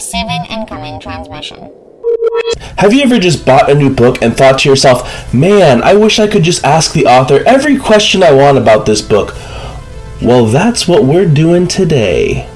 Receiving 0.00 0.46
incoming 0.46 0.98
transmission. 0.98 1.70
Have 2.78 2.94
you 2.94 3.02
ever 3.02 3.18
just 3.18 3.44
bought 3.44 3.70
a 3.70 3.74
new 3.74 3.94
book 3.94 4.22
and 4.22 4.34
thought 4.34 4.60
to 4.60 4.68
yourself, 4.70 5.34
man, 5.34 5.82
I 5.82 5.92
wish 5.92 6.18
I 6.18 6.26
could 6.26 6.42
just 6.42 6.64
ask 6.64 6.94
the 6.94 7.04
author 7.04 7.42
every 7.46 7.76
question 7.76 8.22
I 8.22 8.32
want 8.32 8.56
about 8.56 8.86
this 8.86 9.02
book? 9.02 9.34
Well, 10.22 10.46
that's 10.46 10.88
what 10.88 11.04
we're 11.04 11.28
doing 11.28 11.68
today. 11.68 12.48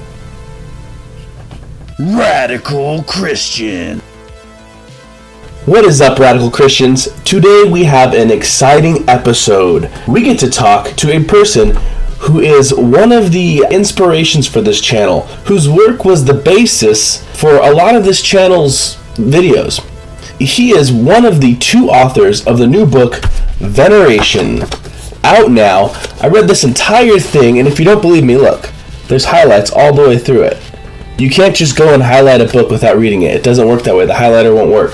Radical 1.99 3.03
Christian. 3.03 3.99
What 5.67 5.85
is 5.85 6.01
up, 6.01 6.17
Radical 6.17 6.49
Christians? 6.49 7.09
Today 7.25 7.65
we 7.71 7.83
have 7.83 8.15
an 8.15 8.31
exciting 8.31 9.07
episode. 9.07 9.91
We 10.07 10.23
get 10.23 10.39
to 10.39 10.49
talk 10.49 10.95
to 10.95 11.11
a 11.11 11.23
person 11.23 11.77
who 12.19 12.39
is 12.39 12.73
one 12.73 13.11
of 13.11 13.31
the 13.31 13.65
inspirations 13.69 14.47
for 14.47 14.61
this 14.61 14.81
channel, 14.81 15.21
whose 15.45 15.69
work 15.69 16.05
was 16.05 16.25
the 16.25 16.33
basis 16.33 17.23
for 17.39 17.57
a 17.57 17.71
lot 17.71 17.95
of 17.95 18.03
this 18.03 18.21
channel's 18.21 18.95
videos. 19.15 19.83
He 20.39 20.71
is 20.71 20.91
one 20.91 21.25
of 21.25 21.39
the 21.39 21.55
two 21.57 21.89
authors 21.89 22.45
of 22.45 22.57
the 22.57 22.67
new 22.67 22.85
book, 22.85 23.23
Veneration, 23.57 24.63
out 25.23 25.51
now. 25.51 25.91
I 26.21 26.27
read 26.27 26.47
this 26.47 26.63
entire 26.63 27.19
thing, 27.19 27.59
and 27.59 27.67
if 27.67 27.79
you 27.79 27.85
don't 27.85 28.01
believe 28.01 28.23
me, 28.23 28.37
look, 28.37 28.69
there's 29.07 29.25
highlights 29.25 29.71
all 29.71 29.93
the 29.93 30.01
way 30.01 30.17
through 30.17 30.43
it. 30.43 30.61
You 31.17 31.29
can't 31.29 31.55
just 31.55 31.77
go 31.77 31.93
and 31.93 32.03
highlight 32.03 32.41
a 32.41 32.45
book 32.45 32.69
without 32.69 32.97
reading 32.97 33.21
it. 33.21 33.35
It 33.35 33.43
doesn't 33.43 33.67
work 33.67 33.83
that 33.83 33.95
way. 33.95 34.05
The 34.05 34.13
highlighter 34.13 34.53
won't 34.53 34.71
work. 34.71 34.91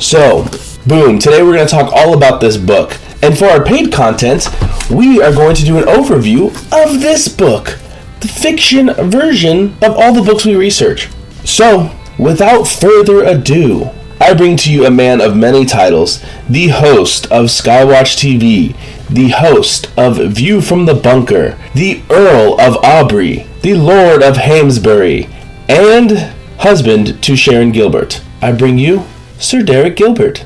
So, 0.00 0.44
boom, 0.86 1.18
today 1.18 1.42
we're 1.42 1.54
going 1.54 1.66
to 1.66 1.70
talk 1.70 1.92
all 1.92 2.14
about 2.16 2.40
this 2.40 2.56
book. 2.56 2.96
And 3.22 3.36
for 3.36 3.46
our 3.46 3.64
paid 3.64 3.92
content, 3.92 4.48
we 4.90 5.20
are 5.20 5.32
going 5.32 5.56
to 5.56 5.64
do 5.64 5.76
an 5.76 5.84
overview 5.84 6.48
of 6.72 7.00
this 7.00 7.28
book, 7.28 7.78
the 8.20 8.28
fiction 8.28 8.92
version 9.10 9.76
of 9.82 9.96
all 9.96 10.12
the 10.12 10.22
books 10.22 10.44
we 10.44 10.54
research. 10.54 11.08
So, 11.44 11.90
without 12.18 12.64
further 12.64 13.24
ado, 13.24 13.90
I 14.20 14.34
bring 14.34 14.56
to 14.58 14.72
you 14.72 14.84
a 14.84 14.90
man 14.90 15.20
of 15.20 15.36
many 15.36 15.64
titles, 15.64 16.22
the 16.48 16.68
host 16.68 17.26
of 17.26 17.46
Skywatch 17.46 18.16
TV, 18.16 18.76
the 19.08 19.28
host 19.28 19.90
of 19.96 20.16
View 20.32 20.60
from 20.60 20.86
the 20.86 20.94
Bunker, 20.94 21.58
the 21.74 22.02
Earl 22.10 22.60
of 22.60 22.76
Aubrey, 22.84 23.46
the 23.62 23.74
Lord 23.74 24.22
of 24.22 24.36
Hamesbury, 24.36 25.28
and 25.68 26.34
husband 26.58 27.22
to 27.22 27.36
Sharon 27.36 27.72
Gilbert. 27.72 28.22
I 28.42 28.52
bring 28.52 28.78
you 28.78 29.04
Sir 29.38 29.62
Derek 29.62 29.96
Gilbert. 29.96 30.44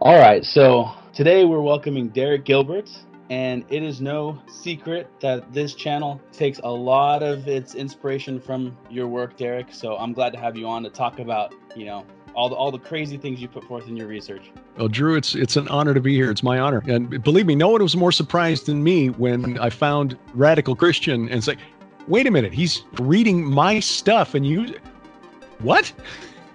All 0.00 0.18
right, 0.18 0.44
so 0.44 0.92
today 1.12 1.44
we're 1.44 1.60
welcoming 1.60 2.08
Derek 2.08 2.44
Gilbert, 2.44 2.90
and 3.28 3.64
it 3.68 3.82
is 3.82 4.00
no 4.00 4.40
secret 4.50 5.10
that 5.20 5.52
this 5.52 5.74
channel 5.74 6.20
takes 6.32 6.58
a 6.64 6.70
lot 6.70 7.22
of 7.22 7.46
its 7.48 7.74
inspiration 7.74 8.40
from 8.40 8.76
your 8.90 9.06
work, 9.06 9.36
Derek. 9.36 9.66
So 9.72 9.96
I'm 9.96 10.12
glad 10.12 10.32
to 10.32 10.38
have 10.38 10.56
you 10.56 10.66
on 10.66 10.82
to 10.84 10.90
talk 10.90 11.18
about, 11.18 11.54
you 11.76 11.84
know, 11.84 12.06
all 12.34 12.48
the 12.48 12.54
all 12.54 12.70
the 12.70 12.78
crazy 12.78 13.18
things 13.18 13.42
you 13.42 13.48
put 13.48 13.62
forth 13.64 13.88
in 13.88 13.96
your 13.96 14.06
research. 14.06 14.50
Well, 14.78 14.88
Drew, 14.88 15.16
it's 15.16 15.34
it's 15.34 15.56
an 15.56 15.68
honor 15.68 15.92
to 15.92 16.00
be 16.00 16.14
here. 16.14 16.30
It's 16.30 16.42
my 16.42 16.58
honor, 16.58 16.82
and 16.86 17.22
believe 17.22 17.44
me, 17.44 17.54
no 17.54 17.68
one 17.68 17.82
was 17.82 17.94
more 17.94 18.12
surprised 18.12 18.66
than 18.66 18.82
me 18.82 19.10
when 19.10 19.58
I 19.58 19.68
found 19.68 20.16
Radical 20.32 20.74
Christian 20.74 21.28
and 21.28 21.44
say, 21.44 21.56
"Wait 22.08 22.26
a 22.26 22.30
minute, 22.30 22.54
he's 22.54 22.84
reading 22.98 23.44
my 23.44 23.80
stuff," 23.80 24.34
and 24.34 24.46
you, 24.46 24.74
what? 25.58 25.92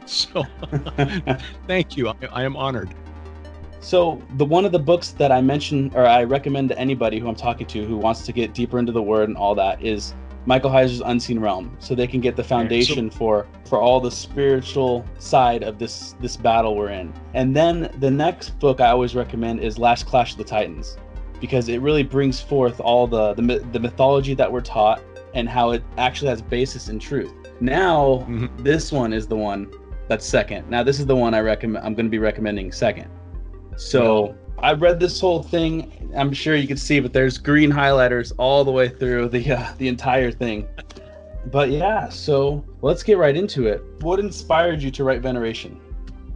So, 0.07 0.45
thank 1.67 1.97
you. 1.97 2.07
I, 2.07 2.15
I 2.31 2.43
am 2.43 2.55
honored. 2.55 2.95
So 3.79 4.21
the 4.37 4.45
one 4.45 4.65
of 4.65 4.71
the 4.71 4.79
books 4.79 5.11
that 5.11 5.31
I 5.31 5.41
mentioned 5.41 5.95
or 5.95 6.05
I 6.05 6.23
recommend 6.23 6.69
to 6.69 6.77
anybody 6.79 7.19
who 7.19 7.27
I'm 7.27 7.35
talking 7.35 7.67
to 7.67 7.85
who 7.85 7.97
wants 7.97 8.25
to 8.25 8.31
get 8.31 8.53
deeper 8.53 8.79
into 8.79 8.91
the 8.91 9.01
word 9.01 9.29
and 9.29 9.37
all 9.37 9.55
that 9.55 9.83
is 9.83 10.13
Michael 10.47 10.71
Heiser's 10.71 11.01
Unseen 11.01 11.39
Realm, 11.41 11.75
so 11.79 11.93
they 11.93 12.07
can 12.07 12.21
get 12.21 12.37
the 12.37 12.43
foundation 12.43 13.11
so, 13.11 13.17
for 13.17 13.47
for 13.65 13.81
all 13.81 13.99
the 13.99 14.09
spiritual 14.09 15.05
side 15.19 15.61
of 15.61 15.77
this 15.77 16.15
this 16.21 16.37
battle 16.37 16.75
we're 16.75 16.89
in. 16.89 17.13
And 17.33 17.53
then 17.53 17.93
the 17.99 18.09
next 18.09 18.57
book 18.57 18.79
I 18.79 18.87
always 18.87 19.13
recommend 19.13 19.59
is 19.59 19.77
Last 19.77 20.05
Clash 20.05 20.31
of 20.31 20.37
the 20.37 20.45
Titans, 20.45 20.97
because 21.41 21.67
it 21.67 21.81
really 21.81 22.03
brings 22.03 22.39
forth 22.39 22.79
all 22.79 23.07
the 23.07 23.33
the, 23.33 23.59
the 23.73 23.79
mythology 23.79 24.33
that 24.35 24.49
we're 24.49 24.61
taught 24.61 25.01
and 25.33 25.49
how 25.49 25.71
it 25.71 25.83
actually 25.97 26.29
has 26.29 26.41
basis 26.41 26.87
in 26.87 26.97
truth. 26.97 27.33
Now 27.59 28.25
mm-hmm. 28.29 28.63
this 28.63 28.89
one 28.89 29.11
is 29.11 29.27
the 29.27 29.35
one 29.35 29.69
that's 30.07 30.25
second. 30.25 30.69
Now 30.69 30.81
this 30.81 30.99
is 30.99 31.05
the 31.05 31.15
one 31.15 31.33
I 31.33 31.41
recommend. 31.41 31.85
I'm 31.85 31.93
going 31.93 32.05
to 32.05 32.09
be 32.09 32.19
recommending 32.19 32.71
second. 32.71 33.09
So 33.77 34.35
I 34.59 34.73
read 34.73 34.99
this 34.99 35.19
whole 35.21 35.43
thing. 35.43 36.11
I'm 36.15 36.33
sure 36.33 36.55
you 36.55 36.67
can 36.67 36.77
see, 36.77 36.99
but 36.99 37.13
there's 37.13 37.37
green 37.37 37.71
highlighters 37.71 38.33
all 38.37 38.65
the 38.65 38.71
way 38.71 38.89
through 38.89 39.29
the 39.29 39.51
uh, 39.51 39.73
the 39.77 39.87
entire 39.87 40.31
thing. 40.31 40.67
But 41.45 41.69
yeah, 41.69 42.09
so 42.09 42.65
let's 42.81 43.03
get 43.03 43.17
right 43.17 43.35
into 43.35 43.67
it. 43.67 43.81
What 44.01 44.19
inspired 44.19 44.81
you 44.81 44.91
to 44.91 45.03
write 45.03 45.21
Veneration? 45.21 45.79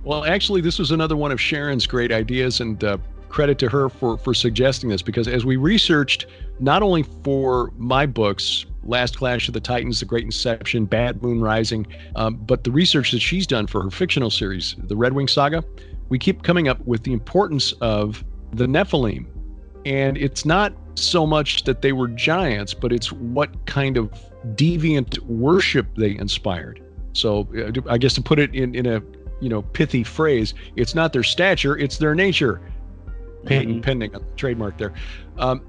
Well, 0.03 0.25
actually, 0.25 0.62
this 0.62 0.80
was 0.80 0.91
another 0.91 1.18
one 1.18 1.31
of 1.31 1.41
Sharon's 1.41 1.85
great 1.85 2.12
ideas, 2.12 2.62
and 2.62 2.81
uh, 2.84 2.97
credit 3.31 3.57
to 3.57 3.69
her 3.69 3.90
for 3.90 4.18
for 4.18 4.34
suggesting 4.34 4.90
this 4.90 5.01
because 5.01 5.28
as 5.28 5.46
we 5.46 5.56
researched 5.56 6.28
not 6.59 6.84
only 6.84 7.03
for 7.24 7.72
my 7.78 8.06
books 8.06 8.66
last 8.84 9.18
clash 9.18 9.47
of 9.47 9.53
the 9.53 9.59
titans 9.59 10.01
the 10.01 10.06
great 10.06 10.25
inception 10.25 10.85
bad 10.85 11.24
moon 11.24 11.40
rising 11.40 11.88
um, 12.18 12.35
but 12.35 12.66
the 12.66 12.72
research 12.72 13.12
that 13.12 13.22
she's 13.22 13.47
done 13.47 13.66
for 13.66 13.81
her 13.81 13.90
fictional 13.90 14.30
series 14.30 14.75
the 14.80 14.96
red 14.97 15.13
wing 15.13 15.30
saga 15.30 15.63
we 16.12 16.20
keep 16.20 16.44
coming 16.44 16.68
up 16.68 16.86
with 16.86 17.04
the 17.04 17.14
importance 17.14 17.72
of 17.82 18.24
the 18.54 18.68
nephilim 18.68 19.26
and 19.86 20.18
it's 20.18 20.46
not 20.46 20.74
so 20.96 21.26
much 21.26 21.64
that 21.64 21.82
they 21.82 21.94
were 21.94 22.10
giants 22.10 22.74
but 22.74 22.92
it's 22.92 23.12
what 23.12 23.50
kind 23.66 23.98
of 23.98 24.12
deviant 24.56 25.18
worship 25.20 25.88
they 25.96 26.18
inspired 26.18 26.84
so 27.14 27.48
uh, 27.58 27.72
i 27.90 27.98
guess 27.98 28.14
to 28.14 28.22
put 28.22 28.38
it 28.38 28.54
in, 28.54 28.76
in 28.76 28.86
a 28.86 29.02
you 29.40 29.50
know 29.50 29.62
pithy 29.62 30.04
phrase 30.04 30.54
it's 30.76 30.94
not 30.94 31.14
their 31.14 31.24
stature 31.24 31.78
it's 31.78 31.98
their 31.98 32.14
nature 32.14 32.62
mm-hmm. 33.46 33.82
pending 33.82 34.16
on 34.16 34.22
the 34.22 34.36
trademark 34.36 34.78
there. 34.78 34.94
Um, 35.38 35.62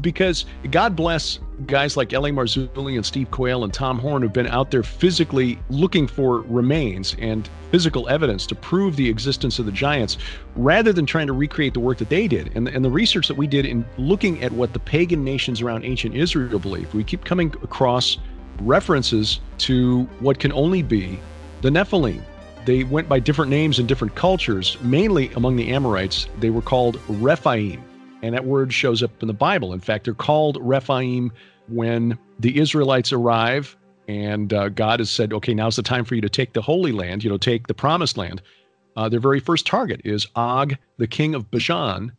because 0.00 0.46
God 0.70 0.94
bless 0.94 1.40
guys 1.66 1.96
like 1.96 2.12
L.A. 2.12 2.30
Marzulli 2.30 2.94
and 2.94 3.04
Steve 3.04 3.30
Quayle 3.30 3.64
and 3.64 3.74
Tom 3.74 3.98
Horn 3.98 4.22
who've 4.22 4.32
been 4.32 4.46
out 4.46 4.70
there 4.70 4.82
physically 4.82 5.58
looking 5.70 6.06
for 6.06 6.40
remains 6.42 7.16
and 7.18 7.48
physical 7.70 8.08
evidence 8.08 8.46
to 8.46 8.54
prove 8.54 8.96
the 8.96 9.08
existence 9.08 9.58
of 9.58 9.66
the 9.66 9.72
giants 9.72 10.18
rather 10.54 10.92
than 10.92 11.04
trying 11.04 11.26
to 11.26 11.32
recreate 11.32 11.74
the 11.74 11.80
work 11.80 11.98
that 11.98 12.08
they 12.08 12.28
did. 12.28 12.52
And 12.54 12.66
the, 12.66 12.74
and 12.74 12.84
the 12.84 12.90
research 12.90 13.26
that 13.28 13.36
we 13.36 13.46
did 13.46 13.66
in 13.66 13.84
looking 13.96 14.42
at 14.42 14.52
what 14.52 14.72
the 14.72 14.78
pagan 14.78 15.24
nations 15.24 15.60
around 15.60 15.84
ancient 15.84 16.14
Israel 16.14 16.58
believed, 16.58 16.94
we 16.94 17.04
keep 17.04 17.24
coming 17.24 17.52
across 17.62 18.18
references 18.60 19.40
to 19.58 20.04
what 20.20 20.38
can 20.38 20.52
only 20.52 20.82
be 20.82 21.18
the 21.60 21.70
Nephilim, 21.70 22.22
they 22.64 22.84
went 22.84 23.08
by 23.08 23.18
different 23.18 23.50
names 23.50 23.78
in 23.78 23.86
different 23.86 24.14
cultures. 24.14 24.76
Mainly 24.82 25.32
among 25.32 25.56
the 25.56 25.72
Amorites, 25.72 26.28
they 26.38 26.50
were 26.50 26.62
called 26.62 27.00
Rephaim, 27.08 27.82
and 28.22 28.34
that 28.34 28.44
word 28.44 28.72
shows 28.72 29.02
up 29.02 29.10
in 29.20 29.28
the 29.28 29.34
Bible. 29.34 29.72
In 29.72 29.80
fact, 29.80 30.04
they're 30.04 30.14
called 30.14 30.58
Rephaim 30.60 31.32
when 31.68 32.18
the 32.38 32.58
Israelites 32.58 33.12
arrive 33.12 33.76
and 34.08 34.54
uh, 34.54 34.70
God 34.70 35.00
has 35.00 35.10
said, 35.10 35.32
okay, 35.34 35.52
now's 35.52 35.76
the 35.76 35.82
time 35.82 36.04
for 36.04 36.14
you 36.14 36.22
to 36.22 36.30
take 36.30 36.54
the 36.54 36.62
Holy 36.62 36.92
Land, 36.92 37.22
you 37.22 37.30
know, 37.30 37.36
take 37.36 37.66
the 37.66 37.74
Promised 37.74 38.16
Land. 38.16 38.40
Uh, 38.96 39.08
their 39.08 39.20
very 39.20 39.38
first 39.38 39.66
target 39.66 40.00
is 40.04 40.26
Og, 40.34 40.76
the 40.96 41.06
king 41.06 41.34
of 41.34 41.50
Bashan, 41.50 42.10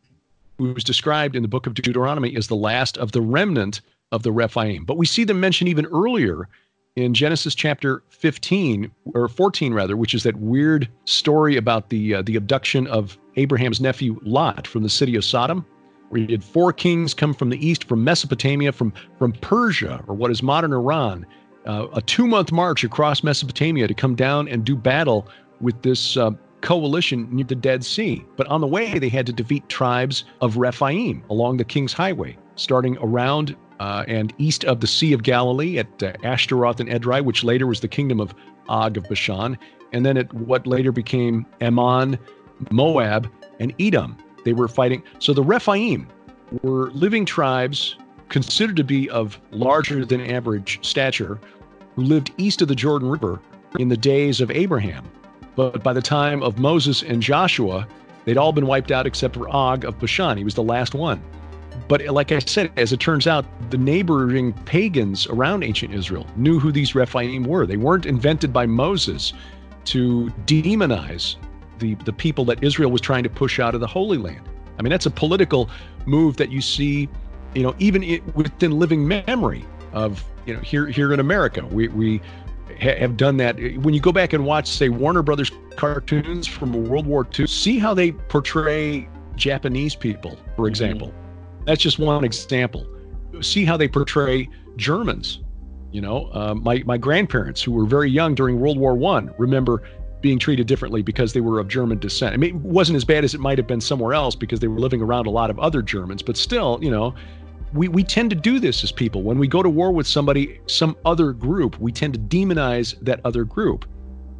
who 0.60 0.76
is 0.76 0.84
described 0.84 1.36
in 1.36 1.42
the 1.42 1.48
book 1.48 1.66
of 1.66 1.74
Deuteronomy 1.74 2.36
as 2.36 2.48
the 2.48 2.56
last 2.56 2.98
of 3.00 3.12
the 3.12 3.22
remnant 3.22 3.82
of 4.12 4.24
the 4.24 4.32
Rephaim. 4.32 4.86
But 4.86 4.98
we 4.98 5.06
see 5.06 5.24
them 5.24 5.40
mentioned 5.40 5.68
even 5.68 5.88
earlier 5.88 6.48
in 6.96 7.14
Genesis 7.14 7.56
chapter 7.56 8.04
15 8.10 8.92
or 9.14 9.28
14 9.28 9.74
rather, 9.74 9.98
which 9.98 10.14
is 10.14 10.24
that 10.24 10.36
weird 10.38 10.88
story 11.06 11.58
about 11.58 11.90
the 11.90 12.16
uh, 12.16 12.22
the 12.22 12.36
abduction 12.36 12.88
of 12.88 13.18
Abraham's 13.36 13.82
nephew 13.82 14.20
Lot 14.24 14.68
from 14.68 14.84
the 14.84 14.90
city 14.90 15.16
of 15.16 15.24
Sodom, 15.24 15.66
where 16.10 16.22
he 16.22 16.32
had 16.32 16.44
four 16.44 16.74
kings 16.74 17.14
come 17.14 17.34
from 17.34 17.50
the 17.50 17.66
east, 17.66 17.86
from 17.86 18.04
Mesopotamia, 18.04 18.72
from 18.72 18.94
from 19.18 19.32
Persia 19.34 20.04
or 20.08 20.16
what 20.16 20.32
is 20.32 20.44
modern 20.44 20.74
Iran, 20.74 21.26
uh, 21.66 21.88
a 21.94 22.02
two 22.02 22.28
month 22.28 22.52
march 22.52 22.84
across 22.84 23.24
Mesopotamia 23.24 23.88
to 23.88 23.94
come 23.94 24.16
down 24.16 24.48
and 24.48 24.64
do 24.66 24.76
battle 24.76 25.28
with 25.62 25.82
this. 25.82 26.18
Uh, 26.18 26.32
coalition 26.62 27.26
near 27.32 27.46
the 27.46 27.56
Dead 27.56 27.86
Sea. 27.86 28.26
But 28.36 28.48
on 28.48 28.60
the 28.60 28.68
way, 28.68 29.00
they 29.00 29.08
had 29.08 29.26
to 29.28 29.32
defeat 29.32 29.70
tribes 29.70 30.26
of 30.42 30.58
Rephaim 30.58 31.24
along 31.30 31.56
the 31.56 31.64
King's 31.64 31.94
Highway, 31.94 32.38
starting 32.56 32.98
around 32.98 33.56
uh, 33.80 34.04
and 34.08 34.34
east 34.38 34.66
of 34.66 34.82
the 34.82 34.88
Sea 34.88 35.14
of 35.14 35.24
Galilee 35.24 35.80
at 35.80 36.04
uh, 36.04 36.14
Ashtaroth 36.24 36.80
and 36.80 36.90
Edrei, 36.90 37.24
which 37.24 37.44
later 37.44 37.66
was 37.66 37.80
the 37.80 37.88
kingdom 37.88 38.20
of 38.20 38.34
Og 38.68 38.98
of 38.98 39.04
Bashan, 39.08 39.58
and 39.94 40.06
then 40.06 40.18
at 40.18 40.32
what 40.34 40.68
later 40.68 40.92
became 40.92 41.46
Ammon, 41.62 42.20
Moab, 42.72 43.30
and 43.60 43.74
Edom. 43.80 44.18
They 44.46 44.54
were 44.54 44.68
fighting. 44.68 45.04
So 45.20 45.34
the 45.34 45.44
Rephaim 45.44 46.08
were 46.64 46.92
living 46.92 47.26
tribes 47.26 47.96
considered 48.30 48.76
to 48.78 48.84
be 48.84 49.10
of 49.10 49.40
larger 49.52 50.06
than 50.06 50.22
average 50.22 50.86
stature 50.86 51.40
who 51.96 52.04
lived 52.04 52.32
east 52.38 52.62
of 52.62 52.68
the 52.68 52.76
Jordan 52.76 53.10
River 53.10 53.40
in 53.78 53.90
the 53.90 53.98
days 53.98 54.42
of 54.42 54.52
Abraham. 54.52 55.06
But 55.56 55.84
by 55.84 55.94
the 55.94 56.02
time 56.02 56.42
of 56.44 56.60
Moses 56.60 57.02
and 57.02 57.22
Joshua, 57.22 57.88
they'd 58.26 58.38
all 58.38 58.52
been 58.52 58.68
wiped 58.68 58.92
out 58.92 59.06
except 59.06 59.36
for 59.36 59.50
Og 59.50 59.84
of 59.84 60.00
Bashan. 60.00 60.38
He 60.38 60.44
was 60.44 60.56
the 60.56 60.64
last 60.64 60.94
one. 60.94 61.22
But 61.88 62.06
like 62.06 62.32
I 62.32 62.40
said, 62.40 62.72
as 62.78 62.94
it 62.94 63.00
turns 63.00 63.26
out, 63.26 63.46
the 63.72 63.78
neighboring 63.78 64.54
pagans 64.66 65.28
around 65.28 65.64
ancient 65.64 65.94
Israel 65.94 66.26
knew 66.36 66.60
who 66.60 66.72
these 66.72 66.94
Rephaim 66.94 67.44
were. 67.44 67.66
They 67.66 67.78
weren't 67.78 68.06
invented 68.06 68.54
by 68.54 68.66
Moses 68.66 69.34
to 69.86 70.32
demonize 70.46 71.36
the, 71.80 71.96
the 71.96 72.14
people 72.14 72.46
that 72.46 72.64
Israel 72.64 72.92
was 72.92 73.02
trying 73.02 73.24
to 73.24 73.30
push 73.30 73.60
out 73.60 73.76
of 73.76 73.82
the 73.82 73.88
Holy 73.88 74.18
Land. 74.18 74.48
I 74.78 74.82
mean, 74.82 74.92
that's 74.92 75.06
a 75.06 75.12
political 75.12 75.70
move 76.06 76.38
that 76.38 76.52
you 76.52 76.62
see, 76.62 77.10
you 77.54 77.64
know, 77.64 77.76
even 77.80 78.22
within 78.36 78.80
living 78.80 79.08
memory 79.08 79.66
of, 79.94 80.24
you 80.46 80.54
know, 80.54 80.62
here 80.62 80.88
here 80.88 81.14
in 81.14 81.20
America. 81.20 81.66
We, 81.66 81.90
we 81.90 82.22
ha- 82.82 82.98
have 82.98 83.18
done 83.18 83.38
that. 83.38 83.58
When 83.78 83.94
you 83.94 84.00
go 84.00 84.12
back 84.12 84.34
and 84.34 84.46
watch, 84.46 84.68
say, 84.68 84.90
Warner 84.90 85.22
Brothers 85.22 85.52
cartoons 85.76 86.48
from 86.48 86.88
World 86.88 87.08
War 87.08 87.28
II, 87.38 87.48
see 87.48 87.80
how 87.80 87.94
they 87.94 88.12
portray 88.12 89.08
Japanese 89.36 89.96
people, 89.96 90.32
for 90.32 90.64
mm-hmm. 90.64 90.66
example. 90.68 91.08
Mm-hmm. 91.08 91.66
That's 91.66 91.82
just 91.82 92.00
one 92.00 92.24
example. 92.24 92.88
See 93.42 93.66
how 93.66 93.78
they 93.78 93.88
portray 93.88 94.50
Germans. 94.76 95.40
You 95.92 96.02
know, 96.02 96.30
uh, 96.34 96.54
my 96.54 96.84
my 96.86 96.98
grandparents 96.98 97.62
who 97.62 97.72
were 97.72 97.86
very 97.86 98.10
young 98.10 98.36
during 98.36 98.60
World 98.60 98.78
War 98.78 98.96
One 98.96 99.34
remember 99.38 99.84
being 100.22 100.40
treated 100.40 100.68
differently 100.68 101.02
because 101.02 101.34
they 101.34 101.42
were 101.42 101.60
of 101.60 101.68
German 101.68 102.00
descent. 102.00 102.34
I 102.34 102.38
mean, 102.38 102.56
it 102.56 102.62
wasn't 102.62 102.98
as 102.98 103.06
bad 103.06 103.24
as 103.24 103.34
it 103.34 103.40
might 103.40 103.58
have 103.58 103.68
been 103.68 103.82
somewhere 103.82 104.14
else 104.14 104.36
because 104.36 104.60
they 104.60 104.68
were 104.68 104.80
living 104.80 105.02
around 105.02 105.28
a 105.28 105.30
lot 105.30 105.50
of 105.50 105.60
other 105.60 105.82
Germans, 105.82 106.22
but 106.22 106.38
still, 106.38 106.80
you 106.82 106.92
know, 106.92 107.14
we, 107.74 107.88
we 107.88 108.04
tend 108.04 108.30
to 108.32 108.36
do 108.36 108.60
this 108.60 108.84
as 108.84 108.92
people. 108.92 109.22
When 109.22 109.38
we 109.38 109.48
go 109.48 109.62
to 109.62 109.70
war 109.70 109.92
with 109.92 110.08
somebody, 110.08 110.60
some 110.68 110.98
other 111.06 111.32
group, 111.32 111.80
we 111.80 111.92
tend 111.92 112.14
to 112.14 112.20
demonize 112.20 113.00
that 113.02 113.22
other 113.24 113.44
group. 113.44 113.86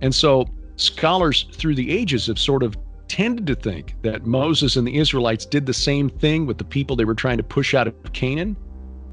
And 0.02 0.14
so 0.14 0.48
scholars 0.78 1.46
through 1.54 1.76
the 1.76 1.92
ages 1.92 2.28
have 2.28 2.40
sort 2.40 2.64
of 2.64 2.76
tended 3.08 3.48
to 3.48 3.56
think 3.56 3.96
that 4.02 4.26
Moses 4.26 4.76
and 4.76 4.88
the 4.88 4.98
Israelites 4.98 5.46
did 5.46 5.66
the 5.66 5.74
same 5.74 6.10
thing 6.10 6.46
with 6.46 6.58
the 6.58 6.64
people 6.64 6.96
they 6.96 7.06
were 7.06 7.16
trying 7.16 7.38
to 7.38 7.44
push 7.44 7.74
out 7.74 7.88
of 7.88 7.96
Canaan. 8.14 8.56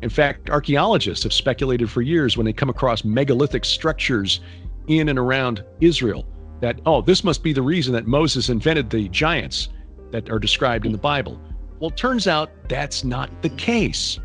In 0.02 0.10
fact, 0.10 0.50
archaeologists 0.50 1.24
have 1.24 1.32
speculated 1.32 1.90
for 1.90 2.02
years 2.02 2.36
when 2.36 2.44
they 2.44 2.52
come 2.52 2.68
across 2.68 3.04
megalithic 3.04 3.64
structures 3.64 4.40
in 4.88 5.08
and 5.08 5.18
around 5.18 5.64
Israel 5.80 6.26
that, 6.60 6.80
oh, 6.86 7.02
this 7.02 7.24
must 7.24 7.42
be 7.42 7.52
the 7.52 7.62
reason 7.62 7.92
that 7.94 8.06
Moses 8.06 8.48
invented 8.48 8.90
the 8.90 9.08
giants 9.08 9.68
that 10.10 10.30
are 10.30 10.38
described 10.38 10.86
in 10.86 10.92
the 10.92 10.98
Bible. 10.98 11.40
Well, 11.80 11.90
turns 11.90 12.26
out 12.26 12.50
that's 12.68 13.04
not 13.04 13.30
the 13.42 13.50
case 13.50 14.18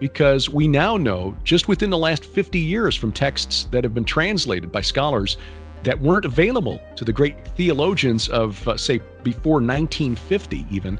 because 0.00 0.50
we 0.50 0.68
now 0.68 0.96
know 0.96 1.36
just 1.44 1.68
within 1.68 1.90
the 1.90 1.98
last 1.98 2.24
50 2.24 2.58
years 2.58 2.96
from 2.96 3.12
texts 3.12 3.68
that 3.70 3.84
have 3.84 3.94
been 3.94 4.04
translated 4.04 4.70
by 4.70 4.80
scholars 4.80 5.36
that 5.84 6.00
weren't 6.00 6.24
available 6.24 6.80
to 6.96 7.04
the 7.04 7.12
great 7.12 7.36
theologians 7.56 8.28
of, 8.28 8.66
uh, 8.66 8.76
say, 8.76 9.00
before 9.22 9.60
1950, 9.60 10.66
even, 10.70 10.98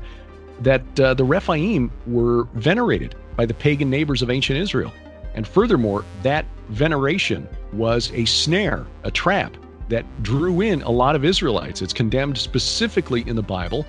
that 0.60 1.00
uh, 1.00 1.12
the 1.14 1.24
Rephaim 1.24 1.90
were 2.06 2.44
venerated 2.54 3.16
by 3.36 3.44
the 3.44 3.54
pagan 3.54 3.90
neighbors 3.90 4.22
of 4.22 4.30
ancient 4.30 4.58
Israel. 4.58 4.92
And 5.34 5.46
furthermore, 5.46 6.04
that 6.22 6.46
veneration 6.68 7.48
was 7.72 8.10
a 8.12 8.24
snare, 8.24 8.86
a 9.02 9.10
trap 9.10 9.56
that 9.88 10.04
drew 10.22 10.60
in 10.60 10.82
a 10.82 10.90
lot 10.90 11.14
of 11.14 11.24
Israelites. 11.24 11.82
It's 11.82 11.92
condemned 11.92 12.38
specifically 12.38 13.26
in 13.28 13.36
the 13.36 13.42
Bible. 13.42 13.86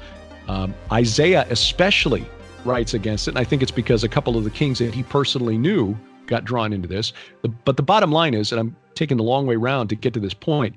Um, 0.47 0.73
Isaiah, 0.91 1.45
especially, 1.49 2.25
writes 2.65 2.93
against 2.93 3.27
it. 3.27 3.31
And 3.31 3.39
I 3.39 3.43
think 3.43 3.61
it's 3.61 3.71
because 3.71 4.03
a 4.03 4.09
couple 4.09 4.37
of 4.37 4.43
the 4.43 4.49
kings 4.49 4.79
that 4.79 4.93
he 4.93 5.03
personally 5.03 5.57
knew 5.57 5.97
got 6.27 6.45
drawn 6.45 6.73
into 6.73 6.87
this. 6.87 7.13
But 7.65 7.77
the 7.77 7.83
bottom 7.83 8.11
line 8.11 8.33
is, 8.33 8.51
and 8.51 8.59
I'm 8.59 8.75
taking 8.95 9.17
the 9.17 9.23
long 9.23 9.47
way 9.47 9.55
around 9.55 9.87
to 9.89 9.95
get 9.95 10.13
to 10.13 10.19
this 10.19 10.33
point, 10.33 10.75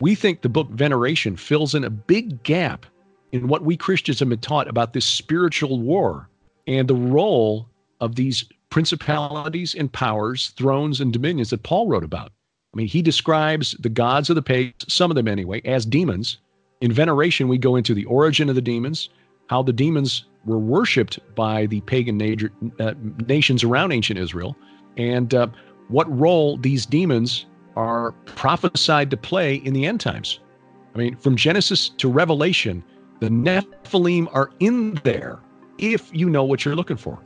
we 0.00 0.14
think 0.14 0.42
the 0.42 0.48
book 0.48 0.68
Veneration 0.70 1.36
fills 1.36 1.74
in 1.74 1.84
a 1.84 1.90
big 1.90 2.42
gap 2.42 2.86
in 3.32 3.48
what 3.48 3.62
we 3.62 3.76
Christians 3.76 4.18
have 4.20 4.28
been 4.28 4.38
taught 4.38 4.68
about 4.68 4.92
this 4.92 5.04
spiritual 5.04 5.80
war 5.80 6.28
and 6.66 6.86
the 6.86 6.94
role 6.94 7.68
of 8.00 8.14
these 8.14 8.44
principalities 8.70 9.74
and 9.74 9.92
powers, 9.92 10.50
thrones 10.50 11.00
and 11.00 11.12
dominions 11.12 11.50
that 11.50 11.62
Paul 11.62 11.88
wrote 11.88 12.04
about. 12.04 12.32
I 12.72 12.76
mean, 12.76 12.86
he 12.86 13.02
describes 13.02 13.72
the 13.80 13.90
gods 13.90 14.30
of 14.30 14.36
the 14.36 14.42
pagans, 14.42 14.86
some 14.88 15.10
of 15.10 15.14
them 15.14 15.28
anyway, 15.28 15.60
as 15.64 15.84
demons. 15.84 16.38
In 16.80 16.90
veneration, 16.90 17.48
we 17.48 17.58
go 17.58 17.76
into 17.76 17.94
the 17.94 18.06
origin 18.06 18.48
of 18.48 18.54
the 18.54 18.62
demons, 18.62 19.10
how 19.48 19.62
the 19.62 19.72
demons 19.72 20.24
were 20.46 20.58
worshipped 20.58 21.18
by 21.34 21.66
the 21.66 21.82
pagan 21.82 22.16
na- 22.16 22.48
uh, 22.84 22.94
nations 23.26 23.62
around 23.62 23.92
ancient 23.92 24.18
Israel, 24.18 24.56
and 24.96 25.34
uh, 25.34 25.48
what 25.88 26.10
role 26.18 26.56
these 26.56 26.86
demons 26.86 27.46
are 27.76 28.12
prophesied 28.24 29.10
to 29.10 29.16
play 29.16 29.56
in 29.56 29.74
the 29.74 29.84
end 29.84 30.00
times. 30.00 30.40
I 30.94 30.98
mean, 30.98 31.16
from 31.16 31.36
Genesis 31.36 31.90
to 31.90 32.10
Revelation, 32.10 32.82
the 33.20 33.28
Nephilim 33.28 34.28
are 34.32 34.50
in 34.60 34.94
there 35.04 35.40
if 35.78 36.14
you 36.14 36.28
know 36.28 36.44
what 36.44 36.64
you're 36.64 36.76
looking 36.76 36.96
for. 36.96 37.18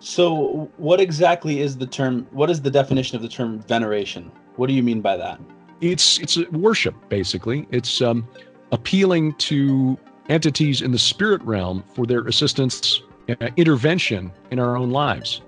So, 0.00 0.70
what 0.76 1.00
exactly 1.00 1.60
is 1.60 1.76
the 1.76 1.86
term? 1.86 2.26
What 2.30 2.50
is 2.50 2.62
the 2.62 2.70
definition 2.70 3.16
of 3.16 3.22
the 3.22 3.28
term 3.28 3.60
veneration? 3.62 4.30
What 4.58 4.68
do 4.68 4.74
you 4.74 4.82
mean 4.82 5.00
by 5.00 5.16
that? 5.16 5.40
It's 5.80 6.18
it's 6.18 6.36
worship 6.50 6.96
basically. 7.08 7.68
It's 7.70 8.02
um, 8.02 8.26
appealing 8.72 9.34
to 9.34 9.96
entities 10.28 10.82
in 10.82 10.90
the 10.90 10.98
spirit 10.98 11.40
realm 11.42 11.84
for 11.94 12.06
their 12.06 12.26
assistance, 12.26 13.02
uh, 13.28 13.48
intervention 13.56 14.32
in 14.50 14.58
our 14.58 14.76
own 14.76 14.90
lives. 14.90 15.42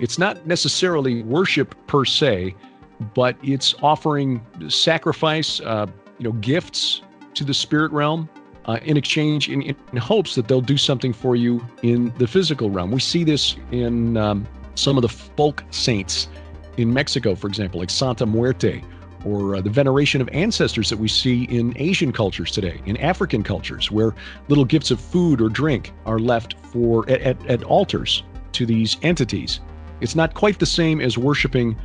It's 0.00 0.18
not 0.18 0.44
necessarily 0.44 1.22
worship 1.22 1.74
per 1.86 2.04
se, 2.04 2.56
but 3.14 3.36
it's 3.44 3.76
offering 3.80 4.44
sacrifice, 4.68 5.60
uh, 5.60 5.86
you 6.18 6.24
know, 6.24 6.32
gifts 6.32 7.02
to 7.34 7.44
the 7.44 7.54
spirit 7.54 7.92
realm 7.92 8.28
uh, 8.64 8.80
in 8.82 8.96
exchange, 8.96 9.48
in, 9.48 9.62
in, 9.62 9.96
hopes 9.96 10.34
that 10.34 10.48
they'll 10.48 10.60
do 10.60 10.76
something 10.76 11.12
for 11.12 11.36
you 11.36 11.64
in 11.82 12.12
the 12.18 12.26
physical 12.26 12.70
realm. 12.70 12.90
We 12.90 13.00
see 13.00 13.22
this 13.22 13.56
in 13.70 14.16
um, 14.16 14.46
some 14.74 14.96
of 14.96 15.02
the 15.02 15.08
folk 15.08 15.62
saints 15.70 16.28
in 16.78 16.92
Mexico, 16.92 17.34
for 17.34 17.48
example, 17.48 17.80
like 17.80 17.90
Santa 17.90 18.24
Muerte, 18.26 18.82
or 19.24 19.56
uh, 19.56 19.60
the 19.60 19.70
veneration 19.70 20.20
of 20.20 20.28
ancestors 20.28 20.88
that 20.90 20.98
we 20.98 21.08
see 21.08 21.44
in 21.44 21.74
Asian 21.76 22.12
cultures 22.12 22.50
today, 22.50 22.80
in 22.86 22.96
African 22.98 23.42
cultures, 23.42 23.90
where 23.90 24.14
little 24.48 24.64
gifts 24.64 24.90
of 24.90 25.00
food 25.00 25.40
or 25.40 25.48
drink 25.48 25.92
are 26.06 26.18
left 26.18 26.54
for 26.72 27.08
at, 27.10 27.20
at, 27.22 27.46
at 27.46 27.64
altars 27.64 28.22
to 28.52 28.64
these 28.64 28.96
entities. 29.02 29.60
It's 30.00 30.14
not 30.14 30.34
quite 30.34 30.58
the 30.58 30.66
same 30.66 31.00
as 31.00 31.18
worshiping 31.18 31.76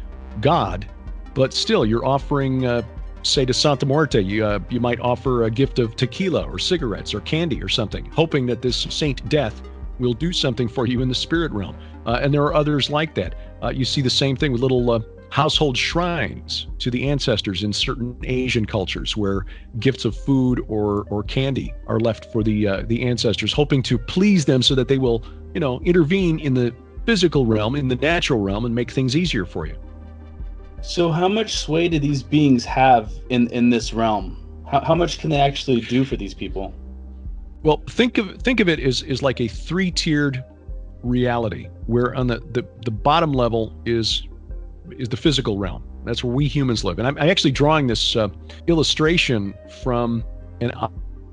God, 0.42 0.88
but 1.34 1.54
still, 1.54 1.86
you're 1.86 2.06
offering, 2.06 2.68
uh, 2.68 2.84
say, 3.24 3.46
to 3.46 3.54
Santa 3.54 3.88
Muerte, 3.88 4.22
you, 4.22 4.46
uh, 4.46 4.60
you 4.70 4.80
might 4.80 5.00
offer 5.00 5.46
a 5.46 5.52
gift 5.52 5.80
of 5.80 5.96
tequila 5.96 6.44
or 6.44 6.60
cigarettes 6.60 7.14
or 7.14 7.22
candy 7.22 7.62
or 7.64 7.70
something, 7.70 8.06
hoping 8.12 8.46
that 8.46 8.62
this 8.62 8.78
Saint 8.90 9.28
Death 9.30 9.60
will 10.00 10.14
do 10.14 10.32
something 10.32 10.68
for 10.68 10.86
you 10.86 11.02
in 11.02 11.10
the 11.10 11.16
spirit 11.16 11.52
realm. 11.52 11.76
Uh, 12.06 12.20
and 12.22 12.34
there 12.34 12.44
are 12.44 12.54
others 12.54 12.90
like 12.90 13.16
that. 13.16 13.53
Uh, 13.64 13.70
you 13.70 13.86
see 13.86 14.02
the 14.02 14.10
same 14.10 14.36
thing 14.36 14.52
with 14.52 14.62
little 14.62 14.92
uh, 14.92 15.00
household 15.30 15.78
shrines 15.78 16.68
to 16.80 16.92
the 16.92 17.08
ancestors 17.10 17.64
in 17.64 17.72
certain 17.72 18.16
Asian 18.24 18.66
cultures, 18.66 19.16
where 19.16 19.46
gifts 19.80 20.04
of 20.04 20.16
food 20.16 20.64
or 20.68 21.06
or 21.10 21.24
candy 21.24 21.74
are 21.88 22.00
left 22.00 22.32
for 22.32 22.44
the 22.44 22.68
uh, 22.68 22.84
the 22.88 23.02
ancestors, 23.04 23.54
hoping 23.54 23.82
to 23.82 23.98
please 23.98 24.44
them 24.44 24.62
so 24.62 24.76
that 24.76 24.90
they 24.90 24.98
will, 24.98 25.24
you 25.54 25.62
know, 25.62 25.80
intervene 25.82 26.40
in 26.40 26.54
the 26.54 26.76
physical 27.06 27.46
realm, 27.46 27.76
in 27.76 27.88
the 27.88 27.96
natural 27.96 28.40
realm, 28.40 28.66
and 28.66 28.76
make 28.76 28.92
things 28.92 29.16
easier 29.16 29.46
for 29.46 29.66
you. 29.66 29.78
So, 30.82 31.10
how 31.12 31.30
much 31.30 31.56
sway 31.56 31.88
do 31.88 32.00
these 32.00 32.22
beings 32.22 32.66
have 32.66 33.14
in 33.30 33.48
in 33.48 33.70
this 33.70 33.94
realm? 33.94 34.38
How, 34.70 34.82
how 34.82 34.96
much 34.96 35.20
can 35.20 35.30
they 35.30 35.40
actually 35.40 35.80
do 35.80 36.04
for 36.04 36.18
these 36.18 36.34
people? 36.34 36.74
Well, 37.64 37.82
think 37.90 38.18
of 38.18 38.42
think 38.42 38.60
of 38.60 38.68
it 38.68 38.82
as 38.82 39.04
is 39.04 39.22
like 39.22 39.40
a 39.40 39.48
three 39.48 39.90
tiered 39.90 40.44
reality 41.04 41.68
where 41.88 42.16
on 42.16 42.28
the, 42.28 42.40
the, 42.52 42.66
the 42.86 42.92
bottom 42.92 43.34
level 43.34 43.74
is 43.86 44.28
is 44.92 45.10
the 45.10 45.18
physical 45.18 45.58
realm. 45.58 45.84
That's 46.06 46.24
where 46.24 46.34
we 46.34 46.48
humans 46.48 46.84
live. 46.84 47.00
And 47.00 47.08
i'm, 47.08 47.18
I'm 47.18 47.30
actually 47.30 47.52
drawing 47.52 47.88
this 47.88 48.16
uh, 48.16 48.28
illustration 48.68 49.54
from 49.82 50.24
an 50.62 50.72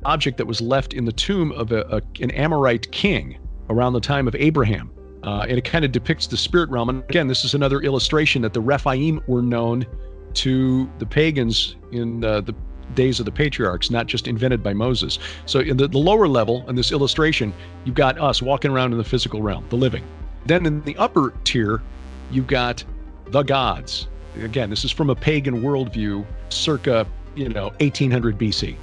object 0.05 0.39
that 0.39 0.47
was 0.47 0.61
left 0.61 0.95
in 0.95 1.05
the 1.05 1.13
tomb 1.13 1.53
of 1.53 1.73
a, 1.73 1.83
a, 1.91 2.03
an 2.23 2.31
amorite 2.31 2.91
king 2.93 3.39
around 3.69 3.93
the 3.93 4.01
time 4.01 4.29
of 4.29 4.35
abraham. 4.37 4.93
Uh, 5.23 5.45
and 5.49 5.59
it 5.59 5.65
kind 5.65 5.85
of 5.85 5.93
depicts 5.93 6.27
the 6.27 6.37
spirit 6.37 6.71
realm. 6.71 6.89
And 6.89 7.03
again 7.05 7.27
this 7.27 7.45
is 7.45 7.55
another 7.55 7.81
illustration 7.81 8.43
that 8.43 8.55
the 8.55 8.61
rephaim 8.61 9.21
were 9.27 9.43
known 9.43 9.87
to 10.33 10.89
the 10.99 11.07
pagans 11.07 11.77
in 11.93 12.25
uh, 12.25 12.41
the 12.41 12.55
days 12.95 13.19
of 13.19 13.27
the 13.27 13.33
patriarchs, 13.33 13.91
not 13.91 14.07
just 14.07 14.27
invented 14.27 14.63
by 14.63 14.73
Moses. 14.73 15.19
So 15.47 15.61
in 15.61 15.77
the, 15.77 15.89
the 15.89 15.99
lower 15.99 16.29
level, 16.29 16.69
in 16.69 16.77
this 16.77 16.93
illustration, 16.93 17.53
you've 17.85 17.95
got 17.95 18.19
us 18.19 18.43
walking 18.43 18.71
around 18.71 18.93
in 18.93 18.99
the 18.99 19.05
physical 19.05 19.43
realm, 19.43 19.65
the 19.71 19.77
living. 19.77 20.05
Then 20.47 20.67
in 20.67 20.83
the 20.83 20.97
upper 20.97 21.33
tier, 21.45 21.83
you've 22.31 22.47
got 22.47 22.85
the 23.27 23.43
gods. 23.43 24.09
Again, 24.43 24.71
this 24.71 24.85
is 24.85 24.91
from 24.91 25.11
a 25.11 25.15
pagan 25.15 25.63
worldview, 25.63 26.25
circa 26.49 27.07
you 27.35 27.49
know 27.49 27.69
1800 27.81 28.39
BC. 28.39 28.77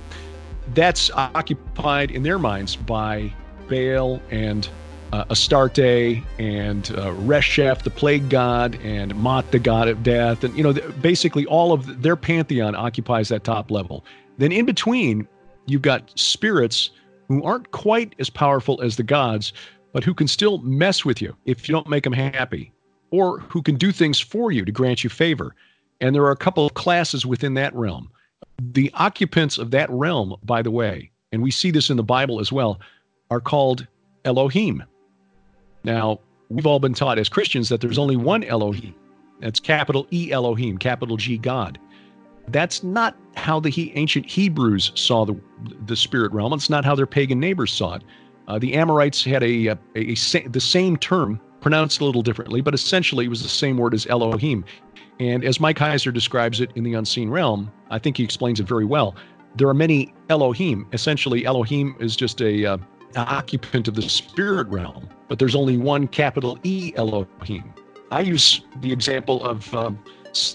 That's 0.74 1.10
occupied 1.12 2.12
in 2.12 2.24
their 2.24 2.40
minds 2.40 2.76
by 2.76 3.32
Baal 3.70 4.22
and 4.32 4.68
uh, 5.14 5.26
Astarte 5.30 6.24
and 6.40 6.92
uh, 6.92 7.12
Resheph, 7.14 7.84
the 7.84 7.90
plague 7.90 8.30
god, 8.30 8.78
and 8.84 9.16
Mot, 9.16 9.50
the 9.52 9.60
god 9.60 9.88
of 9.88 10.04
death. 10.04 10.44
And, 10.44 10.56
you 10.58 10.64
know, 10.64 10.74
basically 11.02 11.46
all 11.46 11.74
of 11.74 12.02
their 12.02 12.16
pantheon 12.16 12.76
occupies 12.76 13.30
that 13.30 13.44
top 13.44 13.72
level. 13.72 14.06
Then 14.38 14.52
in 14.52 14.66
between, 14.66 15.28
you've 15.66 15.82
got 15.82 16.12
spirits 16.20 16.92
who 17.28 17.44
aren't 17.44 17.72
quite 17.72 18.16
as 18.20 18.30
powerful 18.30 18.82
as 18.82 18.96
the 18.96 19.04
gods, 19.04 19.54
but 19.94 20.04
who 20.04 20.14
can 20.14 20.28
still 20.28 20.60
mess 20.60 21.04
with 21.04 21.22
you 21.22 21.36
if 21.46 21.68
you 21.68 21.74
don't 21.74 21.90
make 21.90 22.04
them 22.04 22.14
happy, 22.14 22.72
or 23.12 23.40
who 23.40 23.62
can 23.62 23.76
do 23.76 23.92
things 23.92 24.20
for 24.20 24.52
you 24.52 24.64
to 24.64 24.72
grant 24.72 25.04
you 25.04 25.10
favor. 25.10 25.56
And 26.00 26.14
there 26.14 26.24
are 26.24 26.32
a 26.32 26.38
couple 26.38 26.66
of 26.66 26.74
classes 26.74 27.26
within 27.26 27.56
that 27.56 27.74
realm. 27.76 28.10
The 28.60 28.92
occupants 28.94 29.58
of 29.58 29.72
that 29.72 29.90
realm, 29.90 30.36
by 30.44 30.62
the 30.62 30.72
way, 30.72 31.12
and 31.32 31.42
we 31.42 31.52
see 31.52 31.72
this 31.72 31.90
in 31.90 31.98
the 31.98 32.04
Bible 32.04 32.40
as 32.40 32.52
well, 32.52 32.80
are 33.32 33.42
called 33.42 33.88
Elohim. 34.26 34.84
Now, 35.84 36.20
we've 36.50 36.68
all 36.68 36.80
been 36.80 36.94
taught 36.94 37.20
as 37.20 37.30
Christians 37.30 37.70
that 37.70 37.82
there's 37.82 37.98
only 37.98 38.16
one 38.16 38.44
Elohim. 38.44 38.96
That's 39.40 39.60
capital 39.60 40.08
E 40.12 40.32
Elohim, 40.32 40.78
capital 40.78 41.18
G 41.18 41.38
God. 41.38 41.80
That's 42.50 42.84
not 42.84 43.16
how 43.36 43.60
the 43.60 43.70
he, 43.70 43.92
ancient 43.96 44.26
Hebrews 44.26 44.92
saw 44.96 45.26
the, 45.26 45.40
the 45.86 45.96
spirit 45.96 46.32
realm. 46.32 46.54
It's 46.54 46.70
not 46.70 46.86
how 46.86 46.96
their 46.96 47.06
pagan 47.06 47.40
neighbors 47.40 47.72
saw 47.74 47.96
it. 47.96 48.04
Uh, 48.48 48.58
the 48.58 48.74
Amorites 48.74 49.24
had 49.24 49.44
a, 49.44 49.68
a, 49.68 49.80
a, 49.96 50.14
a, 50.14 50.48
the 50.48 50.62
same 50.62 50.96
term, 50.98 51.40
pronounced 51.60 52.00
a 52.00 52.06
little 52.06 52.22
differently, 52.22 52.62
but 52.62 52.74
essentially 52.74 53.26
it 53.26 53.30
was 53.30 53.44
the 53.44 53.50
same 53.50 53.78
word 53.78 53.94
as 53.94 54.08
Elohim. 54.08 54.64
And 55.20 55.44
as 55.44 55.60
Mike 55.60 55.78
Heiser 55.78 56.14
describes 56.14 56.62
it 56.62 56.72
in 56.76 56.84
The 56.84 56.94
Unseen 56.94 57.30
Realm, 57.30 57.72
I 57.90 58.00
think 58.00 58.18
he 58.18 58.24
explains 58.24 58.60
it 58.60 58.68
very 58.68 58.86
well. 58.86 59.16
There 59.56 59.68
are 59.68 59.74
many 59.74 60.14
Elohim. 60.30 60.88
Essentially, 60.94 61.46
Elohim 61.46 61.96
is 62.00 62.16
just 62.16 62.42
a 62.42 62.66
uh, 62.66 62.78
occupant 63.16 63.88
of 63.88 63.96
the 63.96 64.04
spirit 64.04 64.68
realm, 64.68 65.10
but 65.28 65.40
there's 65.40 65.56
only 65.56 65.78
one 65.78 66.08
capital 66.08 66.58
E 66.64 66.94
Elohim. 66.96 67.74
I 68.12 68.22
use 68.22 68.62
the 68.82 68.92
example 68.92 69.44
of 69.44 69.74
um, 69.74 70.00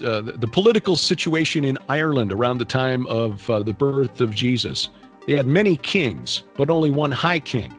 uh, 0.04 0.22
the 0.22 0.48
political 0.50 0.96
situation 0.96 1.64
in 1.64 1.76
Ireland 1.88 2.32
around 2.32 2.58
the 2.58 2.64
time 2.64 3.06
of 3.06 3.48
uh, 3.50 3.62
the 3.62 3.72
birth 3.72 4.20
of 4.20 4.34
Jesus. 4.34 4.90
They 5.26 5.36
had 5.36 5.46
many 5.46 5.76
kings, 5.76 6.44
but 6.56 6.70
only 6.70 6.90
one 6.90 7.12
high 7.12 7.40
king. 7.40 7.74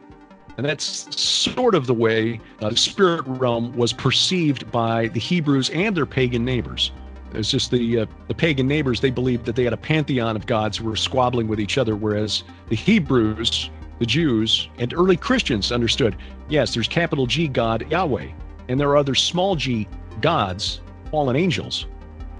And 0.56 0.64
that's 0.64 1.14
sort 1.20 1.74
of 1.74 1.86
the 1.86 1.94
way 1.94 2.40
uh, 2.60 2.70
the 2.70 2.76
spirit 2.76 3.24
realm 3.26 3.76
was 3.76 3.92
perceived 3.92 4.70
by 4.70 5.08
the 5.08 5.18
Hebrews 5.20 5.70
and 5.70 5.96
their 5.96 6.06
pagan 6.06 6.44
neighbors. 6.44 6.92
It's 7.32 7.50
just 7.50 7.72
the 7.72 8.00
uh, 8.00 8.06
the 8.28 8.34
pagan 8.34 8.68
neighbors 8.68 9.00
they 9.00 9.10
believed 9.10 9.44
that 9.46 9.56
they 9.56 9.64
had 9.64 9.72
a 9.72 9.78
pantheon 9.78 10.36
of 10.36 10.46
gods 10.46 10.78
who 10.78 10.84
were 10.84 10.96
squabbling 10.96 11.48
with 11.48 11.58
each 11.58 11.78
other, 11.78 11.96
whereas 11.96 12.44
the 12.68 12.76
Hebrews, 12.76 13.70
the 13.98 14.06
Jews, 14.06 14.68
and 14.78 14.92
early 14.94 15.16
Christians 15.16 15.72
understood 15.72 16.16
yes, 16.48 16.74
there's 16.74 16.88
capital 16.88 17.26
G 17.26 17.48
God 17.48 17.90
Yahweh, 17.90 18.28
and 18.68 18.78
there 18.78 18.88
are 18.90 18.96
other 18.96 19.14
small 19.14 19.56
g 19.56 19.88
gods, 20.20 20.80
fallen 21.10 21.36
angels. 21.36 21.86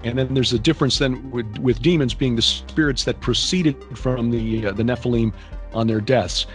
And 0.03 0.17
then 0.17 0.33
there's 0.33 0.53
a 0.53 0.59
difference 0.59 0.99
then 0.99 1.31
with, 1.31 1.57
with 1.57 1.81
demons 1.81 2.13
being 2.13 2.35
the 2.35 2.41
spirits 2.41 3.03
that 3.05 3.19
proceeded 3.21 3.75
from 3.97 4.29
the 4.29 4.67
uh, 4.67 4.71
the 4.71 4.83
Nephilim 4.83 5.33
on 5.73 5.87
their 5.87 6.01
deaths 6.01 6.45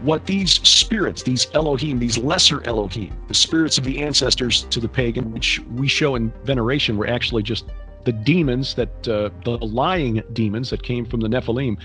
what 0.00 0.26
these 0.26 0.52
spirits, 0.68 1.22
these 1.22 1.46
Elohim, 1.54 1.98
these 1.98 2.18
lesser 2.18 2.62
Elohim, 2.66 3.16
the 3.28 3.34
spirits 3.34 3.78
of 3.78 3.84
the 3.84 4.02
ancestors 4.02 4.64
to 4.64 4.80
the 4.80 4.88
pagan, 4.88 5.32
which 5.32 5.60
we 5.74 5.88
show 5.88 6.14
in 6.16 6.30
veneration, 6.44 6.96
were 6.96 7.06
actually 7.06 7.42
just 7.42 7.66
the 8.04 8.12
demons 8.12 8.74
that, 8.74 9.08
uh, 9.08 9.30
the 9.44 9.58
lying 9.58 10.22
demons 10.32 10.70
that 10.70 10.82
came 10.82 11.04
from 11.04 11.20
the 11.20 11.28
Nephilim. 11.28 11.78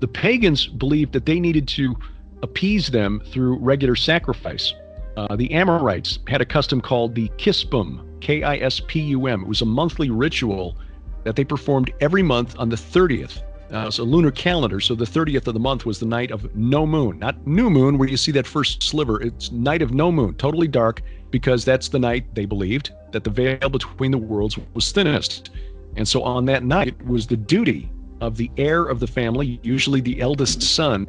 The 0.00 0.08
pagans 0.08 0.66
believed 0.66 1.12
that 1.12 1.26
they 1.26 1.40
needed 1.40 1.66
to 1.68 1.96
appease 2.42 2.88
them 2.88 3.22
through 3.26 3.58
regular 3.58 3.96
sacrifice. 3.96 4.74
Uh, 5.16 5.34
the 5.36 5.50
Amorites 5.52 6.18
had 6.26 6.40
a 6.40 6.44
custom 6.44 6.80
called 6.80 7.14
the 7.14 7.28
Kispum, 7.38 8.20
K 8.20 8.42
I 8.42 8.56
S 8.56 8.80
P 8.86 9.00
U 9.00 9.26
M. 9.26 9.42
It 9.42 9.48
was 9.48 9.62
a 9.62 9.66
monthly 9.66 10.10
ritual 10.10 10.76
that 11.24 11.36
they 11.36 11.44
performed 11.44 11.92
every 12.00 12.22
month 12.22 12.58
on 12.58 12.68
the 12.68 12.76
30th 12.76 13.42
uh, 13.72 13.84
it's 13.88 13.98
a 13.98 14.04
lunar 14.04 14.30
calendar, 14.30 14.80
so 14.80 14.94
the 14.94 15.04
30th 15.04 15.48
of 15.48 15.54
the 15.54 15.60
month 15.60 15.84
was 15.84 15.98
the 15.98 16.06
night 16.06 16.30
of 16.30 16.54
no 16.54 16.86
moon, 16.86 17.18
not 17.18 17.44
new 17.46 17.68
moon 17.68 17.98
where 17.98 18.08
you 18.08 18.16
see 18.16 18.30
that 18.32 18.46
first 18.46 18.82
sliver. 18.82 19.20
It's 19.20 19.50
night 19.50 19.82
of 19.82 19.92
no 19.92 20.12
moon, 20.12 20.34
totally 20.34 20.68
dark, 20.68 21.02
because 21.30 21.64
that's 21.64 21.88
the 21.88 21.98
night 21.98 22.32
they 22.34 22.44
believed 22.44 22.92
that 23.10 23.24
the 23.24 23.30
veil 23.30 23.68
between 23.68 24.12
the 24.12 24.18
worlds 24.18 24.56
was 24.74 24.92
thinnest. 24.92 25.50
And 25.96 26.06
so 26.06 26.22
on 26.22 26.44
that 26.44 26.62
night, 26.62 27.04
was 27.06 27.26
the 27.26 27.36
duty 27.36 27.90
of 28.20 28.36
the 28.36 28.50
heir 28.56 28.84
of 28.84 29.00
the 29.00 29.06
family, 29.06 29.60
usually 29.62 30.00
the 30.00 30.20
eldest 30.20 30.62
son, 30.62 31.06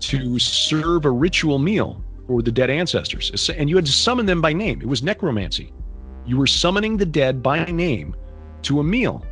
to 0.00 0.38
serve 0.38 1.04
a 1.04 1.10
ritual 1.10 1.58
meal 1.58 2.02
for 2.26 2.42
the 2.42 2.52
dead 2.52 2.70
ancestors. 2.70 3.50
And 3.50 3.68
you 3.68 3.76
had 3.76 3.86
to 3.86 3.92
summon 3.92 4.26
them 4.26 4.40
by 4.40 4.52
name. 4.52 4.80
It 4.80 4.88
was 4.88 5.02
necromancy. 5.02 5.72
You 6.26 6.36
were 6.36 6.46
summoning 6.46 6.96
the 6.96 7.06
dead 7.06 7.42
by 7.42 7.64
name 7.64 8.14
to 8.62 8.80
a 8.80 8.84
meal. 8.84 9.24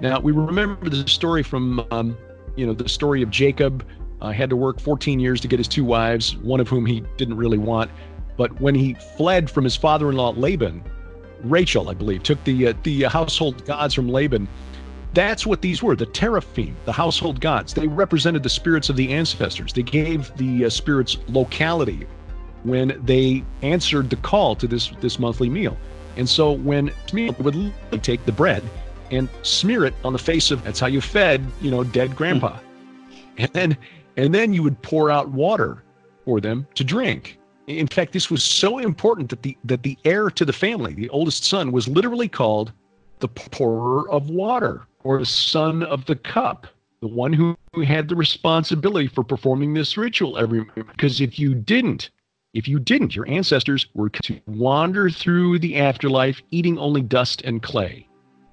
Now 0.00 0.20
we 0.20 0.32
remember 0.32 0.88
the 0.88 1.06
story 1.08 1.42
from, 1.42 1.86
um, 1.90 2.16
you 2.56 2.66
know, 2.66 2.72
the 2.72 2.88
story 2.88 3.22
of 3.22 3.30
Jacob. 3.30 3.84
Uh, 4.22 4.32
had 4.32 4.50
to 4.50 4.56
work 4.56 4.78
14 4.78 5.18
years 5.18 5.40
to 5.40 5.48
get 5.48 5.58
his 5.58 5.66
two 5.66 5.82
wives, 5.82 6.36
one 6.36 6.60
of 6.60 6.68
whom 6.68 6.84
he 6.84 7.00
didn't 7.16 7.38
really 7.38 7.56
want. 7.56 7.90
But 8.36 8.60
when 8.60 8.74
he 8.74 8.92
fled 9.16 9.50
from 9.50 9.64
his 9.64 9.76
father-in-law 9.76 10.34
Laban, 10.36 10.84
Rachel, 11.42 11.88
I 11.88 11.94
believe, 11.94 12.22
took 12.22 12.42
the 12.44 12.68
uh, 12.68 12.74
the 12.82 13.02
household 13.04 13.64
gods 13.64 13.94
from 13.94 14.08
Laban. 14.08 14.48
That's 15.12 15.44
what 15.44 15.60
these 15.60 15.82
were, 15.82 15.96
the 15.96 16.06
teraphim, 16.06 16.74
the 16.84 16.92
household 16.92 17.40
gods. 17.40 17.74
They 17.74 17.88
represented 17.88 18.42
the 18.42 18.48
spirits 18.48 18.88
of 18.88 18.96
the 18.96 19.12
ancestors. 19.12 19.72
They 19.72 19.82
gave 19.82 20.34
the 20.36 20.66
uh, 20.66 20.70
spirits 20.70 21.16
locality 21.28 22.06
when 22.62 23.00
they 23.04 23.42
answered 23.62 24.10
the 24.10 24.16
call 24.16 24.54
to 24.56 24.66
this 24.66 24.90
this 25.00 25.18
monthly 25.18 25.48
meal. 25.48 25.76
And 26.16 26.28
so 26.28 26.52
when 26.52 26.92
would 27.12 28.04
take 28.04 28.24
the 28.24 28.32
bread 28.32 28.62
and 29.10 29.28
smear 29.42 29.84
it 29.84 29.94
on 30.04 30.12
the 30.12 30.18
face 30.18 30.50
of 30.50 30.62
that's 30.64 30.80
how 30.80 30.86
you 30.86 31.00
fed 31.00 31.44
you 31.60 31.70
know 31.70 31.84
dead 31.84 32.14
grandpa 32.14 32.56
and 33.38 33.52
then 33.52 33.76
and 34.16 34.34
then 34.34 34.52
you 34.52 34.62
would 34.62 34.80
pour 34.82 35.10
out 35.10 35.28
water 35.30 35.82
for 36.24 36.40
them 36.40 36.66
to 36.74 36.84
drink 36.84 37.38
in 37.66 37.86
fact 37.86 38.12
this 38.12 38.30
was 38.30 38.42
so 38.42 38.78
important 38.78 39.28
that 39.30 39.42
the 39.42 39.56
that 39.64 39.82
the 39.82 39.96
heir 40.04 40.30
to 40.30 40.44
the 40.44 40.52
family 40.52 40.94
the 40.94 41.08
oldest 41.10 41.44
son 41.44 41.72
was 41.72 41.88
literally 41.88 42.28
called 42.28 42.72
the 43.18 43.28
pourer 43.28 44.08
of 44.10 44.30
water 44.30 44.86
or 45.04 45.24
son 45.24 45.82
of 45.82 46.04
the 46.06 46.16
cup 46.16 46.66
the 47.00 47.08
one 47.08 47.32
who, 47.32 47.56
who 47.74 47.80
had 47.80 48.08
the 48.08 48.16
responsibility 48.16 49.08
for 49.08 49.24
performing 49.24 49.72
this 49.72 49.96
ritual 49.96 50.36
every 50.36 50.64
because 50.74 51.20
if 51.20 51.38
you 51.38 51.54
didn't 51.54 52.10
if 52.52 52.68
you 52.68 52.78
didn't 52.78 53.14
your 53.14 53.28
ancestors 53.28 53.86
were 53.94 54.10
to 54.10 54.40
wander 54.46 55.08
through 55.08 55.58
the 55.58 55.76
afterlife 55.76 56.42
eating 56.50 56.78
only 56.78 57.00
dust 57.00 57.42
and 57.42 57.62
clay 57.62 58.06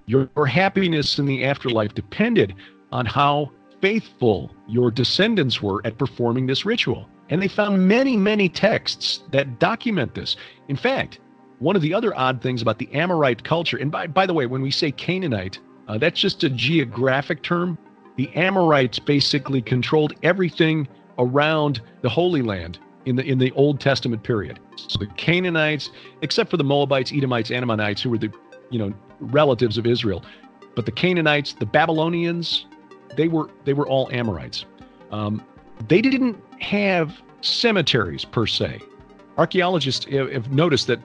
your, 0.08 0.30
your 0.36 0.46
happiness 0.46 1.20
in 1.20 1.26
the 1.26 1.46
afterlife 1.46 1.94
depended 1.94 2.56
on 2.92 3.06
how 3.06 3.52
faithful 3.82 4.52
your 4.68 4.90
descendants 4.90 5.62
were 5.62 5.82
at 5.86 5.98
performing 5.98 6.48
this 6.48 6.66
ritual. 6.66 7.08
And 7.30 7.42
they 7.42 7.48
found 7.48 7.88
many, 7.88 8.16
many 8.18 8.50
texts 8.50 9.22
that 9.32 9.60
document 9.60 10.16
this. 10.16 10.38
In 10.70 10.78
fact, 10.78 11.20
one 11.60 11.76
of 11.76 11.82
the 11.82 11.94
other 11.94 12.18
odd 12.18 12.42
things 12.42 12.62
about 12.62 12.80
the 12.80 12.92
Amorite 12.94 13.44
culture, 13.44 13.78
and 13.78 13.92
by, 13.92 14.08
by 14.08 14.26
the 14.26 14.34
way, 14.34 14.46
when 14.46 14.62
we 14.62 14.72
say 14.72 14.92
Canaanite, 14.92 15.60
uh, 15.88 15.98
that's 15.98 16.20
just 16.20 16.44
a 16.44 16.50
geographic 16.50 17.44
term. 17.44 17.78
The 18.16 18.30
Amorites 18.36 19.00
basically 19.00 19.62
controlled 19.62 20.14
everything 20.24 20.88
around 21.18 21.82
the 22.02 22.10
Holy 22.10 22.42
Land 22.42 22.80
in 23.06 23.16
the 23.16 23.24
in 23.24 23.38
the 23.38 23.52
Old 23.52 23.80
Testament 23.80 24.24
period. 24.24 24.60
So 24.76 25.00
the 25.00 25.08
Canaanites, 25.08 25.92
except 26.22 26.50
for 26.50 26.58
the 26.58 26.64
Moabites, 26.64 27.12
Edomites, 27.14 27.52
Ammonites, 27.52 28.02
who 28.02 28.10
were 28.10 28.18
the 28.18 28.32
you 28.70 28.80
know 28.80 28.94
relatives 29.20 29.78
of 29.78 29.86
Israel. 29.86 30.24
But 30.76 30.86
the 30.86 30.92
Canaanites, 30.92 31.54
the 31.54 31.66
Babylonians, 31.66 32.66
they 33.16 33.28
were 33.28 33.50
they 33.66 33.74
were 33.74 33.88
all 33.88 34.10
Amorites. 34.12 34.66
Um, 35.12 35.44
they 35.88 36.02
didn't 36.02 36.38
have 36.60 37.22
cemeteries 37.42 38.26
per 38.26 38.46
se. 38.46 38.80
Archaeologists 39.38 40.06
have, 40.06 40.32
have 40.32 40.52
noticed 40.52 40.88
that, 40.88 41.00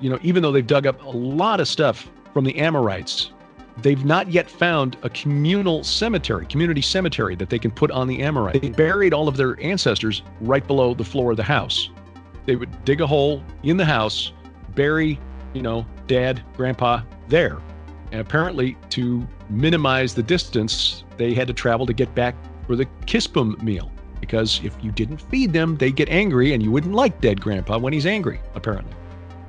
you 0.00 0.10
know, 0.10 0.18
even 0.22 0.42
though 0.42 0.50
they've 0.50 0.66
dug 0.66 0.86
up 0.86 1.02
a 1.02 1.08
lot 1.08 1.60
of 1.60 1.68
stuff 1.68 2.10
from 2.32 2.44
the 2.44 2.58
Amorites, 2.58 3.30
they've 3.78 4.04
not 4.04 4.30
yet 4.30 4.50
found 4.50 4.96
a 5.02 5.10
communal 5.10 5.84
cemetery, 5.84 6.46
community 6.46 6.82
cemetery 6.82 7.34
that 7.36 7.50
they 7.50 7.58
can 7.58 7.70
put 7.70 7.90
on 7.90 8.08
the 8.08 8.22
Amorite. 8.22 8.60
They 8.60 8.70
buried 8.70 9.12
all 9.12 9.28
of 9.28 9.36
their 9.36 9.60
ancestors 9.60 10.22
right 10.40 10.66
below 10.66 10.94
the 10.94 11.04
floor 11.04 11.32
of 11.32 11.36
the 11.36 11.42
house. 11.42 11.90
They 12.46 12.56
would 12.56 12.84
dig 12.84 13.00
a 13.00 13.06
hole 13.06 13.42
in 13.62 13.76
the 13.76 13.84
house, 13.84 14.32
bury, 14.74 15.18
you 15.52 15.62
know, 15.62 15.86
dad, 16.06 16.42
grandpa 16.56 17.02
there. 17.28 17.58
And 18.12 18.20
apparently, 18.20 18.76
to 18.90 19.26
minimize 19.50 20.14
the 20.14 20.22
distance, 20.22 21.04
they 21.16 21.34
had 21.34 21.48
to 21.48 21.54
travel 21.54 21.86
to 21.86 21.92
get 21.92 22.14
back 22.14 22.36
for 22.66 22.76
the 22.76 22.86
Kispum 23.06 23.60
meal. 23.62 23.90
Because 24.20 24.60
if 24.64 24.76
you 24.82 24.92
didn't 24.92 25.18
feed 25.18 25.52
them, 25.52 25.76
they'd 25.76 25.96
get 25.96 26.08
angry, 26.08 26.54
and 26.54 26.62
you 26.62 26.70
wouldn't 26.70 26.94
like 26.94 27.20
dead 27.20 27.40
grandpa 27.40 27.78
when 27.78 27.92
he's 27.92 28.06
angry, 28.06 28.40
apparently. 28.54 28.92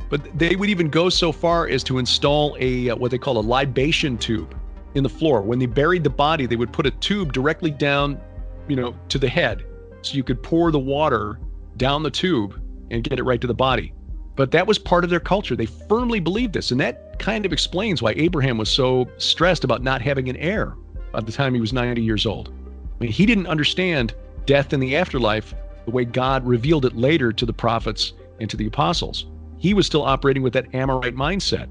But 0.09 0.37
they 0.37 0.55
would 0.55 0.69
even 0.69 0.89
go 0.89 1.09
so 1.09 1.31
far 1.31 1.67
as 1.67 1.83
to 1.85 1.97
install 1.97 2.55
a 2.59 2.89
uh, 2.89 2.95
what 2.95 3.11
they 3.11 3.17
call 3.17 3.37
a 3.37 3.41
libation 3.41 4.17
tube 4.17 4.55
in 4.95 5.03
the 5.03 5.09
floor. 5.09 5.41
When 5.41 5.59
they 5.59 5.65
buried 5.65 6.03
the 6.03 6.09
body, 6.09 6.45
they 6.45 6.55
would 6.55 6.71
put 6.71 6.85
a 6.85 6.91
tube 6.91 7.33
directly 7.33 7.71
down, 7.71 8.19
you 8.67 8.75
know, 8.75 8.95
to 9.09 9.19
the 9.19 9.27
head, 9.27 9.65
so 10.01 10.15
you 10.15 10.23
could 10.23 10.41
pour 10.41 10.71
the 10.71 10.79
water 10.79 11.39
down 11.75 12.03
the 12.03 12.11
tube 12.11 12.59
and 12.89 13.03
get 13.03 13.19
it 13.19 13.23
right 13.23 13.41
to 13.41 13.47
the 13.47 13.53
body. 13.53 13.93
But 14.35 14.51
that 14.51 14.67
was 14.67 14.77
part 14.77 15.03
of 15.03 15.09
their 15.09 15.19
culture. 15.19 15.55
They 15.55 15.65
firmly 15.65 16.19
believed 16.19 16.53
this. 16.53 16.71
And 16.71 16.79
that 16.79 17.17
kind 17.19 17.45
of 17.45 17.51
explains 17.51 18.01
why 18.01 18.13
Abraham 18.17 18.57
was 18.57 18.69
so 18.69 19.07
stressed 19.17 19.63
about 19.63 19.81
not 19.81 20.01
having 20.01 20.29
an 20.29 20.37
heir 20.37 20.75
by 21.11 21.21
the 21.21 21.31
time 21.31 21.55
he 21.55 21.59
was 21.59 21.73
90 21.73 22.01
years 22.01 22.25
old. 22.25 22.49
I 22.49 23.03
mean, 23.03 23.11
he 23.11 23.25
didn't 23.25 23.47
understand 23.47 24.13
death 24.45 24.73
in 24.73 24.79
the 24.79 24.95
afterlife 24.95 25.55
the 25.85 25.91
way 25.91 26.05
God 26.05 26.45
revealed 26.45 26.85
it 26.85 26.95
later 26.95 27.33
to 27.33 27.45
the 27.45 27.53
prophets 27.53 28.13
and 28.39 28.49
to 28.49 28.57
the 28.57 28.67
apostles. 28.67 29.25
He 29.57 29.73
was 29.73 29.85
still 29.85 30.03
operating 30.03 30.43
with 30.43 30.53
that 30.53 30.73
Amorite 30.73 31.15
mindset. 31.15 31.67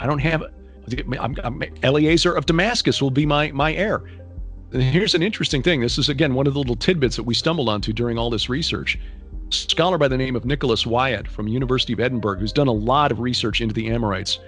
I 0.00 0.06
don't 0.06 0.18
have 0.18 0.44
I'm, 1.18 1.36
I'm, 1.44 1.62
of 2.36 2.46
Damascus 2.46 3.02
will 3.02 3.10
be 3.10 3.26
my 3.26 3.50
my 3.52 3.74
heir. 3.74 4.04
And 4.72 4.82
here's 4.82 5.14
an 5.14 5.22
interesting 5.22 5.62
thing. 5.62 5.80
This 5.80 5.98
is 5.98 6.08
again 6.08 6.34
one 6.34 6.46
of 6.46 6.54
the 6.54 6.58
little 6.58 6.76
tidbits 6.76 7.16
that 7.16 7.22
we 7.22 7.34
stumbled 7.34 7.68
onto 7.68 7.92
during 7.92 8.18
all 8.18 8.30
this 8.30 8.48
research. 8.48 8.98
A 9.48 9.52
scholar 9.52 9.98
by 9.98 10.08
the 10.08 10.16
name 10.16 10.36
of 10.36 10.44
Nicholas 10.44 10.86
Wyatt 10.86 11.28
from 11.28 11.48
University 11.48 11.92
of 11.92 12.00
Edinburgh, 12.00 12.38
who's 12.38 12.52
done 12.52 12.68
a 12.68 12.72
lot 12.72 13.10
of 13.10 13.20
research 13.20 13.60
into 13.60 13.74
the 13.74 13.88
Amorites, 13.90 14.38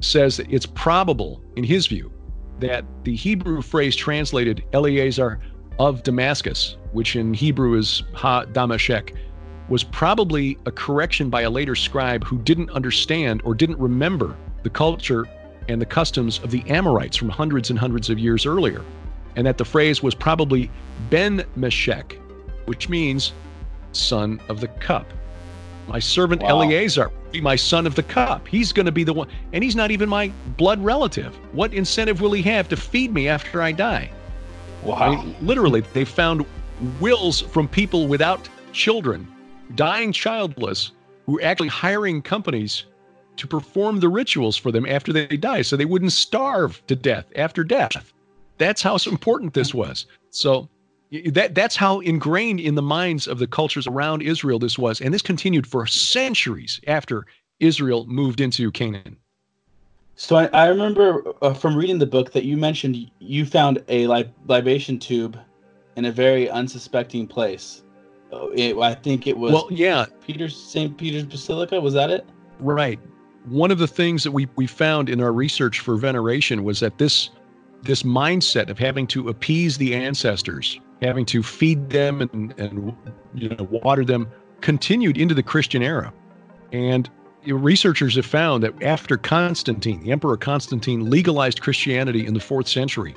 says 0.00 0.36
that 0.36 0.52
it's 0.52 0.66
probable, 0.66 1.42
in 1.56 1.64
his 1.64 1.86
view, 1.86 2.12
that 2.60 2.84
the 3.04 3.16
Hebrew 3.16 3.62
phrase 3.62 3.96
translated 3.96 4.62
Eleazar 4.72 5.40
of 5.78 6.02
Damascus, 6.02 6.76
which 6.92 7.16
in 7.16 7.32
Hebrew 7.32 7.76
is 7.78 8.02
Ha 8.12 8.44
Damashek, 8.46 9.16
was 9.68 9.82
probably 9.82 10.58
a 10.66 10.70
correction 10.70 11.30
by 11.30 11.42
a 11.42 11.50
later 11.50 11.74
scribe 11.74 12.24
who 12.24 12.38
didn't 12.38 12.70
understand 12.70 13.40
or 13.44 13.54
didn't 13.54 13.78
remember 13.78 14.36
the 14.62 14.70
culture 14.70 15.26
and 15.68 15.80
the 15.80 15.86
customs 15.86 16.38
of 16.40 16.50
the 16.50 16.68
Amorites 16.70 17.16
from 17.16 17.28
hundreds 17.28 17.70
and 17.70 17.78
hundreds 17.78 18.10
of 18.10 18.18
years 18.18 18.44
earlier, 18.44 18.82
and 19.36 19.46
that 19.46 19.58
the 19.58 19.64
phrase 19.64 20.02
was 20.02 20.14
probably 20.14 20.70
Ben 21.10 21.44
Meshech, 21.56 22.18
which 22.66 22.88
means 22.88 23.32
son 23.92 24.40
of 24.48 24.60
the 24.60 24.68
cup. 24.68 25.06
My 25.86 25.98
servant 25.98 26.42
wow. 26.42 26.48
Eleazar 26.48 27.10
be 27.30 27.40
my 27.40 27.56
son 27.56 27.86
of 27.86 27.94
the 27.94 28.02
cup. 28.02 28.46
He's 28.48 28.72
going 28.72 28.86
to 28.86 28.92
be 28.92 29.04
the 29.04 29.12
one, 29.12 29.28
and 29.52 29.62
he's 29.62 29.76
not 29.76 29.90
even 29.90 30.08
my 30.08 30.32
blood 30.56 30.82
relative. 30.82 31.34
What 31.52 31.74
incentive 31.74 32.20
will 32.20 32.32
he 32.32 32.42
have 32.42 32.68
to 32.68 32.76
feed 32.76 33.12
me 33.12 33.28
after 33.28 33.60
I 33.60 33.72
die? 33.72 34.10
Wow. 34.82 34.96
I 34.96 35.16
mean, 35.16 35.34
literally, 35.42 35.80
they 35.92 36.04
found 36.04 36.46
wills 37.00 37.40
from 37.40 37.68
people 37.68 38.06
without 38.06 38.48
children, 38.72 39.26
dying 39.74 40.12
childless, 40.12 40.92
who 41.26 41.38
are 41.38 41.42
actually 41.42 41.68
hiring 41.68 42.22
companies 42.22 42.84
to 43.36 43.46
perform 43.46 44.00
the 44.00 44.08
rituals 44.08 44.56
for 44.56 44.70
them 44.70 44.86
after 44.86 45.12
they 45.12 45.26
die 45.26 45.62
so 45.62 45.76
they 45.76 45.84
wouldn't 45.84 46.12
starve 46.12 46.84
to 46.86 46.94
death 46.94 47.26
after 47.36 47.64
death. 47.64 48.12
That's 48.58 48.82
how 48.82 48.96
important 49.06 49.54
this 49.54 49.74
was. 49.74 50.06
So 50.30 50.68
that 51.32 51.54
that's 51.54 51.76
how 51.76 52.00
ingrained 52.00 52.60
in 52.60 52.74
the 52.74 52.82
minds 52.82 53.26
of 53.26 53.38
the 53.38 53.46
cultures 53.46 53.86
around 53.86 54.22
Israel 54.22 54.58
this 54.58 54.78
was 54.78 55.00
and 55.00 55.12
this 55.12 55.22
continued 55.22 55.66
for 55.66 55.86
centuries 55.86 56.80
after 56.86 57.26
Israel 57.60 58.06
moved 58.06 58.40
into 58.40 58.70
Canaan. 58.70 59.16
So 60.16 60.36
I, 60.36 60.46
I 60.46 60.66
remember 60.68 61.22
uh, 61.42 61.54
from 61.54 61.76
reading 61.76 61.98
the 61.98 62.06
book 62.06 62.32
that 62.32 62.44
you 62.44 62.56
mentioned 62.56 63.10
you 63.18 63.46
found 63.46 63.82
a 63.88 64.06
lib- 64.06 64.32
libation 64.46 64.98
tube 64.98 65.38
in 65.96 66.04
a 66.04 66.12
very 66.12 66.48
unsuspecting 66.50 67.26
place. 67.26 67.83
Uh, 68.34 68.48
it, 68.48 68.76
I 68.76 68.94
think 68.94 69.26
it 69.26 69.38
was 69.38 69.52
well, 69.52 69.68
yeah, 69.70 70.06
Peter's 70.26 70.56
St. 70.56 70.96
Peter's 70.96 71.24
Basilica. 71.24 71.80
Was 71.80 71.94
that 71.94 72.10
it? 72.10 72.26
Right 72.58 72.98
one 73.46 73.70
of 73.70 73.78
the 73.78 73.86
things 73.86 74.24
that 74.24 74.32
we, 74.32 74.48
we 74.56 74.66
found 74.66 75.08
in 75.08 75.20
our 75.20 75.32
research 75.32 75.80
for 75.80 75.96
veneration 75.96 76.64
was 76.64 76.80
that 76.80 76.98
this 76.98 77.30
this 77.82 78.02
mindset 78.02 78.70
of 78.70 78.78
having 78.78 79.06
to 79.06 79.28
appease 79.28 79.76
the 79.76 79.94
ancestors, 79.94 80.80
having 81.02 81.26
to 81.26 81.42
feed 81.42 81.90
them 81.90 82.22
and, 82.22 82.58
and 82.58 82.96
you 83.34 83.50
know 83.50 83.64
water 83.64 84.04
them, 84.04 84.26
continued 84.62 85.18
into 85.18 85.34
the 85.34 85.42
Christian 85.42 85.82
era. 85.82 86.10
And 86.72 87.10
researchers 87.46 88.16
have 88.16 88.24
found 88.24 88.62
that 88.62 88.82
after 88.82 89.18
Constantine, 89.18 90.02
the 90.02 90.12
Emperor 90.12 90.38
Constantine, 90.38 91.10
legalized 91.10 91.60
Christianity 91.60 92.26
in 92.26 92.32
the 92.32 92.40
fourth 92.40 92.68
century, 92.68 93.14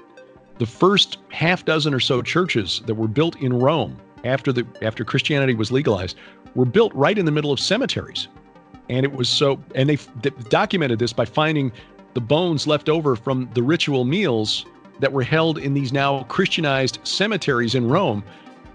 the 0.57 0.65
first 0.65 1.19
half 1.31 1.63
dozen 1.63 1.93
or 1.93 2.01
so 2.01 2.21
churches 2.21 2.81
that 2.87 2.95
were 2.95 3.07
built 3.07 3.37
in 3.37 3.53
Rome 3.53 3.97
after 4.23 4.51
the 4.51 4.65
after 4.81 5.03
Christianity 5.03 5.53
was 5.53 5.71
legalized 5.71 6.17
were 6.55 6.65
built 6.65 6.93
right 6.93 7.17
in 7.17 7.25
the 7.25 7.31
middle 7.31 7.51
of 7.51 7.59
cemeteries. 7.59 8.27
And 8.89 9.05
it 9.05 9.11
was 9.11 9.27
so, 9.29 9.61
and 9.75 9.89
they 9.89 9.97
documented 10.49 10.99
this 10.99 11.11
by 11.13 11.25
finding 11.25 11.71
the 12.13 12.21
bones 12.21 12.67
left 12.67 12.89
over 12.89 13.15
from 13.15 13.49
the 13.53 13.61
ritual 13.61 14.05
meals 14.05 14.65
that 14.99 15.11
were 15.11 15.23
held 15.23 15.57
in 15.57 15.73
these 15.73 15.91
now 15.91 16.23
Christianized 16.23 16.99
cemeteries 17.03 17.75
in 17.75 17.87
Rome. 17.87 18.23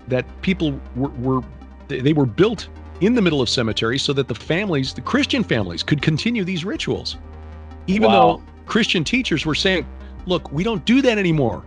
That 0.08 0.26
people 0.42 0.78
were, 0.96 1.08
were 1.10 1.42
they 1.88 2.12
were 2.12 2.26
built 2.26 2.68
in 3.00 3.14
the 3.14 3.22
middle 3.22 3.40
of 3.40 3.48
cemeteries 3.48 4.02
so 4.02 4.12
that 4.12 4.28
the 4.28 4.34
families, 4.34 4.94
the 4.94 5.00
Christian 5.00 5.42
families, 5.42 5.82
could 5.82 6.02
continue 6.02 6.44
these 6.44 6.64
rituals. 6.64 7.16
Even 7.86 8.10
wow. 8.10 8.36
though 8.36 8.42
Christian 8.66 9.02
teachers 9.02 9.44
were 9.44 9.54
saying, 9.54 9.86
look, 10.26 10.52
we 10.52 10.62
don't 10.62 10.84
do 10.84 11.02
that 11.02 11.18
anymore. 11.18 11.64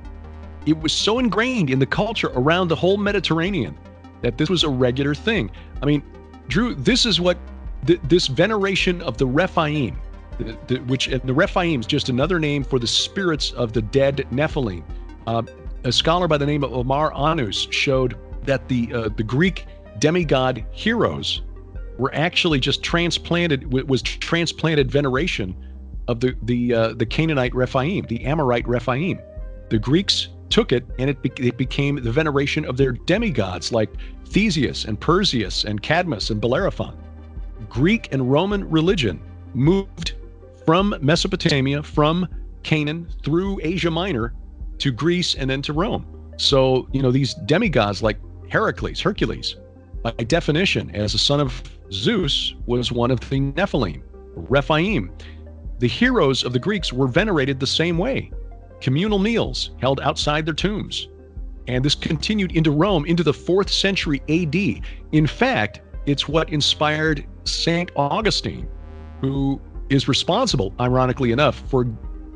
It 0.66 0.80
was 0.80 0.94
so 0.94 1.20
ingrained 1.20 1.70
in 1.70 1.80
the 1.80 1.86
culture 1.86 2.32
around 2.34 2.70
the 2.70 2.76
whole 2.76 2.98
Mediterranean 2.98 3.78
that 4.22 4.38
this 4.38 4.50
was 4.50 4.64
a 4.64 4.70
regular 4.70 5.14
thing. 5.14 5.52
I 5.82 5.86
mean, 5.86 6.04
Drew, 6.48 6.76
this 6.76 7.06
is 7.06 7.22
what 7.22 7.38
th- 7.86 8.00
this 8.04 8.28
veneration 8.28 9.02
of 9.02 9.18
the 9.18 9.26
Rephaim, 9.26 10.00
the, 10.38 10.58
the, 10.68 10.78
which 10.82 11.08
the 11.08 11.34
Rephaim 11.34 11.82
is 11.82 11.86
just 11.86 12.10
another 12.10 12.40
name 12.40 12.64
for 12.64 12.80
the 12.80 12.88
spirits 12.88 13.52
of 13.52 13.74
the 13.74 13.82
dead 13.82 14.26
Nephilim. 14.32 14.84
Uh, 15.28 15.44
a 15.84 15.92
scholar 15.92 16.28
by 16.28 16.38
the 16.38 16.46
name 16.46 16.64
of 16.64 16.74
Amar 16.74 17.14
Annus 17.16 17.68
showed 17.70 18.18
that 18.44 18.68
the 18.68 18.92
uh, 18.94 19.10
the 19.16 19.24
Greek 19.24 19.66
demigod 20.00 20.66
heroes 20.72 21.42
were 21.98 22.14
actually 22.14 22.60
just 22.60 22.84
transplanted 22.84 23.72
was 23.72 24.02
transplanted 24.02 24.92
veneration 24.92 25.56
of 26.08 26.20
the 26.20 26.36
the 26.44 26.74
uh, 26.74 26.94
the 26.94 27.06
Canaanite 27.06 27.54
Rephaim, 27.54 28.06
the 28.08 28.24
Amorite 28.26 28.68
Rephaim. 28.68 29.20
The 29.70 29.80
Greeks 29.80 30.30
took 30.50 30.72
it 30.72 30.86
and 31.00 31.10
it, 31.10 31.22
be- 31.22 31.48
it 31.48 31.58
became 31.58 31.96
the 31.96 32.12
veneration 32.12 32.66
of 32.66 32.78
their 32.78 32.92
demigods 32.92 33.72
like 33.72 33.90
Theseus 34.26 34.86
and 34.86 35.00
Perseus 35.00 35.64
and 35.64 35.82
Cadmus 35.82 36.30
and 36.30 36.42
Bellerophon. 36.42 36.98
Greek 37.70 38.10
and 38.12 38.32
Roman 38.32 38.70
religion 38.70 39.20
moved 39.54 40.14
from 40.66 40.96
Mesopotamia, 41.02 41.84
from 41.84 42.28
Canaan 42.64 43.08
through 43.24 43.60
Asia 43.64 43.92
Minor 43.92 44.34
to 44.80 44.92
Greece 44.92 45.36
and 45.36 45.50
then 45.50 45.62
to 45.62 45.74
Rome. 45.74 46.06
So, 46.38 46.88
you 46.92 47.02
know, 47.02 47.12
these 47.12 47.34
demigods 47.46 48.04
like 48.04 48.18
Heracles, 48.50 49.00
Hercules, 49.00 49.56
by 50.02 50.12
definition, 50.12 50.94
as 50.96 51.14
a 51.14 51.18
son 51.18 51.40
of 51.40 51.64
Zeus, 51.92 52.56
was 52.66 52.92
one 52.92 53.12
of 53.12 53.20
the 53.22 53.40
Nephilim, 53.40 54.02
Rephaim. 54.36 55.12
The 55.80 55.88
heroes 55.88 56.44
of 56.44 56.54
the 56.54 56.60
Greeks 56.60 56.92
were 56.92 57.08
venerated 57.08 57.60
the 57.60 57.68
same 57.68 57.98
way 57.98 58.32
communal 58.82 59.20
meals 59.20 59.72
held 59.80 60.00
outside 60.02 60.46
their 60.46 60.54
tombs. 60.54 61.08
And 61.68 61.84
this 61.84 61.96
continued 61.96 62.52
into 62.52 62.72
Rome 62.72 63.06
into 63.06 63.24
the 63.24 63.34
fourth 63.34 63.72
century 63.72 64.22
AD. 64.30 64.86
In 65.12 65.28
fact, 65.28 65.82
it's 66.06 66.28
what 66.28 66.50
inspired 66.50 67.26
St. 67.46 67.92
Augustine, 67.96 68.68
who 69.22 69.60
is 69.90 70.08
responsible, 70.08 70.74
ironically 70.80 71.32
enough, 71.32 71.68
for 71.70 71.88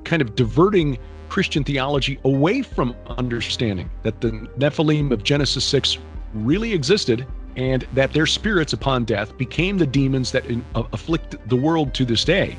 kind 0.04 0.22
of 0.22 0.36
diverting 0.36 0.98
Christian 1.30 1.64
theology 1.64 2.20
away 2.26 2.64
from 2.64 2.96
understanding 3.18 3.90
that 4.02 4.22
the 4.22 4.32
Nephilim 4.58 5.12
of 5.12 5.24
Genesis 5.24 5.64
6 5.66 6.00
really 6.34 6.74
existed 6.74 7.28
and 7.56 7.88
that 7.94 8.14
their 8.14 8.26
spirits 8.26 8.74
upon 8.74 9.06
death 9.06 9.38
became 9.38 9.78
the 9.78 9.86
demons 9.86 10.32
that 10.32 10.46
in, 10.46 10.66
uh, 10.76 10.84
afflict 10.94 11.36
the 11.50 11.56
world 11.56 11.94
to 11.94 12.06
this 12.06 12.24
day. 12.24 12.58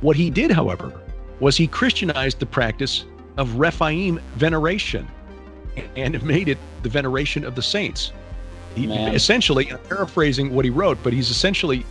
What 0.00 0.16
he 0.16 0.30
did, 0.30 0.50
however, 0.50 0.92
was 1.40 1.56
he 1.56 1.66
Christianized 1.66 2.38
the 2.38 2.46
practice 2.46 3.04
of 3.36 3.56
Rephaim 3.56 4.20
veneration 4.36 5.08
and 5.96 6.22
made 6.22 6.48
it 6.48 6.58
the 6.82 6.88
veneration 6.88 7.44
of 7.44 7.54
the 7.54 7.62
saints. 7.62 8.12
He 8.74 8.86
Man. 8.86 9.14
essentially, 9.14 9.66
paraphrasing 9.88 10.54
what 10.54 10.64
he 10.64 10.70
wrote, 10.70 10.98
but 11.02 11.12
he's 11.12 11.30
essentially 11.30 11.84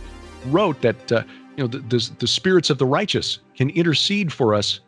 wrote 0.46 0.80
that 0.82 1.12
uh, 1.12 1.22
you 1.56 1.64
know 1.64 1.68
the, 1.68 1.78
the, 1.78 2.10
the 2.18 2.26
spirits 2.26 2.70
of 2.70 2.78
the 2.78 2.86
righteous 2.86 3.38
can 3.56 3.70
intercede 3.70 4.32
for 4.32 4.54
us, 4.54 4.80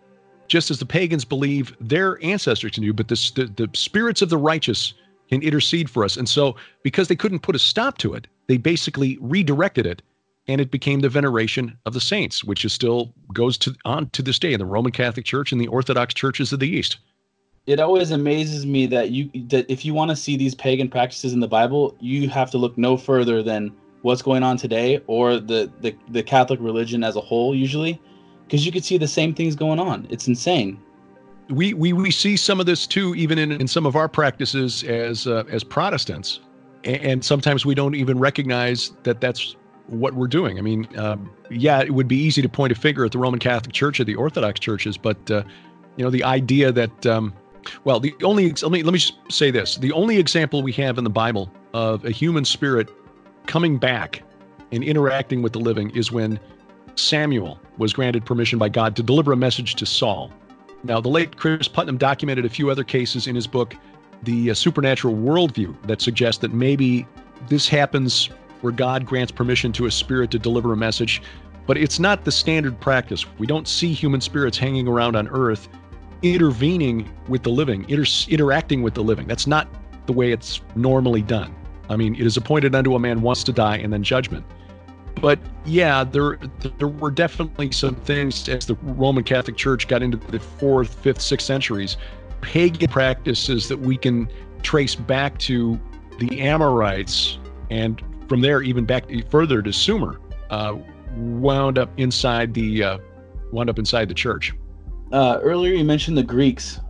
just 0.49 0.71
as 0.71 0.79
the 0.79 0.87
pagans 0.87 1.25
believe 1.25 1.77
their 1.81 2.23
ancestors 2.25 2.73
can 2.73 2.83
do. 2.83 2.93
But 2.93 3.09
the, 3.09 3.33
the 3.35 3.67
the 3.67 3.77
spirits 3.77 4.23
of 4.23 4.29
the 4.29 4.39
righteous 4.39 4.95
can 5.29 5.43
intercede 5.43 5.89
for 5.89 6.05
us, 6.05 6.17
and 6.17 6.29
so 6.29 6.57
because 6.83 7.09
they 7.09 7.17
couldn't 7.17 7.41
put 7.41 7.55
a 7.55 7.61
stop 7.61 7.99
to 7.99 8.15
it, 8.15 8.27
they 8.49 8.57
basically 8.57 9.17
redirected 9.21 9.87
it, 9.87 10.03
and 10.47 10.61
it 10.61 10.71
became 10.71 11.01
the 11.01 11.09
veneration 11.09 11.77
of 11.87 11.95
the 11.95 12.01
saints, 12.01 12.45
which 12.45 12.65
is 12.65 12.73
still 12.73 13.15
goes 13.33 13.57
to 13.59 13.75
on 13.85 14.11
to 14.11 14.23
this 14.23 14.39
day 14.39 14.53
in 14.53 14.59
the 14.59 14.67
Roman 14.67 14.93
Catholic 14.93 15.25
Church 15.25 15.53
and 15.53 15.61
the 15.61 15.69
Orthodox 15.69 16.15
churches 16.15 16.53
of 16.53 16.61
the 16.61 16.69
East 16.69 16.99
it 17.67 17.81
always 17.81 18.11
amazes 18.11 18.67
me 18.67 18.87
that 18.87 19.11
you 19.11 19.31
that 19.49 19.67
if 19.71 19.85
you 19.85 19.95
want 19.95 20.11
to 20.11 20.17
see 20.17 20.37
these 20.37 20.55
pagan 20.55 20.89
practices 20.89 21.33
in 21.33 21.41
the 21.41 21.49
Bible, 21.49 21.97
you 22.01 22.29
have 22.29 22.51
to 22.51 22.59
look 22.59 22.77
no 22.77 22.97
further 22.97 23.43
than 23.43 23.73
what's 24.03 24.21
going 24.21 24.43
on 24.43 24.57
today 24.57 25.01
or 25.07 25.39
the 25.39 25.71
the, 25.81 25.95
the 26.11 26.23
Catholic 26.23 26.61
religion 26.61 27.03
as 27.03 27.17
a 27.17 27.21
whole 27.21 27.55
usually 27.55 28.01
because 28.45 28.67
you 28.67 28.73
could 28.73 28.85
see 28.85 28.99
the 28.99 29.09
same 29.09 29.35
things 29.35 29.57
going 29.57 29.79
on. 29.79 30.07
It's 30.11 30.29
insane. 30.29 30.79
We 31.49 31.73
we 31.73 31.93
we 31.93 32.11
see 32.11 32.37
some 32.37 32.61
of 32.61 32.67
this 32.67 32.87
too 32.87 33.15
even 33.15 33.39
in 33.39 33.53
in 33.53 33.67
some 33.67 33.87
of 33.87 33.97
our 33.97 34.09
practices 34.09 34.85
as 34.85 35.27
uh, 35.27 35.45
as 35.51 35.65
Protestants. 35.65 36.41
And 36.85 37.25
sometimes 37.25 37.65
we 37.65 37.75
don't 37.75 37.95
even 37.95 38.19
recognize 38.19 38.93
that 39.05 39.23
that's 39.23 39.57
what 39.87 40.15
we're 40.15 40.29
doing. 40.29 40.59
I 40.59 40.63
mean, 40.63 40.89
um, 40.99 41.31
yeah, 41.51 41.81
it 41.81 41.93
would 41.93 42.09
be 42.09 42.17
easy 42.17 42.43
to 42.43 42.49
point 42.49 42.73
a 42.73 42.75
finger 42.75 43.05
at 43.05 43.13
the 43.13 43.19
Roman 43.19 43.41
Catholic 43.41 43.73
Church 43.73 44.01
or 44.01 44.05
the 44.05 44.15
Orthodox 44.15 44.61
churches, 44.61 44.97
but 44.97 45.31
uh, 45.31 45.43
you 45.97 46.05
know, 46.05 46.11
the 46.11 46.25
idea 46.25 46.73
that 46.73 47.07
um, 47.07 47.33
well, 47.85 48.01
the 48.01 48.15
only 48.23 48.51
let 48.51 48.71
me 48.71 48.83
let 48.83 48.93
me 48.93 48.99
just 48.99 49.15
say 49.31 49.51
this: 49.51 49.77
the 49.77 49.93
only 49.93 50.19
example 50.19 50.63
we 50.63 50.73
have 50.73 50.99
in 50.99 51.05
the 51.05 51.11
Bible 51.11 51.51
of 51.73 52.05
a 52.05 52.11
human 52.11 52.45
spirit 52.45 52.91
coming 53.47 53.79
back 53.79 54.23
and 54.73 54.83
interacting 54.83 55.43
with 55.43 55.53
the 55.53 55.59
living 55.61 55.91
is 55.91 56.11
when 56.11 56.39
Samuel 56.97 57.61
was 57.79 57.93
granted 57.93 58.25
permission 58.25 58.59
by 58.59 58.69
God 58.69 58.97
to 58.97 59.03
deliver 59.03 59.33
a 59.33 59.37
message 59.37 59.75
to 59.77 59.87
Saul. 59.87 60.33
Now, 60.83 61.01
the 61.01 61.09
late 61.09 61.37
Cris 61.37 61.69
Putnam 61.69 61.97
documented 61.97 62.45
a 62.45 62.49
few 62.49 62.71
other 62.71 62.85
cases 62.85 63.27
in 63.27 63.35
his 63.35 63.47
book, 63.47 63.75
The 64.23 64.51
uh, 64.51 64.55
Supernatural 64.55 65.15
Worldview, 65.15 65.75
that 65.87 66.03
suggest 66.03 66.43
that 66.43 66.53
maybe 66.53 67.07
this 67.49 67.69
happens 67.69 68.31
where 68.65 68.73
God 68.73 69.05
grants 69.05 69.31
permission 69.31 69.73
to 69.73 69.85
a 69.85 69.91
spirit 69.91 70.31
to 70.31 70.39
deliver 70.39 70.73
a 70.73 70.77
message, 70.77 71.21
but 71.67 71.77
it's 71.77 71.99
not 71.99 72.25
the 72.25 72.33
standard 72.33 72.81
practice. 72.81 73.27
We 73.39 73.47
don't 73.47 73.69
see 73.69 73.93
human 73.93 74.23
spirits 74.23 74.57
hanging 74.57 74.89
around 74.89 75.17
on 75.17 75.29
earth 75.29 75.69
intervening 76.23 77.13
with 77.29 77.43
the 77.43 77.51
living, 77.51 77.85
inter- 77.91 78.11
interacting 78.31 78.83
with 78.83 78.95
the 78.95 79.03
living. 79.03 79.27
That's 79.27 79.47
not 79.47 79.69
the 80.07 80.15
way 80.15 80.33
it's 80.33 80.63
normally 80.75 81.21
done. 81.21 81.55
I 81.91 81.97
mean, 81.97 82.15
it 82.15 82.23
is 82.23 82.39
appointed 82.39 82.75
unto 82.75 82.95
a 82.95 82.99
man 82.99 83.21
once 83.21 83.45
to 83.45 83.53
die 83.53 83.77
and 83.77 83.93
then 83.93 84.03
judgment. 84.03 84.47
But 85.21 85.39
yeah, 85.67 86.03
there 86.03 86.39
there 86.79 86.89
were 86.89 87.11
definitely 87.11 87.71
some 87.73 87.95
things 87.95 88.49
as 88.49 88.67
the 88.67 88.77
Roman 88.83 89.25
Catholic 89.25 89.59
Church 89.59 89.87
got 89.89 90.03
into 90.03 90.17
the 90.17 90.41
fourth, 90.41 90.95
fifth, 90.95 91.21
sixth 91.21 91.47
centuries, 91.47 91.99
pagan 92.41 92.89
practices 92.89 93.69
that 93.69 93.79
we 93.79 93.99
can 93.99 94.29
trace 94.63 94.95
back 94.95 95.39
to 95.41 95.79
the 96.19 96.41
Amorites, 96.41 97.39
and 97.71 98.03
from 98.29 98.41
there 98.41 98.63
even 98.63 98.85
back 98.85 99.05
further 99.31 99.63
to 99.63 99.73
Sumer, 99.73 100.21
uh, 100.51 100.77
wound 101.17 101.79
up 101.79 101.91
inside 101.97 102.55
the 102.55 102.83
uh, 102.83 102.99
wound 103.53 103.71
up 103.71 103.79
inside 103.79 104.09
the 104.09 104.15
church. 104.15 104.53
Uh, 105.13 105.39
earlier, 105.43 105.73
you 105.75 105.85
mentioned 105.85 106.17
the 106.17 106.23
Greeks. 106.23 106.81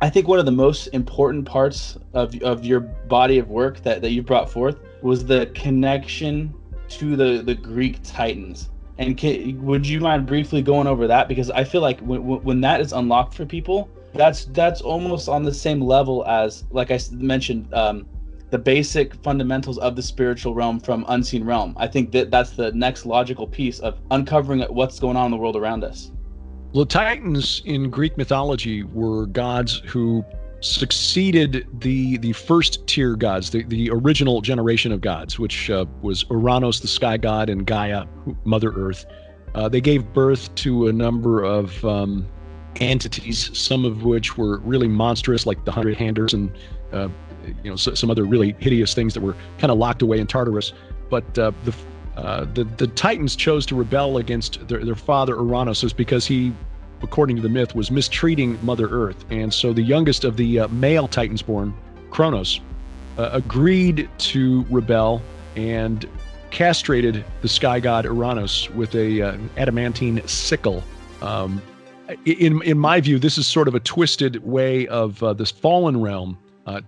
I 0.00 0.10
think 0.10 0.26
one 0.26 0.38
of 0.38 0.44
the 0.44 0.52
most 0.52 0.88
important 0.88 1.46
parts 1.46 1.96
of, 2.14 2.34
of 2.42 2.64
your 2.64 2.80
body 2.80 3.38
of 3.38 3.48
work 3.48 3.82
that, 3.82 4.02
that 4.02 4.10
you 4.10 4.22
brought 4.22 4.50
forth 4.50 4.78
was 5.02 5.24
the 5.24 5.46
connection 5.54 6.52
to 6.88 7.16
the, 7.16 7.42
the 7.42 7.54
Greek 7.54 8.00
Titans. 8.02 8.70
And 8.98 9.16
can, 9.16 9.64
would 9.64 9.86
you 9.86 10.00
mind 10.00 10.26
briefly 10.26 10.62
going 10.62 10.86
over 10.86 11.06
that? 11.06 11.28
Because 11.28 11.50
I 11.50 11.64
feel 11.64 11.80
like 11.80 12.00
when, 12.00 12.22
when 12.22 12.60
that 12.62 12.80
is 12.80 12.92
unlocked 12.92 13.34
for 13.34 13.44
people, 13.44 13.88
that's 14.14 14.44
that's 14.46 14.80
almost 14.80 15.28
on 15.28 15.42
the 15.42 15.52
same 15.52 15.80
level 15.80 16.24
as, 16.26 16.64
like 16.70 16.90
I 16.90 17.00
mentioned, 17.12 17.72
um, 17.74 18.06
the 18.54 18.58
basic 18.58 19.16
fundamentals 19.16 19.78
of 19.78 19.96
the 19.96 20.02
spiritual 20.02 20.54
realm 20.54 20.78
from 20.78 21.04
unseen 21.08 21.42
realm. 21.42 21.74
I 21.76 21.88
think 21.88 22.12
that 22.12 22.30
that's 22.30 22.50
the 22.50 22.70
next 22.70 23.04
logical 23.04 23.48
piece 23.48 23.80
of 23.80 23.98
uncovering 24.12 24.60
what's 24.72 25.00
going 25.00 25.16
on 25.16 25.24
in 25.24 25.30
the 25.32 25.36
world 25.36 25.56
around 25.56 25.82
us. 25.82 26.12
The 26.72 26.86
Titans 26.86 27.62
in 27.64 27.90
Greek 27.90 28.16
mythology 28.16 28.84
were 28.84 29.26
gods 29.26 29.82
who 29.86 30.24
succeeded 30.60 31.66
the 31.80 32.16
the 32.18 32.32
first 32.32 32.86
tier 32.86 33.16
gods, 33.16 33.50
the, 33.50 33.64
the 33.64 33.90
original 33.90 34.40
generation 34.40 34.92
of 34.92 35.00
gods, 35.00 35.36
which 35.36 35.68
uh, 35.68 35.84
was 36.00 36.22
Uranos, 36.22 36.80
the 36.80 36.86
sky 36.86 37.16
god, 37.16 37.50
and 37.50 37.66
Gaia, 37.66 38.06
Mother 38.44 38.70
Earth. 38.76 39.04
Uh, 39.56 39.68
they 39.68 39.80
gave 39.80 40.04
birth 40.12 40.54
to 40.54 40.86
a 40.86 40.92
number 40.92 41.42
of 41.42 41.84
um, 41.84 42.24
entities, 42.76 43.50
some 43.58 43.84
of 43.84 44.04
which 44.04 44.38
were 44.38 44.58
really 44.60 44.88
monstrous, 44.88 45.44
like 45.44 45.64
the 45.64 45.72
Hundred 45.72 45.98
Handers, 45.98 46.34
and 46.34 46.56
uh, 46.92 47.08
you 47.62 47.70
know 47.70 47.76
some 47.76 48.10
other 48.10 48.24
really 48.24 48.54
hideous 48.58 48.94
things 48.94 49.14
that 49.14 49.20
were 49.20 49.36
kind 49.58 49.70
of 49.70 49.78
locked 49.78 50.02
away 50.02 50.18
in 50.18 50.26
Tartarus. 50.26 50.72
But 51.10 51.38
uh, 51.38 51.52
the 51.64 51.74
uh, 52.16 52.46
the 52.54 52.64
the 52.64 52.86
Titans 52.88 53.36
chose 53.36 53.66
to 53.66 53.74
rebel 53.74 54.18
against 54.18 54.66
their, 54.68 54.84
their 54.84 54.94
father 54.94 55.36
Uranos 55.36 55.94
because 55.96 56.26
he, 56.26 56.52
according 57.02 57.36
to 57.36 57.42
the 57.42 57.48
myth, 57.48 57.74
was 57.74 57.90
mistreating 57.90 58.58
Mother 58.64 58.88
Earth, 58.88 59.24
and 59.30 59.52
so 59.52 59.72
the 59.72 59.82
youngest 59.82 60.24
of 60.24 60.36
the 60.36 60.60
uh, 60.60 60.68
male 60.68 61.08
Titans 61.08 61.42
born, 61.42 61.74
Kronos, 62.10 62.60
uh, 63.18 63.30
agreed 63.32 64.08
to 64.18 64.64
rebel 64.70 65.22
and 65.56 66.08
castrated 66.50 67.24
the 67.42 67.48
sky 67.48 67.80
god 67.80 68.04
Uranos 68.04 68.72
with 68.74 68.94
a 68.94 69.22
uh, 69.22 69.38
adamantine 69.56 70.26
sickle. 70.26 70.84
Um, 71.20 71.60
in 72.26 72.62
in 72.62 72.78
my 72.78 73.00
view, 73.00 73.18
this 73.18 73.38
is 73.38 73.46
sort 73.46 73.66
of 73.66 73.74
a 73.74 73.80
twisted 73.80 74.44
way 74.44 74.86
of 74.88 75.22
uh, 75.22 75.32
this 75.32 75.50
fallen 75.50 76.00
realm 76.00 76.38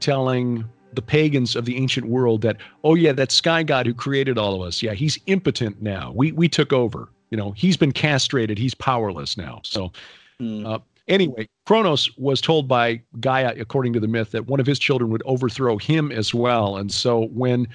telling 0.01 0.65
the 0.93 1.03
pagans 1.03 1.55
of 1.55 1.65
the 1.65 1.77
ancient 1.77 2.07
world 2.07 2.43
that, 2.43 2.57
oh 2.85 2.95
yeah, 2.95 3.13
that 3.13 3.31
sky 3.31 3.63
god 3.63 3.87
who 3.87 3.95
created 3.95 4.39
all 4.39 4.61
of 4.61 4.67
us, 4.67 4.83
yeah, 4.83 4.95
he's 4.95 5.19
impotent 5.27 5.83
now. 5.83 6.13
We 6.15 6.33
we 6.33 6.49
took 6.49 6.73
over. 6.73 7.09
You 7.31 7.37
know, 7.37 7.53
he's 7.53 7.77
been 7.77 7.93
castrated. 7.93 8.57
He's 8.59 8.75
powerless 8.75 9.37
now. 9.37 9.61
So, 9.65 9.93
mm. 10.41 10.65
uh, 10.67 10.79
anyway, 11.09 11.49
Kronos 11.67 12.09
was 12.17 12.41
told 12.41 12.69
by 12.69 13.03
Gaia, 13.21 13.55
according 13.59 13.93
to 13.95 14.01
the 14.01 14.09
myth, 14.09 14.31
that 14.31 14.47
one 14.47 14.61
of 14.61 14.67
his 14.67 14.79
children 14.79 15.11
would 15.11 15.23
overthrow 15.27 15.77
him 15.77 16.13
as 16.13 16.33
well. 16.33 16.77
And 16.77 16.93
so, 16.93 17.27
when 17.27 17.67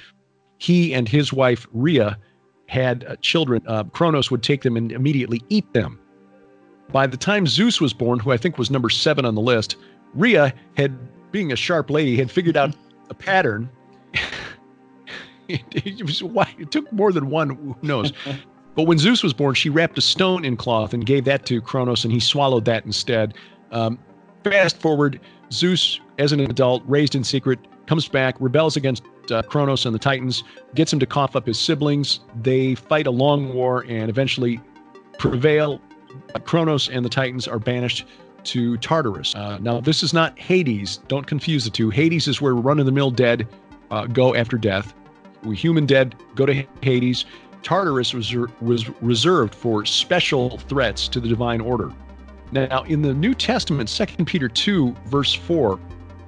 he 0.58 0.94
and 0.94 1.08
his 1.08 1.34
wife 1.34 1.68
Rhea 1.74 2.18
had 2.68 3.04
uh, 3.04 3.18
children, 3.18 3.62
uh, 3.68 3.84
Kronos 3.84 4.32
would 4.32 4.44
take 4.44 4.62
them 4.62 4.78
and 4.78 4.92
immediately 4.92 5.42
eat 5.50 5.72
them. 5.74 6.00
By 6.92 7.08
the 7.08 7.18
time 7.18 7.46
Zeus 7.46 7.82
was 7.82 7.94
born, 7.94 8.20
who 8.20 8.32
I 8.32 8.38
think 8.38 8.58
was 8.58 8.72
number 8.72 8.90
seven 8.90 9.26
on 9.26 9.36
the 9.36 9.42
list, 9.42 9.76
Rhea 10.14 10.54
had, 10.78 10.98
being 11.32 11.52
a 11.52 11.56
sharp 11.56 11.90
lady, 11.90 12.18
had 12.18 12.30
figured 12.30 12.58
out 12.58 12.76
a 13.10 13.14
pattern. 13.14 13.70
it, 15.48 16.04
was, 16.04 16.22
it 16.58 16.72
took 16.72 16.92
more 16.92 17.12
than 17.12 17.30
one, 17.30 17.50
who 17.50 17.76
knows. 17.82 18.12
but 18.76 18.84
when 18.84 18.98
Zeus 18.98 19.24
was 19.24 19.34
born, 19.34 19.56
she 19.56 19.70
wrapped 19.70 19.98
a 19.98 20.02
stone 20.02 20.46
in 20.46 20.58
cloth 20.58 20.94
and 20.94 21.06
gave 21.06 21.26
that 21.26 21.46
to 21.48 21.62
Kronos, 21.62 22.04
and 22.04 22.14
he 22.14 22.20
swallowed 22.20 22.66
that 22.66 22.86
instead. 22.86 23.34
Um, 23.72 24.00
fast 24.44 24.78
forward, 24.80 25.20
Zeus, 25.52 26.00
as 26.18 26.32
an 26.32 26.40
adult, 26.40 26.84
raised 26.86 27.16
in 27.16 27.24
secret, 27.24 27.60
comes 27.86 28.08
back, 28.08 28.36
rebels 28.40 28.78
against 28.78 29.04
uh, 29.32 29.42
Kronos 29.44 29.86
and 29.86 29.94
the 29.94 30.00
Titans, 30.00 30.44
gets 30.76 30.92
him 30.92 31.00
to 31.00 31.06
cough 31.06 31.36
up 31.36 31.46
his 31.46 31.60
siblings. 31.60 32.22
They 32.42 32.76
fight 32.76 33.08
a 33.08 33.12
long 33.12 33.54
war 33.54 33.86
and 33.88 34.10
eventually 34.10 34.60
prevail. 35.18 35.82
Kronos 36.44 36.90
and 36.90 37.04
the 37.04 37.10
Titans 37.10 37.48
are 37.48 37.60
banished 37.60 38.06
to 38.46 38.78
Tartarus. 38.78 39.36
Uh, 39.36 39.58
now, 39.60 39.80
this 39.80 40.04
is 40.04 40.14
not 40.14 40.38
Hades. 40.38 40.98
Don't 41.08 41.26
confuse 41.26 41.64
the 41.64 41.70
two. 41.70 41.90
Hades 41.90 42.28
is 42.28 42.42
where 42.42 42.54
run 42.56 42.80
of 42.80 42.86
the 42.86 42.92
mill 42.92 43.12
dead 43.12 43.48
uh, 43.92 44.06
go 44.08 44.36
after 44.36 44.58
death. 44.58 44.94
We 45.44 45.56
human 45.56 45.86
dead 45.86 46.16
go 46.36 46.46
to 46.46 46.66
Hades. 46.82 47.26
Tartarus 47.64 48.14
was, 48.14 48.34
was 48.62 48.90
reserved 49.02 49.54
for 49.54 49.86
special 49.86 50.58
threats 50.58 51.08
to 51.10 51.20
the 51.20 51.28
divine 51.28 51.62
order. 51.62 51.92
Now, 52.52 52.84
in 52.84 53.02
the 53.02 53.14
New 53.14 53.34
Testament, 53.34 53.90
2 53.90 54.26
Peter 54.26 54.50
2, 54.50 54.96
verse 55.06 55.34
4, 55.34 55.80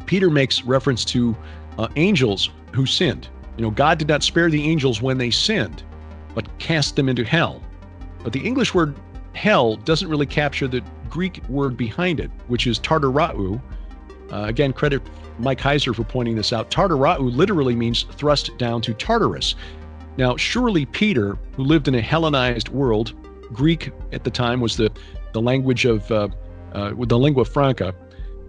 Peter 0.05 0.29
makes 0.29 0.63
reference 0.63 1.03
to 1.05 1.35
uh, 1.77 1.87
angels 1.95 2.49
who 2.73 2.85
sinned. 2.85 3.27
You 3.57 3.63
know, 3.63 3.71
God 3.71 3.97
did 3.97 4.07
not 4.07 4.23
spare 4.23 4.49
the 4.49 4.63
angels 4.63 5.01
when 5.01 5.17
they 5.17 5.31
sinned, 5.31 5.83
but 6.33 6.57
cast 6.59 6.95
them 6.95 7.09
into 7.09 7.23
hell. 7.23 7.61
But 8.23 8.33
the 8.33 8.39
English 8.39 8.73
word 8.73 8.95
hell 9.33 9.75
doesn't 9.75 10.07
really 10.07 10.25
capture 10.25 10.67
the 10.67 10.83
Greek 11.13 11.47
word 11.47 11.77
behind 11.77 12.19
it, 12.19 12.31
which 12.47 12.65
is 12.65 12.79
tartarau. 12.79 13.61
Uh, 14.31 14.45
again, 14.45 14.73
credit 14.73 14.99
Mike 15.37 15.59
Heiser 15.59 15.93
for 15.93 16.03
pointing 16.03 16.35
this 16.35 16.51
out. 16.51 16.71
Tartarau 16.71 17.19
literally 17.19 17.75
means 17.75 18.01
thrust 18.01 18.57
down 18.57 18.81
to 18.81 18.95
Tartarus. 18.95 19.53
Now, 20.17 20.35
surely 20.37 20.87
Peter, 20.87 21.37
who 21.55 21.65
lived 21.65 21.87
in 21.87 21.93
a 21.93 22.01
Hellenized 22.01 22.69
world, 22.69 23.13
Greek 23.53 23.91
at 24.11 24.23
the 24.23 24.31
time 24.31 24.59
was 24.59 24.75
the, 24.75 24.91
the 25.33 25.41
language 25.41 25.85
of 25.85 26.11
uh, 26.11 26.29
uh, 26.73 26.93
the 26.97 27.19
lingua 27.19 27.45
franca, 27.45 27.93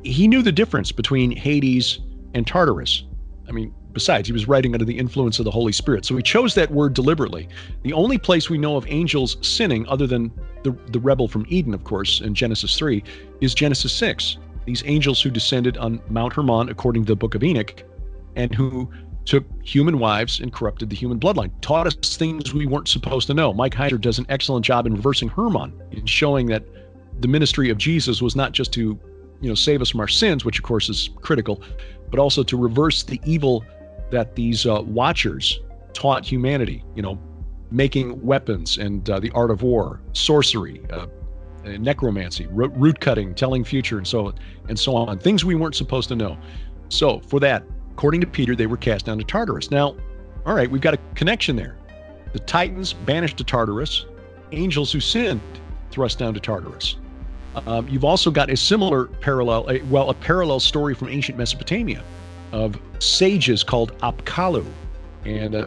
he 0.03 0.27
knew 0.27 0.41
the 0.41 0.53
difference 0.53 0.91
between 0.91 1.37
Hades 1.37 1.99
and 2.33 2.47
Tartarus. 2.47 3.05
I 3.47 3.53
mean, 3.53 3.75
Besides, 3.95 4.29
he 4.29 4.33
was 4.33 4.49
writing 4.49 4.75
under 4.75 4.85
the 4.85 4.99
influence 4.99 5.39
of 5.39 5.45
the 5.45 5.51
Holy 5.51 5.73
Spirit. 5.73 6.05
So 6.05 6.17
he 6.17 6.23
chose 6.23 6.55
that 6.55 6.71
word 6.71 6.95
deliberately. 6.95 7.49
The 7.83 7.93
only 7.93 8.19
place 8.19 8.51
we 8.51 8.59
know 8.59 8.77
of 8.77 8.85
angels 8.89 9.37
sinning, 9.41 9.87
other 9.89 10.07
than 10.07 10.33
the, 10.65 10.73
the 10.91 10.99
rebel 10.99 11.29
from 11.29 11.47
Eden, 11.49 11.73
of 11.73 11.85
course, 11.85 12.21
in 12.21 12.35
Genesis 12.35 12.77
3, 12.77 13.03
is 13.41 13.55
Genesis 13.55 13.93
6. 13.93 14.39
These 14.67 14.83
angels 14.87 15.23
who 15.23 15.31
descended 15.31 15.77
on 15.79 16.01
Mount 16.09 16.33
Hermon, 16.33 16.69
according 16.69 17.05
to 17.05 17.13
the 17.13 17.17
book 17.17 17.35
of 17.35 17.45
Enoch, 17.45 17.85
and 18.35 18.53
who 18.53 18.91
took 19.25 19.45
human 19.63 19.99
wives 19.99 20.41
and 20.41 20.53
corrupted 20.53 20.91
the 20.91 20.97
human 20.97 21.21
bloodline, 21.21 21.51
taught 21.61 21.87
us 21.87 21.95
things 22.17 22.53
we 22.53 22.67
weren't 22.67 22.89
supposed 22.89 23.27
to 23.29 23.35
know. 23.35 23.53
Mike 23.53 23.75
Heiser 23.75 24.01
does 24.01 24.19
an 24.19 24.27
excellent 24.29 24.65
job 24.65 24.87
in 24.87 24.95
reversing 24.95 25.29
Hermon, 25.29 25.73
in 25.93 26.05
showing 26.05 26.47
that 26.47 26.65
the 27.21 27.29
ministry 27.29 27.71
of 27.71 27.79
Jesus 27.79 28.21
was 28.21 28.35
not 28.35 28.53
just 28.53 28.73
to, 28.73 28.99
you 29.41 29.49
know, 29.49 29.55
save 29.55 29.81
us 29.81 29.91
from 29.91 30.01
our 30.01 30.09
sins, 30.09 30.45
which 30.45 30.59
of 30.59 30.65
course 30.65 30.89
is 30.89 31.11
critical, 31.23 31.63
but 32.11 32.19
also 32.19 32.43
to 32.43 32.57
reverse 32.57 33.03
the 33.03 33.21
evil 33.25 33.65
that 34.15 34.37
these 34.37 34.65
uh, 34.65 34.81
watchers 34.83 35.61
taught 35.93 36.25
humanity, 36.25 36.85
you 36.95 37.03
know, 37.03 37.19
making 37.71 38.21
weapons 38.25 38.79
and 38.79 39.11
uh, 39.11 39.19
the 39.19 39.31
art 39.33 39.51
of 39.51 39.63
war, 39.63 40.01
sorcery, 40.13 40.81
uh, 40.91 41.07
necromancy, 41.65 42.47
root 42.51 43.01
cutting, 43.01 43.35
telling 43.35 43.65
future, 43.65 43.99
and 43.99 44.07
so 44.07 44.33
and 44.69 44.79
so 44.79 44.95
on. 44.95 45.19
Things 45.19 45.45
we 45.45 45.55
weren't 45.55 45.75
supposed 45.75 46.09
to 46.09 46.17
know. 46.17 46.39
So 46.89 47.21
for 47.21 47.41
that, 47.41 47.65
according 47.93 48.21
to 48.21 48.27
Peter, 48.27 48.55
they 48.55 48.67
were 48.67 48.77
cast 48.77 49.07
down 49.07 49.19
to 49.19 49.25
Tartarus. 49.25 49.71
Now, 49.71 49.97
all 50.47 50.55
right, 50.55 50.71
we've 50.71 50.83
got 50.83 50.95
a 50.95 50.99
connection 51.15 51.57
there. 51.57 51.77
The 52.33 52.39
Titans 52.41 52.93
banished 52.93 53.39
to 53.39 53.45
Tartarus, 53.45 54.07
angels 54.53 54.93
who 54.93 55.01
sinned 55.01 55.41
thrust 55.91 56.19
down 56.19 56.35
to 56.35 56.41
Tartarus. 56.41 56.97
Um, 57.67 57.89
you've 57.89 58.05
also 58.05 58.31
got 58.31 58.51
a 58.51 58.57
similar 58.57 59.07
parallel, 59.07 59.71
a, 59.71 59.81
well, 59.83 60.11
a 60.11 60.15
parallel 60.15 60.61
story 60.61 60.95
from 60.95 61.09
ancient 61.09 61.39
Mesopotamia 61.39 62.03
of 62.55 62.79
sages 63.01 63.65
called 63.65 63.99
Apkallu. 63.99 64.65
And 65.25 65.57
uh, 65.57 65.67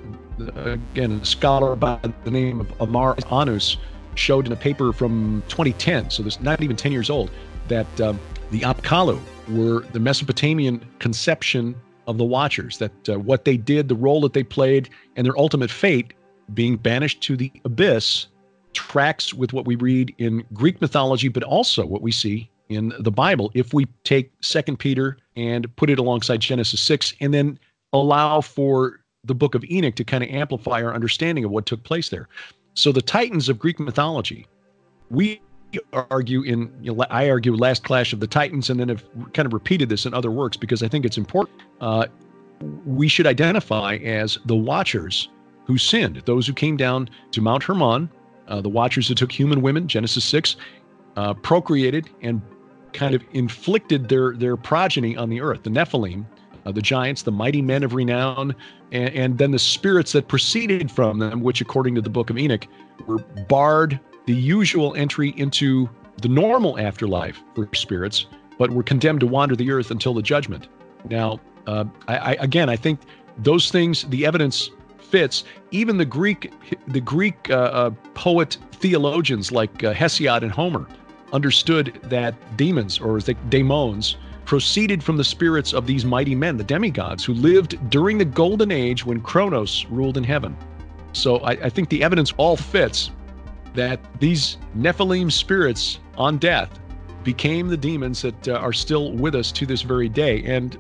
again, 0.56 1.20
a 1.22 1.26
scholar 1.26 1.76
by 1.76 2.00
the 2.24 2.32
name 2.32 2.62
of 2.62 2.82
Amar 2.82 3.16
Annus 3.30 3.76
showed 4.16 4.46
in 4.48 4.54
a 4.54 4.56
paper 4.56 4.94
from 4.94 5.44
2010, 5.50 6.10
so 6.10 6.24
this 6.24 6.38
is 6.38 6.42
not 6.42 6.64
even 6.64 6.76
10 6.76 6.92
years 6.92 7.10
old, 7.10 7.30
that 7.68 8.02
um, 8.02 8.20
the 8.52 8.62
Apkallu 8.62 9.20
were 9.50 9.82
the 9.92 10.00
Mesopotamian 10.00 10.84
conception 11.00 11.76
of 12.08 12.18
the 12.18 12.24
Watchers, 12.24 12.78
that 12.78 13.10
uh, 13.10 13.20
what 13.20 13.44
they 13.44 13.58
did, 13.58 13.90
the 13.90 13.96
role 13.96 14.22
that 14.22 14.32
they 14.32 14.44
played, 14.44 14.90
and 15.18 15.26
their 15.26 15.38
ultimate 15.38 15.70
fate, 15.70 16.14
being 16.54 16.78
banished 16.78 17.22
to 17.24 17.36
the 17.36 17.52
abyss, 17.66 18.28
tracks 18.72 19.34
with 19.34 19.52
what 19.52 19.66
we 19.66 19.76
read 19.76 20.16
in 20.20 20.46
Greek 20.54 20.80
mythology, 20.80 21.28
but 21.28 21.44
also 21.44 21.86
what 21.86 22.02
we 22.02 22.14
see 22.14 22.50
in 22.70 22.94
the 23.00 23.12
Bible. 23.12 23.52
If 23.54 23.74
we 23.74 23.86
take 24.04 24.32
Second 24.42 24.78
Peter 24.80 25.18
and 25.36 25.74
put 25.76 25.90
it 25.90 26.00
alongside 26.00 26.40
Genesis 26.40 26.82
6, 26.82 27.14
and 27.22 27.34
then 27.34 27.60
allow 27.94 28.42
for 28.42 29.00
the 29.24 29.36
book 29.36 29.56
of 29.56 29.64
Enoch 29.66 29.96
to 29.96 30.04
kind 30.04 30.24
of 30.24 30.30
amplify 30.30 30.82
our 30.82 30.94
understanding 30.94 31.44
of 31.44 31.52
what 31.52 31.66
took 31.66 31.84
place 31.84 32.10
there. 32.10 32.28
So 32.74 32.92
the 32.92 33.02
Titans 33.02 33.50
of 33.50 33.60
Greek 33.60 33.80
mythology, 33.80 34.48
we 35.10 35.42
argue 35.94 36.44
in 36.44 36.72
you 36.82 36.94
know, 36.94 37.06
I 37.10 37.30
argue 37.30 37.54
Last 37.56 37.84
Clash 37.84 38.14
of 38.14 38.20
the 38.20 38.28
Titans, 38.28 38.70
and 38.70 38.80
then 38.80 38.90
have 38.90 39.04
kind 39.34 39.46
of 39.46 39.54
repeated 39.54 39.90
this 39.90 40.06
in 40.06 40.14
other 40.14 40.32
works 40.32 40.58
because 40.58 40.82
I 40.84 40.88
think 40.88 41.06
it's 41.06 41.18
important. 41.18 41.62
Uh, 41.82 42.08
we 42.86 43.08
should 43.08 43.28
identify 43.28 43.96
as 43.96 44.38
the 44.46 44.56
Watchers 44.56 45.30
who 45.66 45.78
sinned, 45.78 46.22
those 46.26 46.48
who 46.48 46.54
came 46.54 46.78
down 46.78 47.10
to 47.32 47.42
Mount 47.42 47.64
Hermon, 47.64 48.10
uh, 48.48 48.62
the 48.62 48.70
Watchers 48.70 49.08
who 49.08 49.16
took 49.16 49.32
human 49.32 49.62
women, 49.62 49.88
Genesis 49.88 50.24
six, 50.24 50.56
uh, 51.18 51.34
procreated 51.34 52.10
and 52.22 52.42
kind 52.94 53.16
of 53.16 53.24
inflicted 53.34 54.10
their 54.10 54.34
their 54.34 54.58
progeny 54.58 55.16
on 55.16 55.30
the 55.30 55.42
earth, 55.42 55.64
the 55.64 55.70
Nephilim, 55.70 56.26
uh, 56.66 56.72
the 56.72 56.82
giants, 56.82 57.24
the 57.24 57.32
mighty 57.32 57.62
men 57.62 57.84
of 57.84 57.94
renown, 57.94 58.56
and, 58.92 59.10
and 59.14 59.38
then 59.38 59.52
the 59.52 59.60
spirits 59.60 60.12
that 60.12 60.28
proceeded 60.28 60.92
from 60.92 61.20
them, 61.20 61.42
which, 61.42 61.62
according 61.62 61.96
to 61.96 62.02
the 62.02 62.10
book 62.10 62.30
of 62.30 62.38
Enoch, 62.38 62.68
were 63.06 63.20
barred 63.48 64.00
the 64.26 64.36
usual 64.36 64.94
entry 64.96 65.34
into 65.38 65.90
the 66.22 66.28
normal 66.28 66.78
afterlife 66.80 67.42
for 67.56 67.70
spirits, 67.74 68.26
but 68.58 68.72
were 68.72 68.84
condemned 68.84 69.22
to 69.22 69.28
wander 69.28 69.56
the 69.56 69.72
earth 69.72 69.92
until 69.92 70.14
the 70.14 70.22
judgment. 70.22 70.68
Now, 71.10 71.40
uh, 71.68 71.86
I, 72.08 72.18
I, 72.18 72.32
again, 72.40 72.70
I 72.70 72.76
think 72.76 73.00
those 73.38 73.72
things, 73.72 74.04
the 74.04 74.26
evidence 74.26 74.70
fits. 74.98 75.44
Even 75.72 75.98
the 75.98 76.06
Greek, 76.06 76.52
the 76.88 77.00
Greek 77.00 77.50
uh, 77.50 77.54
uh, 77.54 77.90
poet 78.14 78.58
theologians 78.74 79.52
like 79.52 79.84
uh, 79.84 79.94
Hesiod 79.94 80.42
and 80.42 80.52
Homer 80.52 80.88
understood 81.34 82.00
that 82.04 82.36
demons, 82.58 83.00
or 83.00 83.20
the 83.20 83.34
demons, 83.50 84.18
proceeded 84.46 85.04
from 85.04 85.18
the 85.18 85.24
spirits 85.24 85.74
of 85.74 85.86
these 85.86 86.06
mighty 86.06 86.34
men, 86.34 86.56
the 86.56 86.64
demigods, 86.64 87.26
who 87.26 87.34
lived 87.34 87.90
during 87.90 88.18
the 88.18 88.26
golden 88.26 88.72
age 88.72 89.06
when 89.06 89.20
Kronos 89.20 89.86
ruled 89.90 90.18
in 90.18 90.24
heaven. 90.24 90.56
So 91.12 91.38
I, 91.40 91.52
I 91.52 91.70
think 91.70 91.90
the 91.90 92.02
evidence 92.04 92.34
all 92.38 92.56
fits 92.56 93.12
that 93.74 94.00
these 94.20 94.58
Nephilim 94.78 95.32
spirits 95.32 96.00
on 96.18 96.38
death 96.38 96.80
became 97.24 97.68
the 97.68 97.78
demons 97.78 98.22
that 98.22 98.48
uh, 98.48 98.54
are 98.54 98.72
still 98.72 99.12
with 99.12 99.36
us 99.36 99.52
to 99.52 99.66
this 99.66 99.82
very 99.82 100.08
day. 100.08 100.44
And 100.44 100.78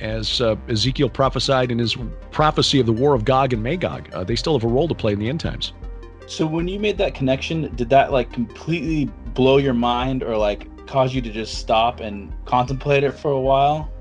as 0.00 0.40
uh, 0.40 0.56
Ezekiel 0.68 1.10
prophesied 1.10 1.70
in 1.70 1.78
his 1.78 1.96
prophecy 2.30 2.80
of 2.80 2.86
the 2.86 2.92
war 2.92 3.14
of 3.14 3.24
Gog 3.24 3.52
and 3.52 3.62
Magog, 3.62 4.10
uh, 4.12 4.24
they 4.24 4.36
still 4.36 4.54
have 4.54 4.64
a 4.64 4.72
role 4.72 4.88
to 4.88 4.94
play 4.94 5.12
in 5.12 5.18
the 5.18 5.28
end 5.28 5.40
times. 5.40 5.74
So 6.32 6.46
when 6.46 6.66
you 6.66 6.80
made 6.80 6.96
that 6.96 7.14
connection, 7.14 7.70
did 7.76 7.90
that 7.90 8.10
like 8.10 8.32
completely 8.32 9.04
blow 9.34 9.58
your 9.58 9.74
mind 9.74 10.22
or 10.22 10.34
like 10.38 10.86
cause 10.86 11.14
you 11.14 11.20
to 11.20 11.30
just 11.30 11.58
stop 11.58 12.00
and 12.00 12.32
contemplate 12.46 13.04
it 13.04 13.12
for 13.12 13.32
a 13.32 13.40
while? 13.40 13.92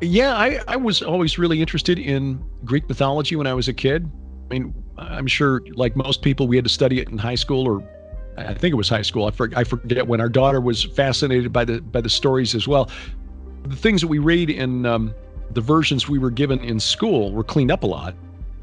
Yeah, 0.00 0.34
I, 0.34 0.58
I 0.66 0.74
was 0.74 1.00
always 1.00 1.38
really 1.38 1.60
interested 1.60 2.00
in 2.00 2.44
Greek 2.64 2.88
mythology 2.88 3.36
when 3.36 3.46
I 3.46 3.54
was 3.54 3.68
a 3.68 3.72
kid. 3.72 4.10
I 4.50 4.54
mean, 4.54 4.74
I'm 4.98 5.28
sure, 5.28 5.62
like 5.74 5.94
most 5.94 6.22
people, 6.22 6.48
we 6.48 6.56
had 6.56 6.64
to 6.64 6.70
study 6.70 6.98
it 6.98 7.08
in 7.08 7.18
high 7.18 7.36
school, 7.36 7.68
or 7.68 7.88
I 8.36 8.52
think 8.52 8.72
it 8.72 8.76
was 8.76 8.88
high 8.88 9.02
school. 9.02 9.26
I, 9.26 9.30
for, 9.30 9.48
I 9.54 9.62
forget 9.62 10.08
when. 10.08 10.20
Our 10.20 10.28
daughter 10.28 10.60
was 10.60 10.82
fascinated 10.82 11.52
by 11.52 11.64
the 11.64 11.80
by 11.80 12.00
the 12.00 12.10
stories 12.10 12.56
as 12.56 12.66
well. 12.66 12.90
The 13.62 13.76
things 13.76 14.00
that 14.00 14.08
we 14.08 14.18
read 14.18 14.50
in 14.50 14.86
um, 14.86 15.14
the 15.52 15.60
versions 15.60 16.08
we 16.08 16.18
were 16.18 16.32
given 16.32 16.58
in 16.64 16.80
school 16.80 17.32
were 17.32 17.44
cleaned 17.44 17.70
up 17.70 17.84
a 17.84 17.86
lot. 17.86 18.16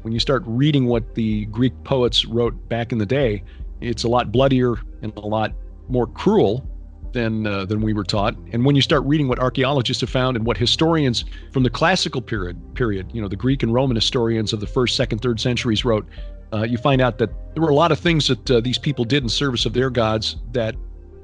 When 0.04 0.12
you 0.12 0.20
start 0.20 0.42
reading 0.44 0.84
what 0.84 1.14
the 1.14 1.46
Greek 1.46 1.72
poets 1.82 2.26
wrote 2.26 2.68
back 2.68 2.92
in 2.92 2.98
the 2.98 3.06
day, 3.06 3.42
it's 3.80 4.04
a 4.04 4.08
lot 4.08 4.30
bloodier 4.30 4.74
and 5.00 5.10
a 5.16 5.20
lot 5.20 5.52
more 5.88 6.06
cruel 6.06 6.68
than 7.12 7.46
uh, 7.46 7.64
than 7.64 7.80
we 7.80 7.94
were 7.94 8.04
taught. 8.04 8.36
And 8.52 8.66
when 8.66 8.76
you 8.76 8.82
start 8.82 9.02
reading 9.06 9.28
what 9.28 9.38
archaeologists 9.38 10.02
have 10.02 10.10
found 10.10 10.36
and 10.36 10.44
what 10.44 10.58
historians 10.58 11.24
from 11.52 11.62
the 11.62 11.70
classical 11.70 12.20
period 12.20 12.58
period, 12.74 13.12
you 13.14 13.22
know, 13.22 13.28
the 13.28 13.36
Greek 13.36 13.62
and 13.62 13.72
Roman 13.72 13.94
historians 13.94 14.52
of 14.52 14.60
the 14.60 14.66
first, 14.66 14.94
second, 14.94 15.20
third 15.22 15.40
centuries 15.40 15.86
wrote, 15.86 16.06
uh, 16.52 16.64
you 16.64 16.76
find 16.76 17.00
out 17.00 17.16
that 17.16 17.30
there 17.54 17.62
were 17.62 17.70
a 17.70 17.74
lot 17.74 17.90
of 17.90 17.98
things 17.98 18.28
that 18.28 18.50
uh, 18.50 18.60
these 18.60 18.76
people 18.76 19.06
did 19.06 19.22
in 19.22 19.30
service 19.30 19.64
of 19.64 19.72
their 19.72 19.88
gods 19.88 20.36
that 20.52 20.74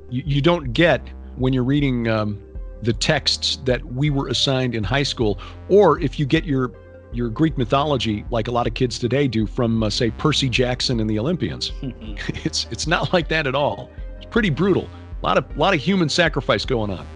you, 0.08 0.22
you 0.24 0.40
don't 0.40 0.72
get 0.72 1.06
when 1.36 1.52
you're 1.52 1.64
reading 1.64 2.08
um, 2.08 2.40
the 2.80 2.94
texts 2.94 3.58
that 3.66 3.84
we 3.84 4.08
were 4.08 4.28
assigned 4.28 4.74
in 4.74 4.82
high 4.82 5.02
school, 5.02 5.38
or 5.68 6.00
if 6.00 6.18
you 6.18 6.24
get 6.24 6.46
your 6.46 6.72
your 7.12 7.29
Greek 7.29 7.59
mythology, 7.59 8.25
like 8.31 8.49
a 8.49 8.51
lot 8.51 8.66
of 8.66 8.75
kids 8.75 8.99
today 8.99 9.27
do, 9.27 9.46
from 9.46 9.83
uh, 9.83 9.90
say 9.90 10.11
Percy 10.11 10.49
Jackson 10.49 11.01
and 11.01 11.09
the 11.09 11.18
Olympians. 11.18 11.73
it's 11.83 12.66
it's 12.70 12.87
not 12.87 13.12
like 13.12 13.29
that 13.29 13.46
at 13.46 13.55
all. 13.55 13.90
It's 14.16 14.27
pretty 14.27 14.51
brutal. 14.51 14.88
A 15.23 15.27
lot 15.27 15.38
of 15.38 15.57
lot 15.57 15.75
of 15.75 15.81
human 15.81 16.09
sacrifice 16.09 16.64
going 16.64 16.90
on. 16.90 17.07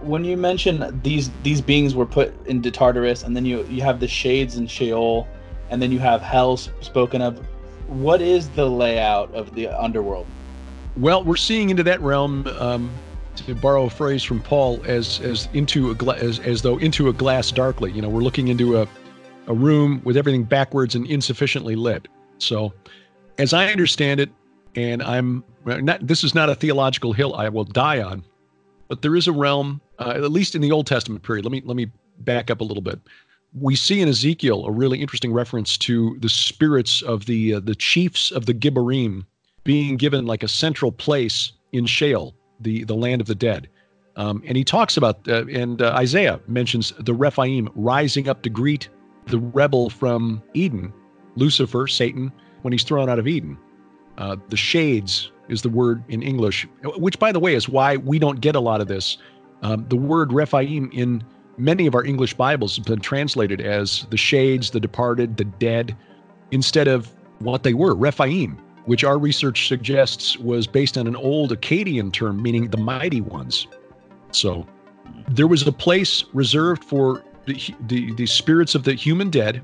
When 0.00 0.24
you 0.24 0.36
mention 0.36 1.00
these 1.02 1.30
these 1.42 1.60
beings 1.60 1.94
were 1.94 2.06
put 2.06 2.34
into 2.46 2.70
Tartarus, 2.70 3.22
and 3.22 3.36
then 3.36 3.44
you 3.44 3.64
you 3.64 3.82
have 3.82 4.00
the 4.00 4.08
shades 4.08 4.56
in 4.56 4.66
Sheol, 4.66 5.28
and 5.70 5.80
then 5.80 5.92
you 5.92 5.98
have 5.98 6.22
hell 6.22 6.56
spoken 6.56 7.22
of. 7.22 7.38
What 7.88 8.22
is 8.22 8.48
the 8.50 8.64
layout 8.64 9.34
of 9.34 9.54
the 9.54 9.68
underworld? 9.68 10.26
Well, 10.96 11.24
we're 11.24 11.36
seeing 11.36 11.70
into 11.70 11.82
that 11.82 12.00
realm. 12.00 12.46
Um, 12.58 12.90
to 13.34 13.54
borrow 13.54 13.84
a 13.84 13.90
phrase 13.90 14.22
from 14.22 14.40
Paul, 14.40 14.82
as 14.84 15.20
as 15.20 15.48
into 15.54 15.90
a 15.90 15.94
gla- 15.94 16.16
as 16.16 16.38
as 16.40 16.62
though 16.62 16.78
into 16.78 17.08
a 17.08 17.12
glass 17.12 17.50
darkly. 17.50 17.90
You 17.90 18.02
know, 18.02 18.08
we're 18.08 18.20
looking 18.20 18.48
into 18.48 18.78
a 18.78 18.86
a 19.46 19.54
room 19.54 20.00
with 20.04 20.16
everything 20.16 20.44
backwards 20.44 20.94
and 20.94 21.06
insufficiently 21.06 21.76
lit. 21.76 22.08
So, 22.38 22.72
as 23.38 23.52
I 23.52 23.70
understand 23.70 24.20
it, 24.20 24.30
and 24.74 25.02
I'm 25.02 25.44
not, 25.64 26.06
this 26.06 26.24
is 26.24 26.34
not 26.34 26.48
a 26.48 26.54
theological 26.54 27.12
hill 27.12 27.34
I 27.34 27.48
will 27.48 27.64
die 27.64 28.02
on, 28.02 28.24
but 28.88 29.02
there 29.02 29.16
is 29.16 29.28
a 29.28 29.32
realm, 29.32 29.80
uh, 29.98 30.12
at 30.16 30.32
least 30.32 30.54
in 30.54 30.60
the 30.60 30.72
Old 30.72 30.86
Testament 30.86 31.22
period. 31.22 31.44
Let 31.44 31.52
me 31.52 31.62
let 31.64 31.76
me 31.76 31.90
back 32.20 32.50
up 32.50 32.60
a 32.60 32.64
little 32.64 32.82
bit. 32.82 33.00
We 33.58 33.76
see 33.76 34.00
in 34.00 34.08
Ezekiel 34.08 34.64
a 34.64 34.70
really 34.70 35.00
interesting 35.00 35.32
reference 35.32 35.76
to 35.78 36.16
the 36.20 36.28
spirits 36.28 37.02
of 37.02 37.26
the 37.26 37.54
uh, 37.54 37.60
the 37.60 37.74
chiefs 37.74 38.30
of 38.30 38.46
the 38.46 38.54
Gibborim 38.54 39.24
being 39.64 39.96
given 39.96 40.26
like 40.26 40.42
a 40.42 40.48
central 40.48 40.90
place 40.90 41.52
in 41.72 41.86
Sheol, 41.86 42.34
the 42.60 42.84
the 42.84 42.94
land 42.94 43.20
of 43.20 43.26
the 43.26 43.34
dead. 43.34 43.68
Um, 44.16 44.42
and 44.46 44.58
he 44.58 44.64
talks 44.64 44.98
about, 44.98 45.26
uh, 45.26 45.46
and 45.46 45.80
uh, 45.80 45.94
Isaiah 45.94 46.38
mentions 46.46 46.92
the 46.98 47.14
Rephaim 47.14 47.70
rising 47.74 48.28
up 48.28 48.42
to 48.42 48.50
greet 48.50 48.90
the 49.26 49.38
rebel 49.38 49.90
from 49.90 50.42
Eden, 50.54 50.92
Lucifer, 51.36 51.86
Satan, 51.86 52.32
when 52.62 52.72
he's 52.72 52.84
thrown 52.84 53.08
out 53.08 53.18
of 53.18 53.26
Eden. 53.26 53.58
Uh, 54.18 54.36
the 54.48 54.56
shades 54.56 55.30
is 55.48 55.62
the 55.62 55.68
word 55.68 56.02
in 56.08 56.22
English, 56.22 56.66
which, 56.96 57.18
by 57.18 57.32
the 57.32 57.40
way, 57.40 57.54
is 57.54 57.68
why 57.68 57.96
we 57.96 58.18
don't 58.18 58.40
get 58.40 58.54
a 58.54 58.60
lot 58.60 58.80
of 58.80 58.88
this. 58.88 59.18
Um, 59.62 59.86
the 59.88 59.96
word 59.96 60.32
Rephaim 60.32 60.90
in 60.92 61.22
many 61.56 61.86
of 61.86 61.94
our 61.94 62.04
English 62.04 62.34
Bibles 62.34 62.76
has 62.76 62.84
been 62.84 63.00
translated 63.00 63.60
as 63.60 64.06
the 64.10 64.16
shades, 64.16 64.70
the 64.70 64.80
departed, 64.80 65.36
the 65.36 65.44
dead, 65.44 65.96
instead 66.50 66.88
of 66.88 67.12
what 67.38 67.62
they 67.62 67.74
were, 67.74 67.94
Rephaim, 67.94 68.58
which 68.84 69.04
our 69.04 69.18
research 69.18 69.68
suggests 69.68 70.38
was 70.38 70.66
based 70.66 70.98
on 70.98 71.06
an 71.06 71.16
old 71.16 71.52
Akkadian 71.52 72.12
term 72.12 72.42
meaning 72.42 72.68
the 72.68 72.76
mighty 72.76 73.20
ones. 73.20 73.66
So 74.32 74.66
there 75.28 75.46
was 75.46 75.66
a 75.66 75.72
place 75.72 76.24
reserved 76.32 76.84
for 76.84 77.22
the, 77.46 77.74
the, 77.86 78.12
the 78.14 78.26
spirits 78.26 78.74
of 78.74 78.84
the 78.84 78.94
human 78.94 79.30
dead. 79.30 79.62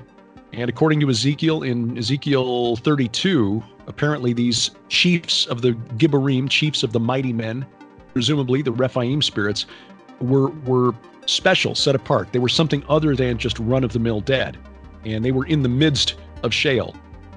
And 0.53 0.69
according 0.71 1.01
to 1.01 1.11
Ezekiel, 1.11 1.63
in 1.63 1.97
Ezekiel 1.99 2.77
32, 2.77 3.63
apparently 3.87 4.33
these 4.33 4.71
chiefs 4.89 5.47
of 5.47 5.63
the 5.63 5.73
Gibborim, 5.99 6.49
chiefs 6.49 6.83
of 6.83 6.93
the 6.93 7.01
mighty 7.01 7.33
men, 7.33 7.67
presumably 8.15 8.63
the 8.63 8.73
Rephaim 8.73 9.23
spirits, 9.23 9.67
were 10.21 10.49
were 10.65 10.95
special, 11.27 11.75
set 11.75 11.95
apart. 11.95 12.33
They 12.33 12.39
were 12.39 12.49
something 12.49 12.83
other 12.89 13.15
than 13.15 13.39
just 13.39 13.59
run-of-the-mill 13.59 14.23
dead, 14.23 14.57
and 15.05 15.25
they 15.25 15.33
were 15.33 15.47
in 15.47 15.63
the 15.63 15.69
midst 15.69 16.15
of 16.43 16.55
Sheol. 16.55 16.97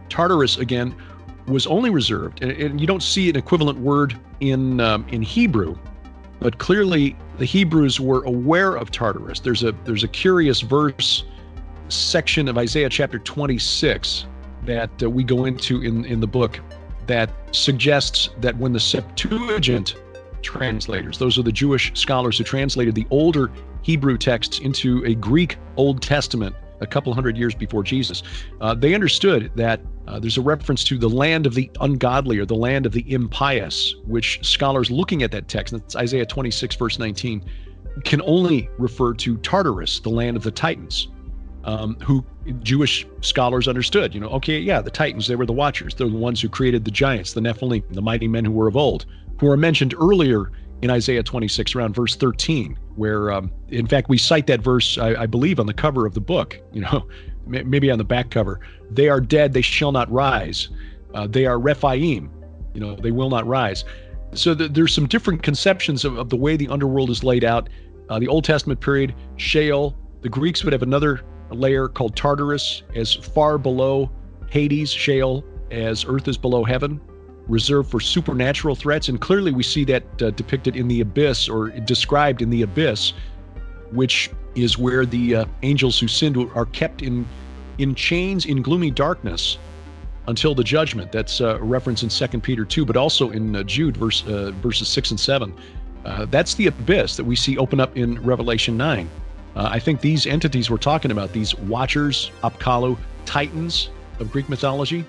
Tartarus 0.09 0.57
again 0.57 0.95
was 1.47 1.67
only 1.67 1.89
reserved, 1.89 2.41
and, 2.41 2.51
and 2.51 2.79
you 2.79 2.87
don't 2.87 3.03
see 3.03 3.29
an 3.29 3.35
equivalent 3.35 3.79
word 3.79 4.17
in 4.39 4.79
um, 4.79 5.05
in 5.09 5.21
Hebrew, 5.21 5.77
but 6.39 6.57
clearly 6.57 7.15
the 7.41 7.47
Hebrews 7.47 7.99
were 7.99 8.23
aware 8.25 8.75
of 8.75 8.91
Tartarus. 8.91 9.39
There's 9.39 9.63
a 9.63 9.71
there's 9.83 10.03
a 10.03 10.07
curious 10.07 10.61
verse 10.61 11.23
section 11.89 12.47
of 12.47 12.55
Isaiah 12.55 12.87
chapter 12.87 13.17
26 13.17 14.27
that 14.65 14.91
uh, 15.01 15.09
we 15.09 15.23
go 15.23 15.45
into 15.45 15.81
in, 15.81 16.05
in 16.05 16.19
the 16.19 16.27
book 16.27 16.59
that 17.07 17.31
suggests 17.51 18.29
that 18.41 18.55
when 18.57 18.73
the 18.73 18.79
Septuagint 18.79 19.95
translators, 20.43 21.17
those 21.17 21.39
are 21.39 21.41
the 21.41 21.51
Jewish 21.51 21.91
scholars 21.99 22.37
who 22.37 22.43
translated 22.43 22.93
the 22.93 23.07
older 23.09 23.49
Hebrew 23.81 24.19
texts 24.19 24.59
into 24.59 25.03
a 25.03 25.15
Greek 25.15 25.57
Old 25.77 26.03
Testament 26.03 26.55
a 26.81 26.87
couple 26.87 27.13
hundred 27.13 27.37
years 27.37 27.55
before 27.55 27.83
Jesus, 27.83 28.23
uh, 28.59 28.73
they 28.73 28.93
understood 28.93 29.51
that 29.55 29.81
uh, 30.07 30.19
there's 30.19 30.37
a 30.37 30.41
reference 30.41 30.83
to 30.83 30.97
the 30.97 31.09
land 31.09 31.45
of 31.45 31.53
the 31.53 31.69
ungodly 31.79 32.37
or 32.37 32.45
the 32.45 32.55
land 32.55 32.85
of 32.85 32.91
the 32.91 33.09
impious, 33.11 33.95
which 34.05 34.39
scholars 34.43 34.91
looking 34.91 35.23
at 35.23 35.31
that 35.31 35.47
text, 35.47 35.73
that's 35.73 35.95
Isaiah 35.95 36.25
26, 36.25 36.75
verse 36.75 36.99
19, 36.99 37.43
can 38.03 38.21
only 38.23 38.69
refer 38.77 39.13
to 39.13 39.37
Tartarus, 39.37 39.99
the 39.99 40.09
land 40.09 40.37
of 40.37 40.43
the 40.43 40.51
Titans, 40.51 41.09
um, 41.63 41.95
who 42.01 42.25
Jewish 42.61 43.05
scholars 43.21 43.67
understood. 43.67 44.13
You 44.13 44.21
know, 44.21 44.29
okay, 44.29 44.59
yeah, 44.59 44.81
the 44.81 44.91
Titans, 44.91 45.27
they 45.27 45.35
were 45.35 45.45
the 45.45 45.53
watchers. 45.53 45.93
They're 45.93 46.09
the 46.09 46.15
ones 46.15 46.41
who 46.41 46.49
created 46.49 46.85
the 46.85 46.91
giants, 46.91 47.33
the 47.33 47.41
Nephilim, 47.41 47.83
the 47.93 48.01
mighty 48.01 48.27
men 48.27 48.45
who 48.45 48.51
were 48.51 48.67
of 48.67 48.75
old, 48.75 49.05
who 49.39 49.47
are 49.47 49.57
mentioned 49.57 49.93
earlier 49.99 50.51
in 50.81 50.89
Isaiah 50.89 51.23
26, 51.23 51.75
around 51.75 51.95
verse 51.95 52.15
13, 52.15 52.77
where, 52.95 53.31
um, 53.31 53.51
in 53.69 53.87
fact, 53.87 54.09
we 54.09 54.17
cite 54.17 54.47
that 54.47 54.61
verse, 54.61 54.97
I, 54.97 55.21
I, 55.21 55.25
believe, 55.25 55.59
on 55.59 55.67
the 55.67 55.73
cover 55.73 56.05
of 56.05 56.13
the 56.13 56.21
book, 56.21 56.59
you 56.73 56.81
know, 56.81 57.07
maybe 57.45 57.91
on 57.91 57.97
the 57.97 58.03
back 58.03 58.31
cover. 58.31 58.59
They 58.89 59.09
are 59.09 59.21
dead, 59.21 59.53
they 59.53 59.61
shall 59.61 59.91
not 59.91 60.11
rise. 60.11 60.69
Uh, 61.13 61.27
they 61.27 61.45
are 61.45 61.59
Rephaim, 61.59 62.31
you 62.73 62.79
know, 62.79 62.95
they 62.95 63.11
will 63.11 63.29
not 63.29 63.45
rise. 63.45 63.83
So 64.33 64.55
th- 64.55 64.71
there's 64.71 64.93
some 64.93 65.07
different 65.07 65.43
conceptions 65.43 66.05
of, 66.05 66.17
of, 66.17 66.29
the 66.29 66.37
way 66.37 66.55
the 66.55 66.69
underworld 66.69 67.09
is 67.09 67.23
laid 67.23 67.43
out. 67.43 67.69
Uh, 68.09 68.19
the 68.19 68.27
Old 68.27 68.43
Testament 68.45 68.79
period, 68.79 69.13
Sheol, 69.37 69.97
the 70.21 70.29
Greeks 70.29 70.63
would 70.63 70.73
have 70.73 70.83
another 70.83 71.21
layer 71.49 71.87
called 71.87 72.15
Tartarus, 72.15 72.83
as 72.95 73.13
far 73.13 73.57
below 73.57 74.09
Hades, 74.49 74.91
Sheol, 74.91 75.43
as 75.69 76.05
earth 76.05 76.27
is 76.27 76.37
below 76.37 76.63
heaven 76.63 77.01
reserved 77.47 77.89
for 77.89 77.99
supernatural 77.99 78.75
threats. 78.75 79.09
And 79.09 79.19
clearly, 79.19 79.51
we 79.51 79.63
see 79.63 79.83
that 79.85 80.03
uh, 80.21 80.29
depicted 80.31 80.75
in 80.75 80.87
the 80.87 81.01
abyss 81.01 81.49
or 81.49 81.69
described 81.69 82.41
in 82.41 82.49
the 82.49 82.61
abyss, 82.61 83.13
which 83.91 84.31
is 84.55 84.77
where 84.77 85.05
the 85.05 85.35
uh, 85.37 85.45
angels 85.63 85.99
who 85.99 86.07
sinned 86.07 86.37
are 86.55 86.65
kept 86.65 87.01
in 87.01 87.25
in 87.77 87.95
chains 87.95 88.45
in 88.45 88.61
gloomy 88.61 88.91
darkness 88.91 89.57
until 90.27 90.53
the 90.53 90.63
judgment. 90.63 91.11
That's 91.11 91.41
uh, 91.41 91.57
a 91.59 91.63
reference 91.63 92.03
in 92.03 92.09
Second 92.09 92.41
Peter 92.41 92.63
2, 92.63 92.85
but 92.85 92.95
also 92.95 93.31
in 93.31 93.55
uh, 93.55 93.63
Jude 93.63 93.97
verse, 93.97 94.25
uh, 94.27 94.51
verses 94.61 94.87
6 94.87 95.11
and 95.11 95.19
7. 95.19 95.53
Uh, 96.05 96.25
that's 96.25 96.53
the 96.55 96.67
abyss 96.67 97.15
that 97.17 97.23
we 97.23 97.35
see 97.35 97.57
open 97.57 97.79
up 97.79 97.97
in 97.97 98.21
Revelation 98.23 98.77
9. 98.77 99.09
I 99.53 99.79
think 99.79 99.99
these 99.99 100.27
entities 100.27 100.69
we're 100.69 100.77
talking 100.77 101.11
about, 101.11 101.33
these 101.33 101.53
watchers, 101.55 102.31
Apkallu, 102.41 102.97
titans 103.25 103.89
of 104.19 104.31
Greek 104.31 104.47
mythology, 104.47 105.03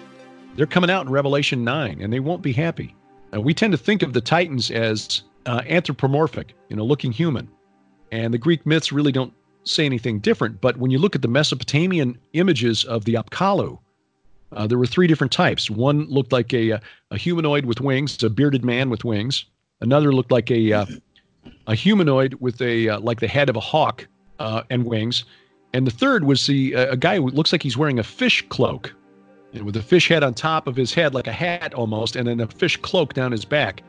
they're 0.57 0.67
coming 0.67 0.91
out 0.91 1.07
in 1.07 1.13
Revelation 1.13 1.65
9, 1.65 2.01
and 2.01 2.13
they 2.13 2.21
won't 2.21 2.43
be 2.43 2.53
happy. 2.53 2.95
Uh, 3.35 3.41
we 3.41 3.55
tend 3.55 3.73
to 3.73 3.79
think 3.79 4.03
of 4.03 4.13
the 4.13 4.21
Titans 4.21 4.71
as 4.71 5.23
uh, 5.47 5.63
anthropomorphic, 5.67 6.55
you 6.69 6.77
know, 6.77 6.85
looking 6.85 7.13
human. 7.13 7.49
And 8.11 8.35
the 8.35 8.39
Greek 8.39 8.67
myths 8.67 8.93
really 8.93 9.13
don't 9.13 9.33
say 9.65 9.87
anything 9.87 10.19
different. 10.19 10.61
But 10.61 10.77
when 10.77 10.91
you 10.91 10.99
look 10.99 11.15
at 11.15 11.23
the 11.23 11.29
Mesopotamian 11.29 12.19
images 12.35 12.85
of 12.85 13.05
the 13.05 13.15
Apkallu, 13.15 13.79
uh, 14.53 14.67
there 14.67 14.77
were 14.77 14.87
three 14.87 15.07
different 15.07 15.33
types. 15.33 15.71
One 15.71 16.05
looked 16.11 16.33
like 16.33 16.53
a, 16.53 16.81
a 17.11 17.17
humanoid 17.17 17.65
with 17.65 17.81
wings, 17.81 18.23
a 18.23 18.29
bearded 18.29 18.65
man 18.65 18.91
with 18.91 19.05
wings. 19.05 19.47
Another 19.81 20.13
looked 20.13 20.31
like 20.31 20.51
a, 20.51 20.73
uh, 20.73 20.87
a 21.67 21.75
humanoid 21.75 22.35
with 22.41 22.61
a 22.61 22.91
uh, 22.91 23.01
like 23.01 23.21
the 23.21 23.29
head 23.29 23.49
of 23.49 23.57
a 23.57 23.61
hawk 23.61 24.07
uh, 24.39 24.63
and 24.69 24.85
wings. 24.85 25.25
And 25.73 25.87
the 25.87 25.91
third 25.91 26.25
was 26.25 26.47
the 26.47 26.75
a 26.75 26.97
guy 26.97 27.17
who 27.17 27.29
looks 27.29 27.51
like 27.51 27.63
he's 27.63 27.79
wearing 27.79 27.99
a 27.99 28.03
fish 28.03 28.47
cloak 28.51 28.93
with 29.61 29.77
a 29.77 29.83
fish 29.83 30.09
head 30.09 30.23
on 30.23 30.35
top 30.35 30.67
of 30.67 30.77
his 30.77 30.95
head, 30.95 31.15
like 31.15 31.27
a 31.27 31.33
hat 31.33 31.75
almost, 31.75 32.17
and 32.17 32.27
then 32.27 32.41
a 32.41 32.47
fish 32.47 32.77
cloak 32.79 33.15
down 33.15 33.33
his 33.33 33.45
back. 33.45 33.83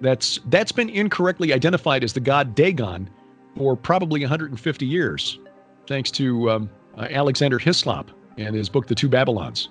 That's 0.00 0.40
that's 0.46 0.72
been 0.72 0.90
incorrectly 0.90 1.54
identified 1.54 2.04
as 2.04 2.12
the 2.12 2.20
god 2.20 2.54
Dagon 2.54 3.08
for 3.56 3.76
probably 3.76 4.20
150 4.20 4.86
years, 4.86 5.38
thanks 5.86 6.10
to 6.12 6.50
um, 6.50 6.70
uh, 6.98 7.06
Alexander 7.10 7.58
Hislop 7.58 8.10
and 8.36 8.54
his 8.54 8.68
book 8.68 8.86
The 8.86 8.94
Two 8.94 9.08
Babylons. 9.08 9.70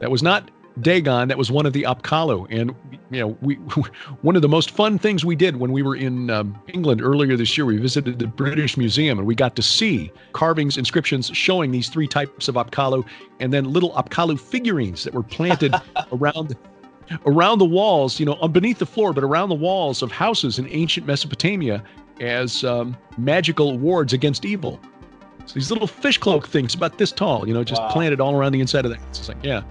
That 0.00 0.10
was 0.10 0.22
not 0.22 0.50
Dagon. 0.80 1.28
That 1.28 1.38
was 1.38 1.50
one 1.50 1.66
of 1.66 1.72
the 1.72 1.82
Apkallu. 1.82 2.46
And, 2.50 2.74
you 3.10 3.20
know, 3.20 3.36
we 3.40 3.54
one 4.22 4.36
of 4.36 4.42
the 4.42 4.48
most 4.48 4.70
fun 4.70 4.98
things 4.98 5.24
we 5.24 5.36
did 5.36 5.56
when 5.56 5.72
we 5.72 5.82
were 5.82 5.96
in 5.96 6.30
um, 6.30 6.60
England 6.68 7.02
earlier 7.02 7.36
this 7.36 7.56
year, 7.56 7.66
we 7.66 7.76
visited 7.76 8.18
the 8.18 8.26
British 8.26 8.76
Museum 8.76 9.18
and 9.18 9.26
we 9.26 9.34
got 9.34 9.56
to 9.56 9.62
see 9.62 10.10
carvings, 10.32 10.76
inscriptions 10.76 11.30
showing 11.34 11.70
these 11.70 11.88
three 11.88 12.08
types 12.08 12.48
of 12.48 12.54
Apkallu 12.54 13.04
and 13.40 13.52
then 13.52 13.72
little 13.72 13.92
Apkallu 13.92 14.38
figurines 14.38 15.04
that 15.04 15.14
were 15.14 15.22
planted 15.22 15.74
around 16.12 16.56
around 17.26 17.58
the 17.58 17.64
walls, 17.64 18.18
you 18.18 18.24
know, 18.24 18.36
beneath 18.48 18.78
the 18.78 18.86
floor, 18.86 19.12
but 19.12 19.24
around 19.24 19.48
the 19.48 19.54
walls 19.54 20.02
of 20.02 20.10
houses 20.10 20.58
in 20.58 20.66
ancient 20.68 21.06
Mesopotamia 21.06 21.82
as 22.20 22.64
um, 22.64 22.96
magical 23.18 23.78
wards 23.78 24.12
against 24.12 24.44
evil. 24.44 24.80
So 25.46 25.54
these 25.54 25.70
little 25.70 25.86
fish 25.86 26.18
cloak 26.18 26.46
things 26.46 26.74
about 26.74 26.98
this 26.98 27.10
tall, 27.10 27.46
you 27.46 27.54
know, 27.54 27.64
just 27.64 27.82
wow. 27.82 27.90
planted 27.90 28.20
all 28.20 28.34
around 28.34 28.52
the 28.52 28.60
inside 28.60 28.84
of 28.84 28.90
the 28.90 28.98
house. 28.98 29.18
It's 29.18 29.28
like, 29.28 29.42
yeah. 29.42 29.62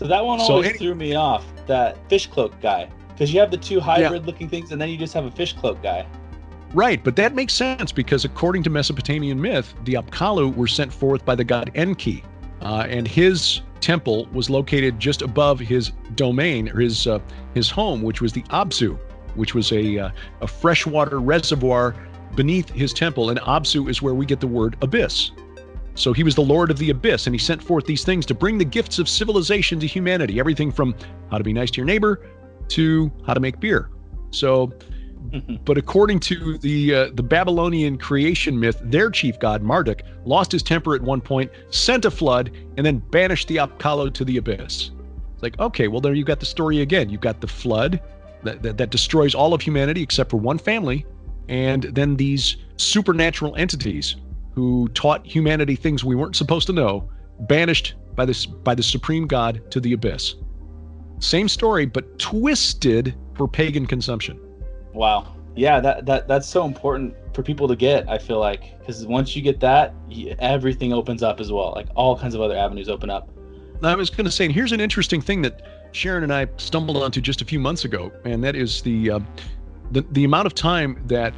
So 0.00 0.06
that 0.06 0.24
one 0.24 0.40
always 0.40 0.70
any- 0.70 0.78
threw 0.78 0.94
me 0.94 1.14
off. 1.14 1.44
That 1.66 1.98
fish 2.08 2.26
cloak 2.26 2.58
guy, 2.62 2.88
because 3.10 3.34
you 3.34 3.38
have 3.38 3.50
the 3.50 3.58
two 3.58 3.80
hybrid-looking 3.80 4.46
yeah. 4.46 4.50
things, 4.50 4.72
and 4.72 4.80
then 4.80 4.88
you 4.88 4.96
just 4.96 5.12
have 5.12 5.26
a 5.26 5.30
fish 5.30 5.52
cloak 5.52 5.82
guy. 5.82 6.06
Right, 6.72 7.04
but 7.04 7.16
that 7.16 7.34
makes 7.34 7.52
sense 7.52 7.92
because 7.92 8.24
according 8.24 8.62
to 8.62 8.70
Mesopotamian 8.70 9.38
myth, 9.38 9.74
the 9.84 9.94
Apkallu 9.94 10.56
were 10.56 10.66
sent 10.66 10.90
forth 10.90 11.22
by 11.26 11.34
the 11.34 11.44
god 11.44 11.70
Enki, 11.74 12.24
uh, 12.62 12.86
and 12.88 13.06
his 13.06 13.60
temple 13.82 14.26
was 14.32 14.48
located 14.48 14.98
just 14.98 15.20
above 15.20 15.60
his 15.60 15.90
domain 16.14 16.70
or 16.70 16.80
his 16.80 17.06
uh, 17.06 17.18
his 17.52 17.68
home, 17.68 18.00
which 18.00 18.22
was 18.22 18.32
the 18.32 18.42
Absu, 18.44 18.98
which 19.34 19.54
was 19.54 19.70
a 19.70 19.98
uh, 19.98 20.10
a 20.40 20.46
freshwater 20.46 21.20
reservoir 21.20 21.94
beneath 22.34 22.70
his 22.70 22.94
temple, 22.94 23.28
and 23.28 23.38
Absu 23.40 23.90
is 23.90 24.00
where 24.00 24.14
we 24.14 24.24
get 24.24 24.40
the 24.40 24.46
word 24.46 24.78
abyss. 24.80 25.32
So 26.00 26.14
he 26.14 26.22
was 26.22 26.34
the 26.34 26.40
Lord 26.40 26.70
of 26.70 26.78
the 26.78 26.88
Abyss, 26.88 27.26
and 27.26 27.34
he 27.34 27.38
sent 27.38 27.62
forth 27.62 27.84
these 27.84 28.04
things 28.04 28.24
to 28.26 28.34
bring 28.34 28.56
the 28.56 28.64
gifts 28.64 28.98
of 28.98 29.06
civilization 29.06 29.78
to 29.80 29.86
humanity 29.86 30.40
everything 30.40 30.72
from 30.72 30.94
how 31.30 31.36
to 31.36 31.44
be 31.44 31.52
nice 31.52 31.70
to 31.72 31.76
your 31.76 31.84
neighbor 31.84 32.26
to 32.68 33.12
how 33.26 33.34
to 33.34 33.40
make 33.40 33.60
beer. 33.60 33.90
So, 34.30 34.72
but 35.66 35.76
according 35.76 36.20
to 36.20 36.56
the 36.56 36.94
uh, 36.94 37.10
the 37.12 37.22
Babylonian 37.22 37.98
creation 37.98 38.58
myth, 38.58 38.80
their 38.82 39.10
chief 39.10 39.38
god 39.38 39.62
Marduk 39.62 40.02
lost 40.24 40.50
his 40.50 40.62
temper 40.62 40.94
at 40.94 41.02
one 41.02 41.20
point, 41.20 41.50
sent 41.68 42.06
a 42.06 42.10
flood, 42.10 42.50
and 42.78 42.86
then 42.86 43.00
banished 43.10 43.48
the 43.48 43.56
Apkallu 43.56 44.10
to 44.14 44.24
the 44.24 44.38
abyss. 44.38 44.92
It's 45.34 45.42
like, 45.42 45.60
okay, 45.60 45.88
well 45.88 46.00
there 46.00 46.14
you 46.14 46.24
got 46.24 46.40
the 46.40 46.46
story 46.46 46.80
again. 46.80 47.10
You've 47.10 47.20
got 47.20 47.42
the 47.42 47.46
flood 47.46 48.00
that, 48.42 48.62
that, 48.62 48.78
that 48.78 48.88
destroys 48.88 49.34
all 49.34 49.52
of 49.52 49.60
humanity 49.60 50.02
except 50.02 50.30
for 50.30 50.38
one 50.38 50.56
family, 50.56 51.04
and 51.50 51.82
then 51.82 52.16
these 52.16 52.56
supernatural 52.78 53.54
entities 53.56 54.16
who 54.54 54.88
taught 54.94 55.26
humanity 55.26 55.76
things 55.76 56.04
we 56.04 56.14
weren't 56.14 56.36
supposed 56.36 56.66
to 56.66 56.72
know, 56.72 57.08
banished 57.40 57.94
by 58.14 58.24
this 58.24 58.46
by 58.46 58.74
the 58.74 58.82
supreme 58.82 59.26
god 59.26 59.62
to 59.70 59.80
the 59.80 59.92
abyss. 59.92 60.34
Same 61.20 61.48
story, 61.48 61.86
but 61.86 62.18
twisted 62.18 63.14
for 63.34 63.46
pagan 63.46 63.86
consumption. 63.86 64.40
Wow. 64.92 65.34
Yeah, 65.56 65.80
that, 65.80 66.06
that 66.06 66.28
that's 66.28 66.48
so 66.48 66.64
important 66.64 67.14
for 67.34 67.42
people 67.42 67.68
to 67.68 67.76
get. 67.76 68.08
I 68.08 68.18
feel 68.18 68.38
like 68.38 68.78
because 68.78 69.06
once 69.06 69.36
you 69.36 69.42
get 69.42 69.60
that, 69.60 69.94
everything 70.38 70.92
opens 70.92 71.22
up 71.22 71.40
as 71.40 71.52
well. 71.52 71.72
Like 71.74 71.88
all 71.94 72.18
kinds 72.18 72.34
of 72.34 72.40
other 72.40 72.56
avenues 72.56 72.88
open 72.88 73.10
up. 73.10 73.28
I 73.82 73.94
was 73.94 74.10
going 74.10 74.26
to 74.26 74.30
say, 74.30 74.44
and 74.44 74.54
here's 74.54 74.72
an 74.72 74.80
interesting 74.80 75.22
thing 75.22 75.42
that 75.42 75.62
Sharon 75.92 76.22
and 76.22 76.32
I 76.32 76.46
stumbled 76.58 76.98
onto 76.98 77.20
just 77.20 77.40
a 77.40 77.44
few 77.44 77.58
months 77.58 77.84
ago, 77.84 78.12
and 78.24 78.44
that 78.44 78.54
is 78.54 78.82
the 78.82 79.10
uh, 79.10 79.20
the 79.90 80.02
the 80.12 80.24
amount 80.24 80.46
of 80.46 80.54
time 80.54 81.02
that 81.06 81.34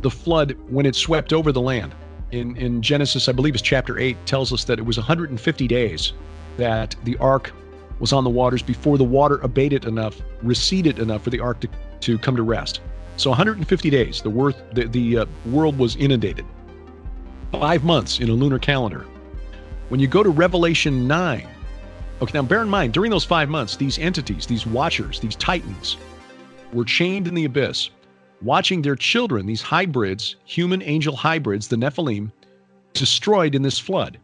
the 0.00 0.10
flood, 0.10 0.56
when 0.68 0.84
it 0.86 0.94
swept 0.94 1.32
over 1.32 1.52
the 1.52 1.60
land, 1.60 1.94
in, 2.32 2.56
in 2.56 2.82
Genesis, 2.82 3.28
I 3.28 3.32
believe 3.32 3.54
it's 3.54 3.62
chapter 3.62 3.98
8, 3.98 4.16
tells 4.26 4.52
us 4.52 4.64
that 4.64 4.78
it 4.78 4.82
was 4.82 4.96
150 4.96 5.68
days 5.68 6.12
that 6.56 6.96
the 7.04 7.16
ark 7.18 7.52
was 7.98 8.12
on 8.12 8.24
the 8.24 8.30
waters 8.30 8.62
before 8.62 8.98
the 8.98 9.04
water 9.04 9.38
abated 9.38 9.84
enough, 9.84 10.20
receded 10.42 10.98
enough 10.98 11.22
for 11.22 11.30
the 11.30 11.40
ark 11.40 11.60
to, 11.60 11.68
to 12.00 12.18
come 12.18 12.36
to 12.36 12.42
rest. 12.42 12.80
So 13.16 13.30
150 13.30 13.90
days, 13.90 14.20
the, 14.20 14.30
worth, 14.30 14.62
the, 14.72 14.86
the 14.86 15.18
uh, 15.18 15.26
world 15.46 15.78
was 15.78 15.96
inundated. 15.96 16.44
Five 17.52 17.84
months 17.84 18.20
in 18.20 18.28
a 18.28 18.32
lunar 18.32 18.58
calendar. 18.58 19.06
When 19.88 20.00
you 20.00 20.08
go 20.08 20.22
to 20.22 20.30
Revelation 20.30 21.06
9, 21.06 21.46
okay, 22.20 22.32
now 22.34 22.42
bear 22.42 22.60
in 22.60 22.68
mind, 22.68 22.92
during 22.92 23.10
those 23.10 23.24
five 23.24 23.48
months, 23.48 23.76
these 23.76 23.98
entities, 23.98 24.46
these 24.46 24.66
watchers, 24.66 25.20
these 25.20 25.36
titans, 25.36 25.96
were 26.72 26.84
chained 26.84 27.28
in 27.28 27.34
the 27.34 27.44
abyss 27.44 27.90
watching 28.42 28.82
their 28.82 28.96
children, 28.96 29.46
these 29.46 29.62
hybrids, 29.62 30.36
human 30.44 30.82
angel 30.82 31.16
hybrids, 31.16 31.68
the 31.68 31.76
Nephilim, 31.76 32.32
destroyed 32.92 33.54
in 33.54 33.62
this 33.62 33.78
flood. 33.78 34.18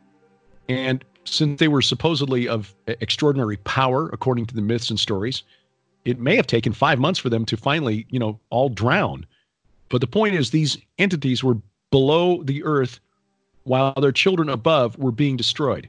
And 0.69 1.05
since 1.25 1.59
they 1.59 1.69
were 1.69 1.83
supposedly 1.83 2.49
of 2.49 2.75
extraordinary 2.87 3.57
power, 3.59 4.09
according 4.13 4.47
to 4.47 4.55
the 4.55 4.63
myths 4.63 4.91
and 4.91 4.99
stories, 4.99 5.43
it 6.05 6.19
may 6.19 6.37
have 6.37 6.47
taken 6.47 6.73
five 6.73 6.99
months 6.99 7.21
for 7.21 7.31
them 7.31 7.45
to 7.47 7.57
finally, 7.57 8.07
you 8.11 8.19
know, 8.19 8.41
all 8.51 8.69
drown. 8.69 9.27
But 9.89 10.01
the 10.01 10.07
point 10.07 10.35
is, 10.35 10.51
these 10.51 10.79
entities 10.99 11.45
were 11.45 11.59
below 11.91 12.43
the 12.43 12.65
earth 12.65 12.99
while 13.65 13.95
their 13.95 14.13
children 14.13 14.49
above 14.49 14.99
were 14.99 15.13
being 15.13 15.37
destroyed. 15.37 15.89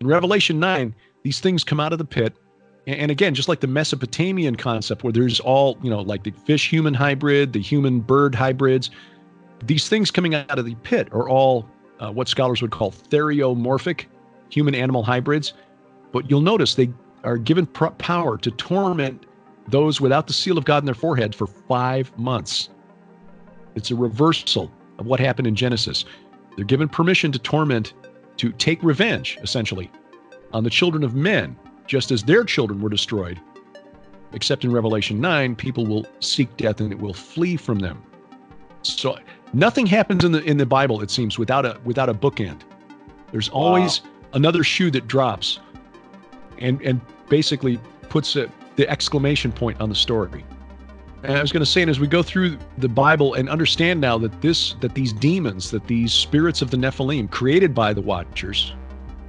In 0.00 0.06
Revelation 0.06 0.58
9, 0.58 0.94
these 1.22 1.40
things 1.40 1.64
come 1.64 1.80
out 1.80 1.92
of 1.92 1.98
the 1.98 2.04
pit 2.04 2.34
and 2.86 3.10
again, 3.10 3.34
just 3.34 3.48
like 3.48 3.60
the 3.60 3.66
Mesopotamian 3.66 4.56
concept, 4.56 5.04
where 5.04 5.12
there's 5.12 5.38
all, 5.40 5.78
you 5.82 5.90
know, 5.90 6.00
like 6.00 6.24
the 6.24 6.32
fish 6.32 6.68
human 6.68 6.94
hybrid, 6.94 7.52
the 7.52 7.60
human 7.60 8.00
bird 8.00 8.34
hybrids, 8.34 8.90
these 9.64 9.88
things 9.88 10.10
coming 10.10 10.34
out 10.34 10.58
of 10.58 10.64
the 10.64 10.74
pit 10.76 11.08
are 11.12 11.28
all 11.28 11.68
uh, 12.00 12.10
what 12.10 12.28
scholars 12.28 12.60
would 12.60 12.72
call 12.72 12.90
theriomorphic, 12.90 14.06
human 14.50 14.74
animal 14.74 15.04
hybrids. 15.04 15.52
But 16.10 16.28
you'll 16.28 16.40
notice 16.40 16.74
they 16.74 16.90
are 17.22 17.36
given 17.36 17.66
power 17.66 18.36
to 18.38 18.50
torment 18.50 19.26
those 19.68 20.00
without 20.00 20.26
the 20.26 20.32
seal 20.32 20.58
of 20.58 20.64
God 20.64 20.78
in 20.78 20.86
their 20.86 20.94
forehead 20.94 21.34
for 21.34 21.46
five 21.46 22.16
months. 22.18 22.68
It's 23.76 23.92
a 23.92 23.94
reversal 23.94 24.70
of 24.98 25.06
what 25.06 25.20
happened 25.20 25.46
in 25.46 25.54
Genesis. 25.54 26.04
They're 26.56 26.64
given 26.64 26.88
permission 26.88 27.30
to 27.32 27.38
torment, 27.38 27.94
to 28.38 28.50
take 28.52 28.82
revenge, 28.82 29.38
essentially, 29.40 29.90
on 30.52 30.64
the 30.64 30.70
children 30.70 31.04
of 31.04 31.14
men, 31.14 31.56
just 31.92 32.10
as 32.10 32.22
their 32.22 32.42
children 32.42 32.80
were 32.80 32.88
destroyed. 32.88 33.38
Except 34.32 34.64
in 34.64 34.72
Revelation 34.72 35.20
9, 35.20 35.54
people 35.54 35.84
will 35.84 36.06
seek 36.20 36.56
death 36.56 36.80
and 36.80 36.90
it 36.90 36.98
will 36.98 37.12
flee 37.12 37.54
from 37.54 37.80
them. 37.80 38.02
So 38.80 39.18
nothing 39.52 39.84
happens 39.84 40.24
in 40.24 40.32
the 40.32 40.42
in 40.44 40.56
the 40.56 40.64
Bible, 40.64 41.02
it 41.02 41.10
seems, 41.10 41.38
without 41.38 41.66
a 41.66 41.78
without 41.84 42.08
a 42.08 42.14
bookend. 42.14 42.62
There's 43.30 43.50
always 43.50 44.00
wow. 44.00 44.08
another 44.32 44.64
shoe 44.64 44.90
that 44.90 45.06
drops 45.06 45.60
and 46.56 46.80
and 46.80 46.98
basically 47.28 47.78
puts 48.08 48.36
a, 48.36 48.50
the 48.76 48.88
exclamation 48.88 49.52
point 49.52 49.78
on 49.78 49.90
the 49.90 49.94
story. 49.94 50.46
And 51.24 51.36
I 51.36 51.42
was 51.42 51.52
going 51.52 51.64
to 51.64 51.70
say, 51.70 51.82
and 51.82 51.90
as 51.90 52.00
we 52.00 52.06
go 52.06 52.22
through 52.22 52.56
the 52.78 52.88
Bible 52.88 53.34
and 53.34 53.50
understand 53.50 54.00
now 54.00 54.16
that 54.18 54.40
this, 54.40 54.74
that 54.80 54.94
these 54.94 55.12
demons, 55.12 55.70
that 55.70 55.86
these 55.86 56.12
spirits 56.12 56.62
of 56.62 56.72
the 56.72 56.76
Nephilim 56.76 57.30
created 57.30 57.74
by 57.74 57.92
the 57.92 58.00
Watchers 58.00 58.72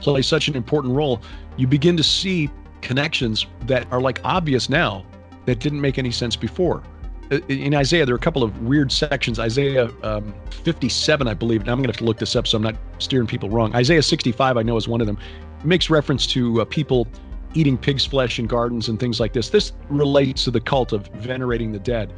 play 0.04 0.22
such 0.22 0.48
an 0.48 0.56
important 0.56 0.94
role, 0.94 1.22
you 1.58 1.68
begin 1.68 1.98
to 1.98 2.04
see 2.04 2.50
connections 2.82 3.48
that 3.66 3.92
are 3.92 4.02
like 4.02 4.20
obvious 4.24 4.70
now 4.70 5.06
that 5.46 5.60
didn't 5.60 5.82
make 5.82 5.98
any 5.98 6.12
sense 6.12 6.36
before. 6.36 6.84
In 7.48 7.74
Isaiah, 7.74 8.06
there 8.06 8.14
are 8.14 8.18
a 8.18 8.22
couple 8.22 8.44
of 8.44 8.62
weird 8.64 8.92
sections. 8.92 9.40
Isaiah 9.40 9.90
um, 10.04 10.36
57, 10.52 11.28
I 11.28 11.34
believe. 11.34 11.66
Now 11.66 11.72
I'm 11.72 11.80
going 11.80 11.88
to 11.88 11.94
have 11.94 11.98
to 11.98 12.04
look 12.04 12.20
this 12.20 12.36
up 12.36 12.46
so 12.46 12.58
I'm 12.58 12.64
not 12.64 12.76
steering 13.00 13.28
people 13.28 13.50
wrong. 13.50 13.74
Isaiah 13.74 14.04
65, 14.04 14.58
I 14.58 14.62
know, 14.62 14.78
is 14.78 14.88
one 14.88 15.02
of 15.02 15.08
them. 15.08 15.18
It 15.60 15.66
makes 15.66 15.90
reference 15.90 16.28
to 16.28 16.62
uh, 16.62 16.66
people 16.66 17.08
eating 17.56 17.78
pig's 17.78 18.06
flesh 18.06 18.40
in 18.40 18.46
gardens 18.46 18.90
and 18.90 19.00
things 19.00 19.20
like 19.20 19.34
this. 19.34 19.50
This 19.50 19.72
relates 19.90 20.44
to 20.44 20.52
the 20.52 20.60
cult 20.60 20.92
of 20.92 21.08
venerating 21.16 21.72
the 21.72 21.80
dead, 21.80 22.14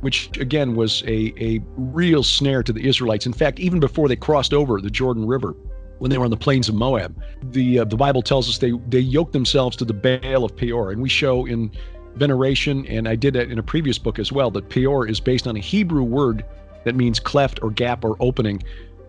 which 0.00 0.36
again 0.38 0.76
was 0.76 1.02
a, 1.04 1.32
a 1.42 1.60
real 1.76 2.22
snare 2.22 2.62
to 2.62 2.72
the 2.72 2.86
Israelites. 2.86 3.26
In 3.26 3.32
fact, 3.32 3.58
even 3.58 3.80
before 3.80 4.08
they 4.08 4.16
crossed 4.16 4.52
over 4.52 4.80
the 4.80 4.90
Jordan 4.90 5.26
River, 5.26 5.54
when 5.98 6.10
they 6.10 6.18
were 6.18 6.24
on 6.24 6.30
the 6.30 6.36
plains 6.36 6.68
of 6.68 6.74
Moab, 6.74 7.20
the 7.50 7.80
uh, 7.80 7.84
the 7.84 7.96
Bible 7.96 8.22
tells 8.22 8.48
us 8.48 8.58
they 8.58 8.72
they 8.88 9.00
yoked 9.00 9.32
themselves 9.32 9.76
to 9.76 9.84
the 9.84 9.94
Baal 9.94 10.44
of 10.44 10.56
Peor, 10.56 10.90
and 10.90 11.00
we 11.00 11.08
show 11.08 11.46
in 11.46 11.70
veneration, 12.16 12.86
and 12.86 13.08
I 13.08 13.16
did 13.16 13.34
that 13.34 13.50
in 13.50 13.58
a 13.58 13.62
previous 13.62 13.98
book 13.98 14.18
as 14.18 14.32
well, 14.32 14.50
that 14.50 14.68
Peor 14.68 15.06
is 15.06 15.20
based 15.20 15.46
on 15.46 15.56
a 15.56 15.60
Hebrew 15.60 16.02
word 16.02 16.44
that 16.84 16.94
means 16.94 17.20
cleft 17.20 17.62
or 17.62 17.70
gap 17.70 18.04
or 18.04 18.16
opening. 18.20 18.62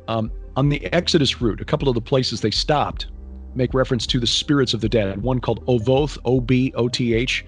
Um, 0.08 0.32
on 0.56 0.70
the 0.70 0.86
Exodus 0.94 1.42
route, 1.42 1.60
a 1.60 1.66
couple 1.66 1.90
of 1.90 1.96
the 1.96 2.02
places 2.02 2.42
they 2.42 2.52
stopped 2.52 3.08
make 3.56 3.74
reference 3.74 4.06
to 4.08 4.20
the 4.20 4.28
spirits 4.28 4.74
of 4.74 4.82
the 4.82 4.90
dead. 4.90 5.22
One 5.22 5.40
called 5.40 5.66
Ovoth, 5.66 6.18
O 6.26 6.40
B 6.40 6.72
O 6.76 6.88
T 6.88 7.14
H, 7.14 7.46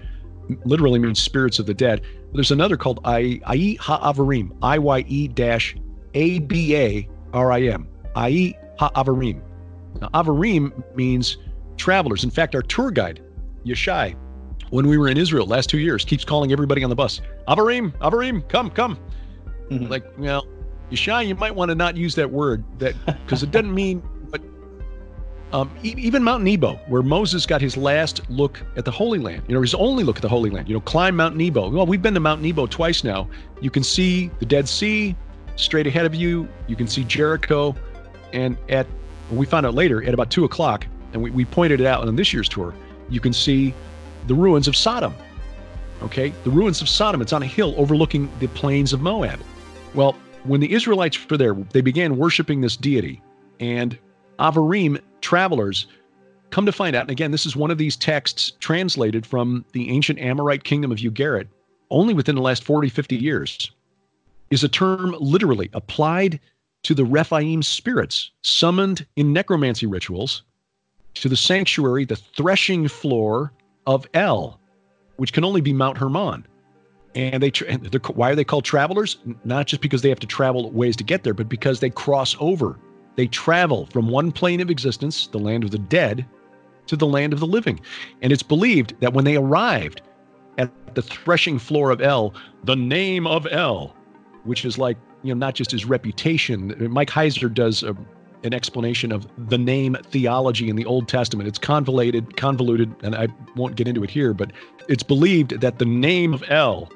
literally 0.64 0.98
means 0.98 1.20
spirits 1.20 1.58
of 1.58 1.66
the 1.66 1.74
dead. 1.74 2.02
There's 2.32 2.50
another 2.50 2.76
called 2.76 3.00
Ai 3.04 3.40
Ha'avarim, 3.80 4.56
I 4.62 4.78
Y 4.78 5.04
E 5.06 5.28
dash 5.28 5.76
A 6.14 6.40
B 6.40 6.76
A 6.76 7.08
R 7.32 7.52
I 7.52 7.62
M, 7.62 7.88
Ai 8.16 8.54
Ha'avarim. 8.78 9.42
Now, 10.00 10.08
Avarim 10.14 10.72
means 10.94 11.38
travelers. 11.76 12.24
In 12.24 12.30
fact, 12.30 12.54
our 12.54 12.62
tour 12.62 12.90
guide, 12.90 13.22
Yeshai, 13.64 14.16
when 14.70 14.88
we 14.88 14.98
were 14.98 15.08
in 15.08 15.16
Israel 15.16 15.46
last 15.46 15.70
two 15.70 15.78
years, 15.78 16.04
keeps 16.04 16.24
calling 16.24 16.52
everybody 16.52 16.82
on 16.82 16.90
the 16.90 16.96
bus, 16.96 17.20
Avarim, 17.48 17.92
Avarim, 17.98 18.46
come, 18.48 18.70
come. 18.70 18.98
Mm-hmm. 19.70 19.86
Like, 19.86 20.04
well, 20.18 20.46
Yeshai, 20.90 21.26
you 21.26 21.34
might 21.34 21.54
want 21.54 21.70
to 21.70 21.74
not 21.74 21.96
use 21.96 22.14
that 22.16 22.30
word 22.30 22.64
that 22.78 22.94
because 23.06 23.42
it 23.42 23.50
doesn't 23.50 23.74
mean 23.74 24.02
um, 25.52 25.70
even 25.82 26.22
Mount 26.24 26.42
Nebo, 26.42 26.74
where 26.88 27.02
Moses 27.02 27.46
got 27.46 27.60
his 27.60 27.76
last 27.76 28.28
look 28.28 28.60
at 28.76 28.84
the 28.84 28.90
Holy 28.90 29.18
Land, 29.18 29.44
you 29.46 29.54
know, 29.54 29.60
his 29.60 29.74
only 29.74 30.02
look 30.02 30.16
at 30.16 30.22
the 30.22 30.28
Holy 30.28 30.50
Land, 30.50 30.68
you 30.68 30.74
know, 30.74 30.80
climb 30.80 31.16
Mount 31.16 31.36
Nebo. 31.36 31.70
Well, 31.70 31.86
we've 31.86 32.02
been 32.02 32.14
to 32.14 32.20
Mount 32.20 32.42
Nebo 32.42 32.66
twice 32.66 33.04
now. 33.04 33.28
You 33.60 33.70
can 33.70 33.84
see 33.84 34.30
the 34.40 34.44
Dead 34.44 34.68
Sea 34.68 35.14
straight 35.54 35.86
ahead 35.86 36.04
of 36.04 36.14
you. 36.14 36.48
You 36.66 36.76
can 36.76 36.88
see 36.88 37.04
Jericho. 37.04 37.74
And 38.32 38.56
at, 38.68 38.86
we 39.30 39.46
found 39.46 39.66
out 39.66 39.74
later, 39.74 40.02
at 40.04 40.14
about 40.14 40.30
two 40.30 40.44
o'clock, 40.44 40.86
and 41.12 41.22
we, 41.22 41.30
we 41.30 41.44
pointed 41.44 41.80
it 41.80 41.86
out 41.86 42.06
on 42.06 42.16
this 42.16 42.32
year's 42.32 42.48
tour, 42.48 42.74
you 43.08 43.20
can 43.20 43.32
see 43.32 43.74
the 44.26 44.34
ruins 44.34 44.68
of 44.68 44.76
Sodom. 44.76 45.14
Okay, 46.02 46.32
the 46.44 46.50
ruins 46.50 46.82
of 46.82 46.88
Sodom. 46.88 47.22
It's 47.22 47.32
on 47.32 47.42
a 47.42 47.46
hill 47.46 47.74
overlooking 47.78 48.30
the 48.38 48.48
plains 48.48 48.92
of 48.92 49.00
Moab. 49.00 49.40
Well, 49.94 50.16
when 50.44 50.60
the 50.60 50.72
Israelites 50.72 51.18
were 51.28 51.36
there, 51.36 51.54
they 51.54 51.80
began 51.80 52.16
worshiping 52.16 52.60
this 52.60 52.76
deity. 52.76 53.22
And 53.60 53.98
Avarim 54.38 55.00
travelers 55.20 55.86
come 56.50 56.66
to 56.66 56.72
find 56.72 56.94
out, 56.94 57.02
and 57.02 57.10
again, 57.10 57.30
this 57.30 57.46
is 57.46 57.56
one 57.56 57.70
of 57.70 57.78
these 57.78 57.96
texts 57.96 58.52
translated 58.60 59.26
from 59.26 59.64
the 59.72 59.90
ancient 59.90 60.18
Amorite 60.18 60.64
kingdom 60.64 60.92
of 60.92 60.98
Ugarit 60.98 61.48
only 61.90 62.14
within 62.14 62.34
the 62.34 62.42
last 62.42 62.64
40, 62.64 62.88
50 62.88 63.16
years, 63.16 63.70
is 64.50 64.64
a 64.64 64.68
term 64.68 65.14
literally 65.18 65.70
applied 65.72 66.40
to 66.86 66.94
the 66.94 67.04
Rephaim 67.04 67.62
spirits 67.62 68.30
summoned 68.42 69.06
in 69.16 69.32
necromancy 69.32 69.86
rituals 69.86 70.42
to 71.14 71.28
the 71.28 71.36
sanctuary, 71.36 72.04
the 72.04 72.16
threshing 72.16 72.88
floor 72.88 73.52
of 73.86 74.06
El, 74.14 74.60
which 75.16 75.32
can 75.32 75.44
only 75.44 75.60
be 75.60 75.72
Mount 75.72 75.98
Hermon. 75.98 76.46
And 77.14 77.42
they, 77.42 77.50
why 78.12 78.30
are 78.30 78.34
they 78.34 78.44
called 78.44 78.64
travelers? 78.64 79.16
Not 79.44 79.66
just 79.66 79.80
because 79.80 80.02
they 80.02 80.10
have 80.10 80.20
to 80.20 80.26
travel 80.26 80.70
ways 80.70 80.96
to 80.96 81.04
get 81.04 81.24
there, 81.24 81.32
but 81.32 81.48
because 81.48 81.80
they 81.80 81.90
cross 81.90 82.36
over 82.40 82.78
they 83.16 83.26
travel 83.26 83.86
from 83.86 84.08
one 84.08 84.30
plane 84.30 84.60
of 84.60 84.70
existence, 84.70 85.26
the 85.26 85.38
land 85.38 85.64
of 85.64 85.70
the 85.70 85.78
dead, 85.78 86.24
to 86.86 86.96
the 86.96 87.06
land 87.06 87.32
of 87.32 87.40
the 87.40 87.46
living. 87.46 87.80
And 88.22 88.32
it's 88.32 88.42
believed 88.42 88.94
that 89.00 89.14
when 89.14 89.24
they 89.24 89.36
arrived 89.36 90.02
at 90.58 90.70
the 90.94 91.02
threshing 91.02 91.58
floor 91.58 91.90
of 91.90 92.00
El, 92.00 92.34
the 92.64 92.76
name 92.76 93.26
of 93.26 93.46
El, 93.50 93.94
which 94.44 94.64
is 94.64 94.78
like, 94.78 94.96
you 95.26 95.34
know, 95.34 95.38
not 95.38 95.54
just 95.54 95.70
his 95.70 95.84
reputation. 95.84 96.74
Mike 96.90 97.10
Heiser 97.10 97.52
does 97.52 97.82
a, 97.82 97.96
an 98.44 98.54
explanation 98.54 99.12
of 99.12 99.26
the 99.48 99.58
name 99.58 99.96
theology 100.04 100.68
in 100.68 100.76
the 100.76 100.84
Old 100.84 101.08
Testament. 101.08 101.48
It's 101.48 101.58
convoluted, 101.58 102.36
convoluted, 102.36 102.94
and 103.02 103.14
I 103.14 103.28
won't 103.56 103.76
get 103.76 103.88
into 103.88 104.04
it 104.04 104.10
here, 104.10 104.32
but 104.32 104.52
it's 104.88 105.02
believed 105.02 105.60
that 105.60 105.78
the 105.78 105.84
name 105.84 106.32
of 106.32 106.44
El 106.48 106.90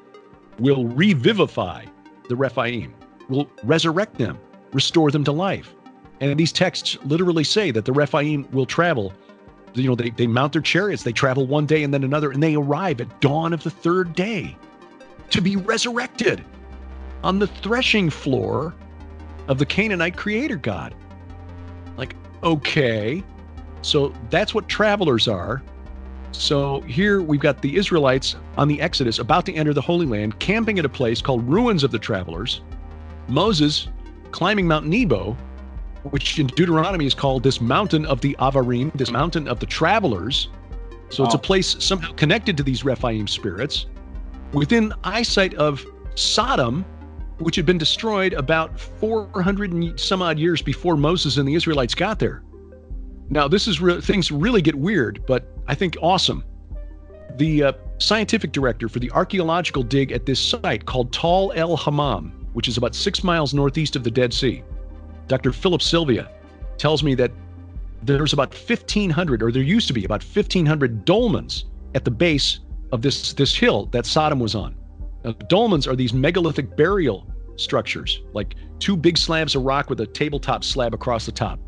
will 0.59 0.85
revivify 0.85 1.85
the 2.29 2.35
Rephaim, 2.35 2.93
will 3.29 3.49
resurrect 3.63 4.17
them, 4.17 4.39
restore 4.71 5.11
them 5.11 5.23
to 5.25 5.31
life. 5.31 5.75
And 6.21 6.39
these 6.39 6.51
texts 6.51 6.97
literally 7.03 7.43
say 7.43 7.71
that 7.71 7.85
the 7.85 7.91
Rephaim 7.91 8.47
will 8.51 8.65
travel. 8.65 9.11
You 9.73 9.89
know, 9.89 9.95
they, 9.95 10.11
they 10.11 10.27
mount 10.27 10.53
their 10.53 10.61
chariots, 10.61 11.03
they 11.03 11.11
travel 11.11 11.47
one 11.47 11.65
day 11.65 11.83
and 11.83 11.93
then 11.93 12.03
another, 12.03 12.31
and 12.31 12.43
they 12.43 12.55
arrive 12.55 13.01
at 13.01 13.21
dawn 13.21 13.53
of 13.53 13.63
the 13.63 13.71
third 13.71 14.13
day 14.13 14.55
to 15.31 15.41
be 15.41 15.55
resurrected 15.55 16.43
on 17.23 17.39
the 17.39 17.47
threshing 17.47 18.09
floor 18.09 18.73
of 19.47 19.57
the 19.57 19.65
Canaanite 19.65 20.17
creator 20.17 20.55
God. 20.55 20.93
Like, 21.97 22.15
okay, 22.43 23.23
so 23.81 24.13
that's 24.29 24.53
what 24.53 24.67
travelers 24.67 25.27
are. 25.27 25.61
So 26.31 26.81
here 26.81 27.21
we've 27.21 27.41
got 27.41 27.61
the 27.61 27.75
Israelites 27.75 28.35
on 28.57 28.67
the 28.67 28.79
Exodus 28.81 29.19
about 29.19 29.45
to 29.47 29.53
enter 29.53 29.73
the 29.73 29.81
Holy 29.81 30.05
Land, 30.05 30.39
camping 30.39 30.79
at 30.79 30.85
a 30.85 30.89
place 30.89 31.21
called 31.21 31.47
Ruins 31.47 31.83
of 31.83 31.91
the 31.91 31.99
Travelers. 31.99 32.61
Moses 33.27 33.87
climbing 34.31 34.67
Mount 34.67 34.85
Nebo 34.85 35.37
which 36.03 36.39
in 36.39 36.47
Deuteronomy 36.47 37.05
is 37.05 37.13
called 37.13 37.43
this 37.43 37.61
mountain 37.61 38.05
of 38.05 38.21
the 38.21 38.35
Avarim, 38.39 38.91
this 38.93 39.11
mountain 39.11 39.47
of 39.47 39.59
the 39.59 39.65
travelers. 39.65 40.49
So 41.09 41.23
it's 41.25 41.35
a 41.35 41.39
place 41.39 41.75
somehow 41.83 42.13
connected 42.13 42.57
to 42.57 42.63
these 42.63 42.83
Rephaim 42.83 43.27
spirits 43.27 43.85
within 44.53 44.93
eyesight 45.03 45.53
of 45.55 45.85
Sodom, 46.15 46.85
which 47.43 47.55
had 47.55 47.65
been 47.65 47.77
destroyed 47.77 48.33
about 48.33 48.79
400 48.79 49.73
and 49.73 49.99
some 49.99 50.21
odd 50.21 50.39
years 50.39 50.61
before 50.61 50.95
Moses 50.95 51.37
and 51.37 51.47
the 51.47 51.55
Israelites 51.55 51.95
got 51.95 52.19
there. 52.19 52.43
Now, 53.29 53.47
this 53.47 53.67
is 53.67 53.81
re- 53.81 54.01
things 54.01 54.31
really 54.31 54.61
get 54.61 54.75
weird, 54.75 55.23
but 55.25 55.47
I 55.67 55.75
think 55.75 55.95
awesome. 56.01 56.43
The 57.37 57.63
uh, 57.63 57.73
scientific 57.97 58.51
director 58.51 58.89
for 58.89 58.99
the 58.99 59.09
archaeological 59.11 59.83
dig 59.83 60.11
at 60.11 60.25
this 60.25 60.39
site 60.39 60.85
called 60.85 61.13
Tall 61.13 61.53
el-Hammam, 61.55 62.49
which 62.53 62.67
is 62.67 62.77
about 62.77 62.93
six 62.93 63.23
miles 63.23 63.53
northeast 63.53 63.95
of 63.95 64.03
the 64.03 64.11
Dead 64.11 64.33
Sea, 64.33 64.63
Dr. 65.27 65.53
Phillip 65.53 65.81
Silvia 65.81 66.29
tells 66.77 67.03
me 67.03 67.15
that 67.15 67.31
there's 68.03 68.33
about 68.33 68.53
1,500, 68.53 69.41
or 69.41 69.51
there 69.51 69.61
used 69.61 69.87
to 69.87 69.93
be 69.93 70.03
about 70.03 70.23
1,500 70.23 71.05
dolmens 71.05 71.65
at 71.95 72.03
the 72.03 72.11
base 72.11 72.59
of 72.91 73.01
this, 73.01 73.33
this 73.33 73.55
hill 73.55 73.85
that 73.87 74.05
Sodom 74.05 74.39
was 74.39 74.55
on. 74.55 74.75
Now, 75.23 75.31
dolmens 75.31 75.87
are 75.87 75.95
these 75.95 76.13
megalithic 76.13 76.75
burial 76.75 77.30
structures, 77.55 78.21
like 78.33 78.55
two 78.79 78.97
big 78.97 79.17
slabs 79.17 79.55
of 79.55 79.63
rock 79.63 79.89
with 79.89 79.99
a 80.01 80.07
tabletop 80.07 80.63
slab 80.63 80.93
across 80.93 81.25
the 81.25 81.31
top. 81.31 81.59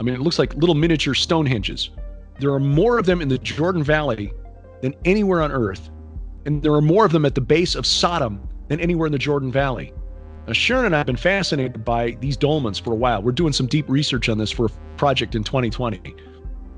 I 0.00 0.02
mean, 0.02 0.14
it 0.14 0.20
looks 0.20 0.38
like 0.38 0.54
little 0.54 0.74
miniature 0.74 1.14
Stonehenges. 1.14 1.90
There 2.40 2.52
are 2.52 2.60
more 2.60 2.98
of 2.98 3.06
them 3.06 3.20
in 3.20 3.28
the 3.28 3.38
Jordan 3.38 3.82
Valley 3.82 4.32
than 4.82 4.94
anywhere 5.04 5.40
on 5.40 5.52
earth. 5.52 5.90
And 6.46 6.62
there 6.62 6.72
are 6.72 6.82
more 6.82 7.06
of 7.06 7.12
them 7.12 7.24
at 7.24 7.34
the 7.34 7.40
base 7.40 7.74
of 7.74 7.86
Sodom 7.86 8.46
than 8.68 8.80
anywhere 8.80 9.06
in 9.06 9.12
the 9.12 9.18
Jordan 9.18 9.50
Valley. 9.50 9.92
Now, 10.46 10.52
Sharon 10.52 10.84
and 10.84 10.94
I 10.94 10.98
have 10.98 11.06
been 11.06 11.16
fascinated 11.16 11.84
by 11.84 12.18
these 12.20 12.36
dolmens 12.36 12.82
for 12.82 12.92
a 12.92 12.96
while. 12.96 13.22
We're 13.22 13.32
doing 13.32 13.52
some 13.52 13.66
deep 13.66 13.88
research 13.88 14.28
on 14.28 14.36
this 14.36 14.50
for 14.50 14.66
a 14.66 14.70
project 14.96 15.34
in 15.34 15.44
2020. 15.44 16.14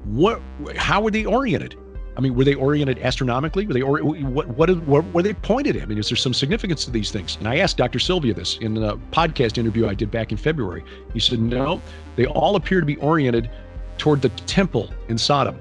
what? 0.04 0.40
How 0.76 1.00
were 1.00 1.10
they 1.10 1.24
oriented? 1.24 1.76
I 2.16 2.20
mean, 2.20 2.34
were 2.34 2.44
they 2.44 2.54
oriented 2.54 2.98
astronomically? 3.00 3.66
Were 3.66 3.74
they 3.74 3.82
or, 3.82 3.98
what, 3.98 4.48
what? 4.48 4.70
What 4.86 5.04
were 5.12 5.22
they 5.22 5.34
pointed 5.34 5.76
at? 5.76 5.82
I 5.82 5.86
mean, 5.86 5.98
is 5.98 6.08
there 6.08 6.16
some 6.16 6.32
significance 6.32 6.84
to 6.86 6.90
these 6.90 7.10
things? 7.10 7.36
And 7.38 7.46
I 7.46 7.56
asked 7.58 7.76
Dr. 7.76 7.98
Silvia 7.98 8.32
this 8.32 8.56
in 8.58 8.82
a 8.82 8.96
podcast 9.12 9.58
interview 9.58 9.86
I 9.86 9.94
did 9.94 10.10
back 10.10 10.32
in 10.32 10.38
February. 10.38 10.82
He 11.12 11.20
said, 11.20 11.40
no, 11.40 11.80
they 12.16 12.24
all 12.26 12.56
appear 12.56 12.80
to 12.80 12.86
be 12.86 12.96
oriented 12.96 13.50
toward 13.98 14.22
the 14.22 14.30
temple 14.30 14.90
in 15.08 15.18
Sodom. 15.18 15.60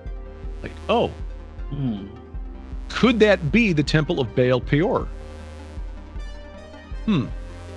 Like, 0.64 0.72
oh, 0.90 1.10
Hmm. 1.70 2.06
could 2.90 3.20
that 3.20 3.52
be 3.52 3.74
the 3.74 3.84
temple 3.84 4.20
of 4.20 4.34
Baal 4.36 4.62
Peor? 4.62 5.08
Hmm. 7.06 7.26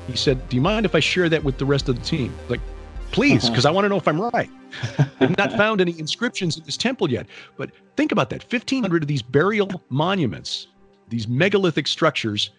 He 0.07 0.17
said, 0.17 0.47
Do 0.49 0.57
you 0.57 0.63
mind 0.63 0.87
if 0.87 0.95
I 0.95 1.01
share 1.01 1.29
that 1.29 1.43
with 1.43 1.59
the 1.59 1.65
rest 1.67 1.89
of 1.89 1.97
the 1.99 2.05
team? 2.05 2.35
Like, 2.49 2.61
please, 3.13 3.45
uh-huh. 3.45 3.53
because 3.53 3.67
I 3.67 3.71
want 3.71 3.85
to 3.85 3.89
know 3.89 3.97
if 3.97 4.09
I'm 4.09 4.21
right. 4.21 4.51
I've 5.21 5.37
not 5.37 5.53
found 5.53 5.81
any 5.81 5.99
inscriptions 5.99 6.57
in 6.57 6.65
this 6.65 6.77
temple 6.77 7.11
yet. 7.11 7.27
But 7.57 7.71
think 7.97 8.13
about 8.13 8.31
that 8.31 8.43
1,500 8.51 9.03
of 9.03 9.09
these 9.09 9.23
burial 9.23 9.83
monuments, 9.89 10.69
these 11.09 11.29
megalithic 11.29 11.87
structures, 11.87 12.51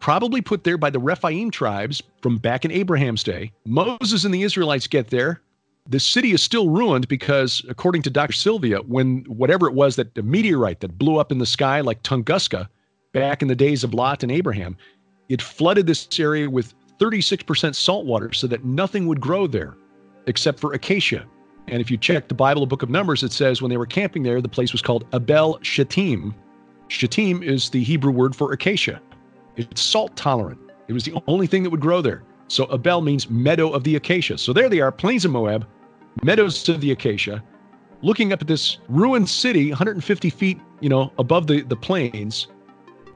probably 0.00 0.40
put 0.42 0.64
there 0.64 0.76
by 0.76 0.90
the 0.90 0.98
Rephaim 0.98 1.50
tribes 1.50 2.02
from 2.20 2.36
back 2.36 2.64
in 2.64 2.70
Abraham's 2.70 3.22
day. 3.22 3.52
Moses 3.64 4.24
and 4.24 4.34
the 4.34 4.42
Israelites 4.42 4.86
get 4.86 5.08
there. 5.08 5.40
The 5.88 6.00
city 6.00 6.32
is 6.32 6.42
still 6.42 6.70
ruined 6.70 7.08
because, 7.08 7.62
according 7.68 8.02
to 8.02 8.10
Dr. 8.10 8.32
Silvia, 8.32 8.78
when 8.82 9.24
whatever 9.28 9.66
it 9.66 9.74
was 9.74 9.96
that 9.96 10.14
the 10.14 10.22
meteorite 10.22 10.80
that 10.80 10.98
blew 10.98 11.18
up 11.18 11.30
in 11.30 11.38
the 11.38 11.46
sky 11.46 11.80
like 11.80 12.02
Tunguska 12.02 12.68
back 13.12 13.42
in 13.42 13.48
the 13.48 13.54
days 13.54 13.84
of 13.84 13.92
Lot 13.92 14.22
and 14.22 14.32
Abraham, 14.32 14.76
it 15.28 15.42
flooded 15.42 15.86
this 15.86 16.06
area 16.18 16.48
with 16.48 16.74
36% 16.98 17.74
salt 17.74 18.06
water 18.06 18.32
so 18.32 18.46
that 18.46 18.64
nothing 18.64 19.06
would 19.06 19.20
grow 19.20 19.46
there 19.46 19.76
except 20.26 20.60
for 20.60 20.72
acacia. 20.72 21.26
And 21.68 21.80
if 21.80 21.90
you 21.90 21.96
check 21.96 22.28
the 22.28 22.34
Bible, 22.34 22.60
the 22.60 22.66
book 22.66 22.82
of 22.82 22.90
Numbers, 22.90 23.22
it 23.22 23.32
says 23.32 23.62
when 23.62 23.70
they 23.70 23.76
were 23.76 23.86
camping 23.86 24.22
there, 24.22 24.40
the 24.40 24.48
place 24.48 24.72
was 24.72 24.82
called 24.82 25.06
Abel 25.14 25.58
Shittim. 25.62 26.34
Shittim 26.88 27.42
is 27.42 27.70
the 27.70 27.82
Hebrew 27.82 28.12
word 28.12 28.36
for 28.36 28.52
acacia. 28.52 29.00
It's 29.56 29.80
salt 29.80 30.14
tolerant. 30.16 30.60
It 30.88 30.92
was 30.92 31.04
the 31.04 31.14
only 31.26 31.46
thing 31.46 31.62
that 31.62 31.70
would 31.70 31.80
grow 31.80 32.02
there. 32.02 32.22
So 32.48 32.68
Abel 32.72 33.00
means 33.00 33.30
meadow 33.30 33.70
of 33.70 33.84
the 33.84 33.96
acacia. 33.96 34.36
So 34.36 34.52
there 34.52 34.68
they 34.68 34.80
are, 34.80 34.92
plains 34.92 35.24
of 35.24 35.30
Moab, 35.30 35.66
meadows 36.22 36.68
of 36.68 36.80
the 36.80 36.92
acacia, 36.92 37.42
looking 38.02 38.32
up 38.32 38.42
at 38.42 38.48
this 38.48 38.78
ruined 38.88 39.28
city, 39.28 39.70
150 39.70 40.30
feet, 40.30 40.60
you 40.80 40.90
know, 40.90 41.10
above 41.18 41.46
the, 41.46 41.62
the 41.62 41.76
plains, 41.76 42.48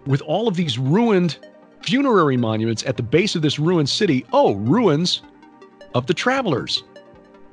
with 0.07 0.23
all 0.23 0.49
of 0.49 0.57
these 0.57 0.79
ruined 0.79 1.39
funerary 1.83 2.37
monuments 2.37 2.83
at 2.85 2.97
the 2.97 3.03
base 3.03 3.37
of 3.37 3.43
this 3.43 3.59
ruined 3.59 3.89
city. 3.89 4.25
Oh, 4.33 4.55
ruins 4.55 5.23
of 5.95 6.07
the 6.07 6.15
travelers. 6.15 6.83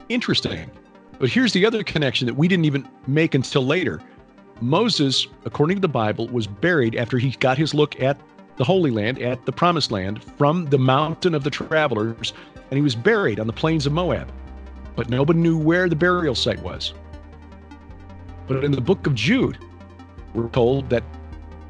Interesting. 0.09 0.69
But 1.19 1.29
here's 1.29 1.53
the 1.53 1.65
other 1.65 1.83
connection 1.83 2.27
that 2.27 2.33
we 2.33 2.47
didn't 2.47 2.65
even 2.65 2.87
make 3.07 3.35
until 3.35 3.65
later. 3.65 4.01
Moses, 4.61 5.27
according 5.45 5.77
to 5.77 5.81
the 5.81 5.87
Bible, 5.87 6.27
was 6.27 6.47
buried 6.47 6.95
after 6.95 7.17
he 7.17 7.31
got 7.31 7.57
his 7.57 7.73
look 7.73 7.99
at 8.01 8.19
the 8.57 8.63
Holy 8.63 8.91
Land, 8.91 9.19
at 9.19 9.45
the 9.45 9.51
Promised 9.51 9.91
Land, 9.91 10.23
from 10.37 10.65
the 10.65 10.77
mountain 10.77 11.33
of 11.33 11.43
the 11.43 11.49
travelers, 11.49 12.33
and 12.69 12.77
he 12.77 12.81
was 12.81 12.95
buried 12.95 13.39
on 13.39 13.47
the 13.47 13.53
plains 13.53 13.85
of 13.85 13.93
Moab. 13.93 14.31
But 14.95 15.09
nobody 15.09 15.39
knew 15.39 15.57
where 15.57 15.89
the 15.89 15.95
burial 15.95 16.35
site 16.35 16.61
was. 16.61 16.93
But 18.47 18.63
in 18.63 18.71
the 18.71 18.81
book 18.81 19.07
of 19.07 19.15
Jude, 19.15 19.57
we're 20.33 20.49
told 20.49 20.89
that 20.89 21.03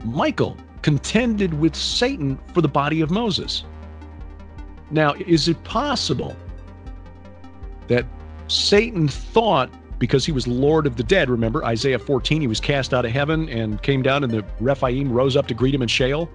Michael 0.03 0.57
contended 0.81 1.53
with 1.55 1.75
Satan 1.75 2.37
for 2.53 2.61
the 2.61 2.67
body 2.67 3.01
of 3.01 3.09
Moses. 3.09 3.63
Now, 4.91 5.13
is 5.13 5.47
it 5.47 5.63
possible 5.63 6.35
that 7.87 8.05
Satan 8.47 9.07
thought 9.07 9.69
because 9.99 10.25
he 10.25 10.31
was 10.31 10.47
Lord 10.47 10.85
of 10.87 10.97
the 10.97 11.03
dead, 11.03 11.29
remember 11.29 11.63
Isaiah 11.63 11.99
14, 11.99 12.41
he 12.41 12.47
was 12.47 12.59
cast 12.59 12.93
out 12.93 13.05
of 13.05 13.11
heaven 13.11 13.49
and 13.49 13.81
came 13.81 14.01
down, 14.01 14.23
and 14.23 14.31
the 14.31 14.45
Rephaim 14.59 15.11
rose 15.11 15.35
up 15.35 15.47
to 15.47 15.53
greet 15.53 15.73
him 15.73 15.81
in 15.81 15.87
Sheol? 15.87 16.29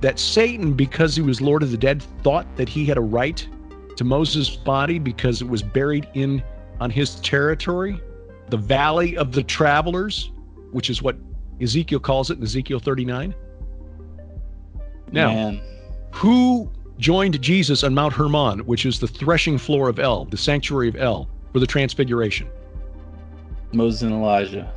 That 0.00 0.18
Satan, 0.18 0.72
because 0.72 1.14
he 1.14 1.22
was 1.22 1.40
Lord 1.40 1.62
of 1.62 1.70
the 1.70 1.76
dead, 1.76 2.02
thought 2.22 2.46
that 2.56 2.68
he 2.68 2.86
had 2.86 2.96
a 2.96 3.02
right 3.02 3.46
to 3.96 4.04
Moses' 4.04 4.56
body 4.56 4.98
because 4.98 5.42
it 5.42 5.48
was 5.48 5.62
buried 5.62 6.08
in 6.14 6.42
on 6.80 6.90
his 6.90 7.16
territory, 7.16 8.00
the 8.48 8.56
valley 8.56 9.16
of 9.16 9.32
the 9.32 9.42
travelers, 9.42 10.32
which 10.72 10.88
is 10.88 11.02
what 11.02 11.16
Ezekiel 11.60 12.00
calls 12.00 12.30
it 12.30 12.38
in 12.38 12.42
Ezekiel 12.42 12.78
39. 12.78 13.34
Now, 15.12 15.34
Man. 15.34 15.60
who 16.12 16.70
joined 17.00 17.40
Jesus 17.40 17.82
on 17.82 17.94
Mount 17.94 18.12
Hermon, 18.12 18.60
which 18.60 18.86
is 18.86 19.00
the 19.00 19.08
threshing 19.08 19.58
floor 19.58 19.88
of 19.88 19.98
El, 19.98 20.26
the 20.26 20.36
sanctuary 20.36 20.88
of 20.88 20.96
El, 20.96 21.28
for 21.52 21.58
the 21.58 21.66
transfiguration? 21.66 22.48
Moses 23.72 24.02
and 24.02 24.12
Elijah. 24.12 24.72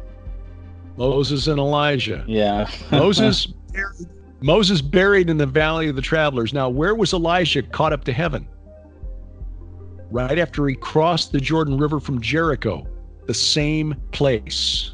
Moses 0.98 1.48
and 1.48 1.60
Elijah. 1.60 2.24
Yeah. 2.28 2.70
Moses 2.92 3.48
Moses 4.42 4.82
buried 4.82 5.30
in 5.30 5.38
the 5.38 5.46
valley 5.46 5.88
of 5.88 5.96
the 5.96 6.02
travelers. 6.02 6.54
Now, 6.54 6.70
where 6.70 6.96
was 6.96 7.14
Elijah 7.14 7.64
caught 7.64 7.94
up 7.94 8.04
to 8.06 8.14
heaven? 8.14 8.48
Right 10.12 10.38
after 10.38 10.68
he 10.68 10.76
crossed 10.76 11.32
the 11.32 11.40
Jordan 11.40 11.78
River 11.78 12.00
from 12.00 12.22
Jericho, 12.22 12.86
the 13.26 13.34
same 13.34 13.96
place. 14.12 14.92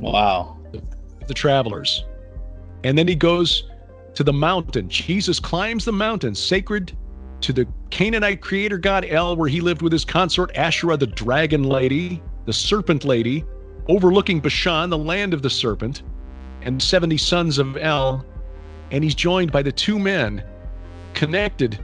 wow. 0.00 0.58
the 1.28 1.34
travelers. 1.34 2.04
And 2.82 2.98
then 2.98 3.06
he 3.06 3.14
goes 3.14 3.68
to 4.14 4.24
the 4.24 4.32
mountain. 4.32 4.88
Jesus 4.88 5.40
climbs 5.40 5.84
the 5.84 5.92
mountain 5.92 6.34
sacred 6.34 6.96
to 7.40 7.52
the 7.52 7.66
Canaanite 7.90 8.40
creator 8.40 8.78
god 8.78 9.04
El, 9.08 9.36
where 9.36 9.48
he 9.48 9.60
lived 9.60 9.82
with 9.82 9.92
his 9.92 10.04
consort 10.04 10.56
Asherah, 10.56 10.96
the 10.96 11.06
dragon 11.06 11.64
lady, 11.64 12.22
the 12.46 12.52
serpent 12.52 13.04
lady, 13.04 13.44
overlooking 13.88 14.40
Bashan, 14.40 14.88
the 14.90 14.98
land 14.98 15.34
of 15.34 15.42
the 15.42 15.50
serpent, 15.50 16.02
and 16.62 16.82
70 16.82 17.18
sons 17.18 17.58
of 17.58 17.76
El. 17.76 18.24
And 18.90 19.04
he's 19.04 19.14
joined 19.14 19.52
by 19.52 19.62
the 19.62 19.72
two 19.72 19.98
men 19.98 20.42
connected 21.12 21.78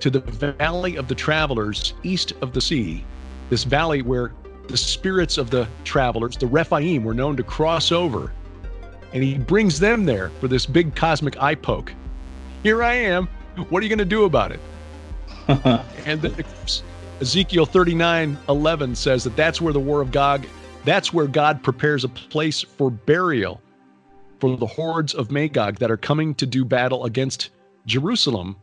to 0.00 0.10
the 0.10 0.20
valley 0.20 0.96
of 0.96 1.08
the 1.08 1.14
travelers 1.14 1.94
east 2.02 2.32
of 2.42 2.52
the 2.52 2.60
sea, 2.60 3.04
this 3.50 3.64
valley 3.64 4.02
where 4.02 4.32
the 4.68 4.76
spirits 4.76 5.38
of 5.38 5.50
the 5.50 5.68
travelers, 5.84 6.36
the 6.36 6.46
Rephaim, 6.46 7.04
were 7.04 7.14
known 7.14 7.36
to 7.36 7.42
cross 7.42 7.92
over. 7.92 8.32
And 9.14 9.22
he 9.22 9.38
brings 9.38 9.78
them 9.78 10.04
there 10.04 10.30
for 10.40 10.48
this 10.48 10.66
big 10.66 10.94
cosmic 10.94 11.40
eye 11.40 11.54
poke. 11.54 11.94
Here 12.62 12.82
I 12.82 12.94
am. 12.94 13.28
What 13.70 13.80
are 13.80 13.84
you 13.84 13.88
going 13.88 13.98
to 14.00 14.04
do 14.04 14.24
about 14.24 14.52
it? 14.52 14.60
and 16.04 16.20
then 16.20 16.32
of 16.32 16.56
course, 16.56 16.82
Ezekiel 17.20 17.64
39 17.64 18.36
11 18.48 18.94
says 18.96 19.22
that 19.24 19.36
that's 19.36 19.60
where 19.60 19.72
the 19.72 19.80
war 19.80 20.00
of 20.00 20.10
Gog, 20.10 20.46
that's 20.84 21.12
where 21.12 21.28
God 21.28 21.62
prepares 21.62 22.02
a 22.02 22.08
place 22.08 22.62
for 22.62 22.90
burial 22.90 23.60
for 24.40 24.56
the 24.56 24.66
hordes 24.66 25.14
of 25.14 25.30
Magog 25.30 25.76
that 25.76 25.90
are 25.90 25.96
coming 25.96 26.34
to 26.34 26.46
do 26.46 26.64
battle 26.64 27.04
against 27.04 27.50
Jerusalem. 27.86 28.56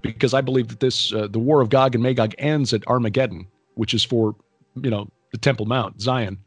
Because 0.00 0.32
I 0.32 0.40
believe 0.40 0.68
that 0.68 0.80
this, 0.80 1.12
uh, 1.12 1.26
the 1.26 1.40
war 1.40 1.60
of 1.60 1.70
Gog 1.70 1.96
and 1.96 2.04
Magog 2.04 2.34
ends 2.38 2.72
at 2.72 2.86
Armageddon, 2.86 3.48
which 3.74 3.94
is 3.94 4.04
for, 4.04 4.36
you 4.80 4.90
know, 4.90 5.10
the 5.32 5.38
Temple 5.38 5.66
Mount, 5.66 6.00
Zion. 6.00 6.38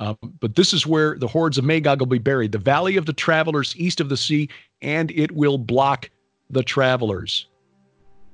Um, 0.00 0.16
but 0.40 0.56
this 0.56 0.72
is 0.72 0.86
where 0.86 1.16
the 1.18 1.28
hordes 1.28 1.58
of 1.58 1.64
Magog 1.64 2.00
will 2.00 2.06
be 2.06 2.18
buried, 2.18 2.52
the 2.52 2.58
valley 2.58 2.96
of 2.96 3.06
the 3.06 3.12
travelers 3.12 3.76
east 3.76 4.00
of 4.00 4.08
the 4.08 4.16
sea, 4.16 4.48
and 4.80 5.10
it 5.12 5.32
will 5.32 5.58
block 5.58 6.10
the 6.50 6.62
travelers. 6.62 7.46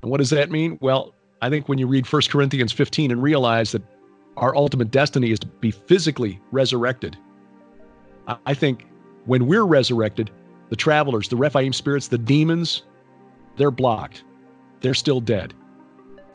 And 0.02 0.10
what 0.10 0.18
does 0.18 0.30
that 0.30 0.50
mean? 0.50 0.78
Well, 0.80 1.14
I 1.42 1.50
think 1.50 1.68
when 1.68 1.78
you 1.78 1.86
read 1.86 2.06
1 2.10 2.22
Corinthians 2.30 2.72
15 2.72 3.10
and 3.10 3.22
realize 3.22 3.72
that 3.72 3.82
our 4.36 4.56
ultimate 4.56 4.90
destiny 4.90 5.30
is 5.30 5.38
to 5.40 5.46
be 5.46 5.70
physically 5.70 6.40
resurrected, 6.52 7.16
I- 8.26 8.38
I 8.46 8.54
think 8.54 8.86
when 9.26 9.46
we're 9.46 9.64
resurrected, 9.64 10.30
the 10.70 10.76
travelers, 10.76 11.28
the 11.28 11.36
Rephaim 11.36 11.72
spirits, 11.72 12.08
the 12.08 12.18
demons, 12.18 12.82
they're 13.56 13.70
blocked. 13.70 14.24
They're 14.80 14.94
still 14.94 15.20
dead. 15.20 15.54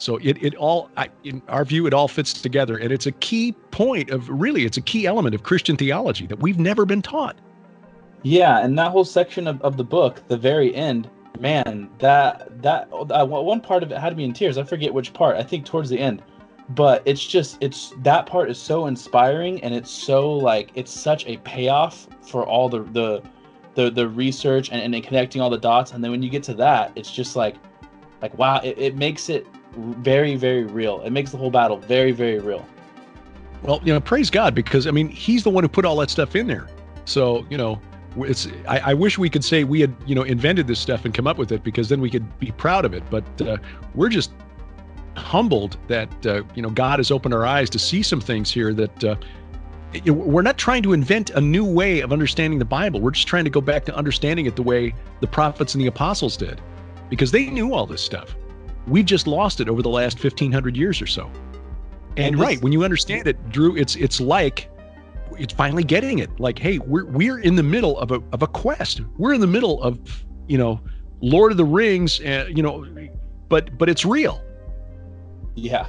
So 0.04 0.18
it, 0.18 0.43
it 0.43 0.54
all, 0.56 0.89
I, 0.97 1.08
in 1.24 1.41
our 1.47 1.64
view, 1.64 1.88
it 1.88 1.93
all 1.93 2.10
fits 2.10 2.34
together. 2.34 2.76
And 2.76 2.91
it's 2.91 3.06
a 3.06 3.12
key 3.14 3.54
point 3.72 4.10
of 4.10 4.28
really, 4.30 4.66
it's 4.66 4.76
a 4.76 4.82
key 4.82 5.08
element 5.08 5.34
of 5.34 5.43
Christian 5.43 5.78
theology 5.78 6.28
that 6.28 6.39
we've 6.39 6.60
never 6.60 6.86
been 6.86 7.01
taught. 7.01 7.38
Yeah, 8.24 8.60
and 8.60 8.78
that 8.78 8.91
whole 8.91 9.06
section 9.06 9.47
of, 9.47 9.62
of 9.62 9.78
the 9.78 9.84
book, 9.84 10.22
the 10.28 10.36
very 10.36 10.76
end, 10.76 11.10
man, 11.39 11.89
that 11.99 12.62
that 12.62 12.89
uh, 12.91 13.26
one 13.26 13.62
part 13.62 13.82
of 13.82 13.91
it 13.91 13.97
had 13.97 14.16
me 14.16 14.26
in 14.26 14.34
tears. 14.34 14.58
I 14.58 14.64
forget 14.64 14.93
which 14.93 15.14
part. 15.14 15.36
I 15.38 15.43
think 15.43 15.66
towards 15.66 15.89
the 15.89 15.99
end, 15.99 16.22
but 16.70 17.01
it's 17.06 17.26
just 17.26 17.58
it's 17.60 17.93
that 17.99 18.26
part 18.26 18.49
is 18.49 18.58
so 18.58 18.86
inspiring, 18.86 19.62
and 19.64 19.74
it's 19.74 19.91
so 19.91 20.32
like 20.32 20.72
it's 20.76 20.91
such 20.91 21.26
a 21.28 21.38
payoff 21.38 22.08
for 22.22 22.45
all 22.45 22.70
the 22.70 22.84
the 22.84 23.24
the, 23.76 23.89
the 23.89 24.08
research 24.08 24.70
and, 24.72 24.93
and 24.93 25.04
connecting 25.04 25.41
all 25.41 25.49
the 25.49 25.58
dots. 25.58 25.91
And 25.91 26.04
then 26.04 26.12
when 26.12 26.22
you 26.22 26.30
get 26.30 26.43
to 26.43 26.54
that, 26.56 26.93
it's 26.95 27.12
just 27.12 27.36
like 27.36 27.56
like 28.22 28.38
wow, 28.38 28.62
it, 28.64 28.78
it 28.78 28.95
makes 28.95 29.28
it 29.28 29.45
very 29.76 30.36
very 30.36 30.64
real. 30.64 31.02
It 31.02 31.12
makes 31.12 31.32
the 31.32 31.38
whole 31.38 31.52
battle 31.52 31.78
very 31.78 32.12
very 32.12 32.40
real. 32.40 32.66
Well, 33.64 33.82
you 33.84 33.94
know, 33.94 34.02
praise 34.02 34.30
God 34.30 34.54
because 34.54 34.88
I 34.88 34.92
mean, 34.92 35.10
He's 35.10 35.44
the 35.44 35.50
one 35.50 35.64
who 35.64 35.68
put 35.70 35.86
all 35.86 35.96
that 35.98 36.10
stuff 36.10 36.36
in 36.36 36.48
there. 36.48 36.68
So 37.06 37.46
you 37.50 37.58
know, 37.58 37.82
it's 38.18 38.48
I, 38.68 38.80
I 38.80 38.94
wish 38.94 39.18
we 39.18 39.30
could 39.30 39.44
say 39.44 39.64
we 39.64 39.82
had 39.82 39.96
you 40.06 40.16
know 40.16 40.24
invented 40.24 40.68
this 40.68 40.80
stuff 40.80 41.06
and 41.06 41.14
come 41.14 41.28
up 41.28 41.38
with 41.38 41.52
it 41.52 41.64
because 41.64 41.90
then 41.90 42.02
we 42.02 42.10
could 42.10 42.40
be 42.40 42.52
proud 42.52 42.86
of 42.86 42.94
it. 42.94 43.04
But 43.10 43.42
uh, 43.42 43.58
we're 43.96 44.10
just 44.10 44.32
humbled 45.16 45.78
that 45.88 46.26
uh, 46.26 46.44
you 46.56 46.62
know 46.62 46.70
God 46.70 47.00
has 47.00 47.12
opened 47.12 47.34
our 47.34 47.46
eyes 47.46 47.70
to 47.72 47.80
see 47.80 48.04
some 48.04 48.22
things 48.22 48.52
here 48.52 48.74
that 48.74 49.04
uh, 49.04 49.16
we're 50.06 50.42
not 50.42 50.58
trying 50.58 50.84
to 50.84 50.94
invent 50.94 51.30
a 51.32 51.42
new 51.42 51.64
way 51.64 52.00
of 52.02 52.12
understanding 52.12 52.60
the 52.60 52.66
Bible. 52.66 53.00
We're 53.00 53.12
just 53.12 53.28
trying 53.28 53.44
to 53.44 53.50
go 53.50 53.62
back 53.62 53.86
to 53.86 53.96
understanding 53.96 54.46
it 54.46 54.56
the 54.56 54.64
way 54.64 54.94
the 55.20 55.28
prophets 55.28 55.76
and 55.76 55.82
the 55.82 55.88
apostles 55.88 56.36
did, 56.36 56.62
because 57.10 57.32
they 57.32 57.46
knew 57.46 57.74
all 57.74 57.86
this 57.86 58.04
stuff. 58.04 58.36
We've 58.88 59.06
just 59.06 59.28
lost 59.28 59.62
it 59.62 59.70
over 59.70 59.82
the 59.82 59.90
last 59.90 60.22
1500 60.24 60.76
years 60.76 61.02
or 61.02 61.08
so. 61.08 61.32
And, 62.16 62.20
and 62.20 62.36
this, 62.36 62.42
right, 62.42 62.62
when 62.62 62.72
you 62.72 62.84
understand 62.84 63.28
it, 63.28 63.50
Drew, 63.50 63.76
it's 63.76 63.96
it's 63.96 64.20
like 64.20 64.70
it's 65.38 65.54
finally 65.54 65.84
getting 65.84 66.20
it. 66.20 66.40
Like, 66.40 66.60
hey, 66.60 66.80
we're 66.80 67.06
we're 67.06 67.40
in 67.40 67.56
the 67.56 67.64
middle 67.64 67.98
of 67.98 68.12
a 68.12 68.22
of 68.32 68.44
a 68.44 68.48
quest. 68.48 69.02
We're 69.18 69.34
in 69.34 69.42
the 69.42 69.48
middle 69.48 69.82
of, 69.82 70.00
you 70.48 70.58
know, 70.58 70.80
Lord 71.22 71.52
of 71.52 71.58
the 71.58 71.66
Rings, 71.66 72.20
uh, 72.22 72.48
you 72.50 72.62
know, 72.62 72.86
but 73.50 73.78
but 73.78 73.90
it's 73.90 74.06
real. 74.06 74.42
Yeah. 75.56 75.88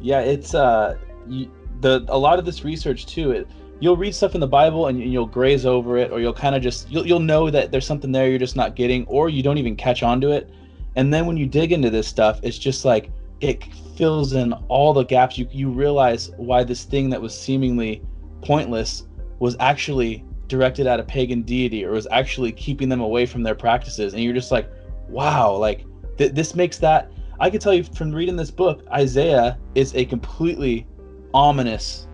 Yeah, 0.00 0.20
it's 0.20 0.54
uh 0.54 0.98
you, 1.28 1.50
the 1.80 2.04
a 2.08 2.18
lot 2.18 2.38
of 2.38 2.44
this 2.44 2.64
research 2.64 3.06
too, 3.06 3.30
it 3.30 3.48
you'll 3.80 3.96
read 3.96 4.14
stuff 4.14 4.34
in 4.34 4.40
the 4.40 4.46
Bible 4.46 4.86
and 4.86 5.00
you'll 5.00 5.26
graze 5.26 5.66
over 5.66 5.98
it 5.98 6.12
or 6.12 6.20
you'll 6.20 6.32
kind 6.32 6.54
of 6.54 6.62
just 6.62 6.90
you'll 6.90 7.06
you'll 7.06 7.18
know 7.20 7.50
that 7.50 7.72
there's 7.72 7.86
something 7.86 8.12
there 8.12 8.28
you're 8.28 8.38
just 8.38 8.56
not 8.56 8.76
getting 8.76 9.04
or 9.06 9.28
you 9.28 9.42
don't 9.42 9.58
even 9.58 9.74
catch 9.74 10.02
on 10.02 10.20
to 10.20 10.30
it. 10.30 10.50
And 10.96 11.12
then 11.12 11.26
when 11.26 11.36
you 11.36 11.46
dig 11.46 11.72
into 11.72 11.90
this 11.90 12.06
stuff, 12.06 12.40
it's 12.42 12.58
just 12.58 12.84
like 12.84 13.10
it 13.40 13.64
fills 13.96 14.34
in 14.34 14.52
all 14.68 14.92
the 14.92 15.04
gaps. 15.04 15.38
You 15.38 15.48
you 15.50 15.70
realize 15.70 16.30
why 16.36 16.64
this 16.64 16.84
thing 16.84 17.10
that 17.10 17.20
was 17.20 17.38
seemingly 17.38 18.02
pointless 18.42 19.06
was 19.38 19.56
actually 19.60 20.24
directed 20.48 20.86
at 20.86 21.00
a 21.00 21.02
pagan 21.02 21.42
deity 21.42 21.84
or 21.84 21.92
was 21.92 22.06
actually 22.10 22.52
keeping 22.52 22.88
them 22.88 23.00
away 23.00 23.26
from 23.26 23.42
their 23.42 23.54
practices. 23.54 24.12
And 24.12 24.22
you're 24.22 24.34
just 24.34 24.52
like, 24.52 24.68
wow, 25.08 25.56
like 25.56 25.86
th- 26.18 26.32
this 26.32 26.54
makes 26.54 26.78
that. 26.78 27.10
I 27.40 27.50
can 27.50 27.58
tell 27.58 27.74
you 27.74 27.82
from 27.82 28.12
reading 28.12 28.36
this 28.36 28.50
book, 28.50 28.84
Isaiah 28.92 29.58
is 29.74 29.94
a 29.94 30.04
completely 30.04 30.86
ominous 31.34 32.06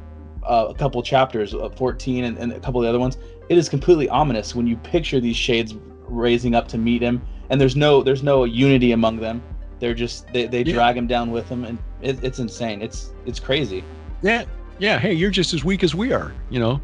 uh, 0.49 0.67
a 0.69 0.75
couple 0.75 1.03
chapters, 1.03 1.55
uh, 1.55 1.69
14 1.69 2.25
and, 2.25 2.39
and 2.39 2.53
a 2.53 2.61
couple 2.61 2.81
of 2.81 2.85
the 2.85 2.89
other 2.89 2.99
ones. 2.99 3.19
It 3.49 3.59
is 3.59 3.69
completely 3.69 4.09
ominous 4.09 4.55
when 4.55 4.67
you 4.67 4.77
picture 4.77 5.21
these 5.21 5.37
shades 5.37 5.75
raising 6.07 6.55
up 6.55 6.67
to 6.69 6.79
meet 6.79 7.03
him, 7.03 7.23
and 7.51 7.61
there's 7.61 7.77
no 7.77 8.03
there's 8.03 8.23
no 8.23 8.45
unity 8.45 8.93
among 8.93 9.19
them 9.19 9.43
they're 9.81 9.95
just 9.95 10.27
they, 10.33 10.47
they 10.47 10.63
yeah. 10.63 10.75
drag 10.75 10.97
him 10.97 11.07
down 11.07 11.31
with 11.31 11.49
them 11.49 11.65
and 11.65 11.79
it, 12.03 12.23
it's 12.23 12.39
insane 12.39 12.83
it's 12.83 13.13
it's 13.27 13.41
crazy 13.41 13.85
yeah 14.23 14.45
yeah 14.79 14.99
hey 14.99 15.13
you're 15.13 15.31
just 15.31 15.55
as 15.55 15.65
weak 15.65 15.83
as 15.83 15.95
we 15.95 16.13
are 16.13 16.33
you 16.51 16.59
know 16.59 16.81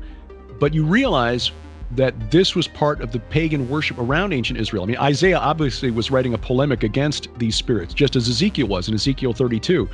but 0.59 0.73
you 0.73 0.85
realize 0.85 1.51
that 1.91 2.31
this 2.31 2.55
was 2.55 2.67
part 2.67 3.01
of 3.01 3.13
the 3.13 3.21
pagan 3.21 3.69
worship 3.69 3.99
around 3.99 4.33
ancient 4.33 4.59
Israel. 4.59 4.85
I 4.85 4.87
mean, 4.87 4.97
Isaiah 4.97 5.39
obviously 5.39 5.91
was 5.91 6.11
writing 6.11 6.35
a 6.35 6.39
polemic 6.39 6.83
against 6.83 7.29
these 7.39 7.55
spirits, 7.55 7.95
just 7.95 8.17
as 8.17 8.29
Ezekiel 8.29 8.67
was 8.67 8.89
in 8.89 8.95
Ezekiel 8.95 9.33
32, 9.33 9.89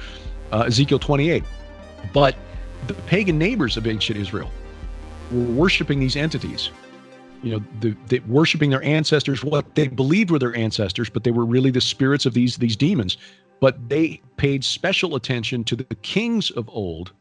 uh, 0.53 0.61
Ezekiel 0.61 0.99
28. 0.99 1.45
But 2.13 2.37
the 2.87 2.95
pagan 2.95 3.39
neighbors 3.39 3.77
of 3.77 3.87
ancient 3.87 4.19
Israel 4.19 4.51
were 5.31 5.45
worshiping 5.45 6.01
these 6.01 6.17
entities 6.17 6.71
you 7.43 7.53
know, 7.53 7.65
the, 7.81 7.97
the, 8.09 8.21
worshiping 8.21 8.71
their 8.71 8.83
ancestors, 8.83 9.43
what 9.43 9.75
they 9.75 9.89
believed 9.89 10.31
were 10.31 10.39
their 10.39 10.55
ancestors, 10.55 11.09
but 11.09 11.25
they 11.25 11.31
were 11.31 11.45
really 11.45 11.71
the 11.71 11.81
spirits 11.81 12.27
of 12.27 12.35
these 12.35 12.57
these 12.57 12.77
demons. 12.77 13.17
But 13.61 13.89
they 13.89 14.21
paid 14.37 14.65
special 14.65 15.15
attention 15.17 15.65
to 15.65 15.77
the 15.77 15.85
kings 16.03 16.51
of 16.51 16.69
old. 16.71 17.13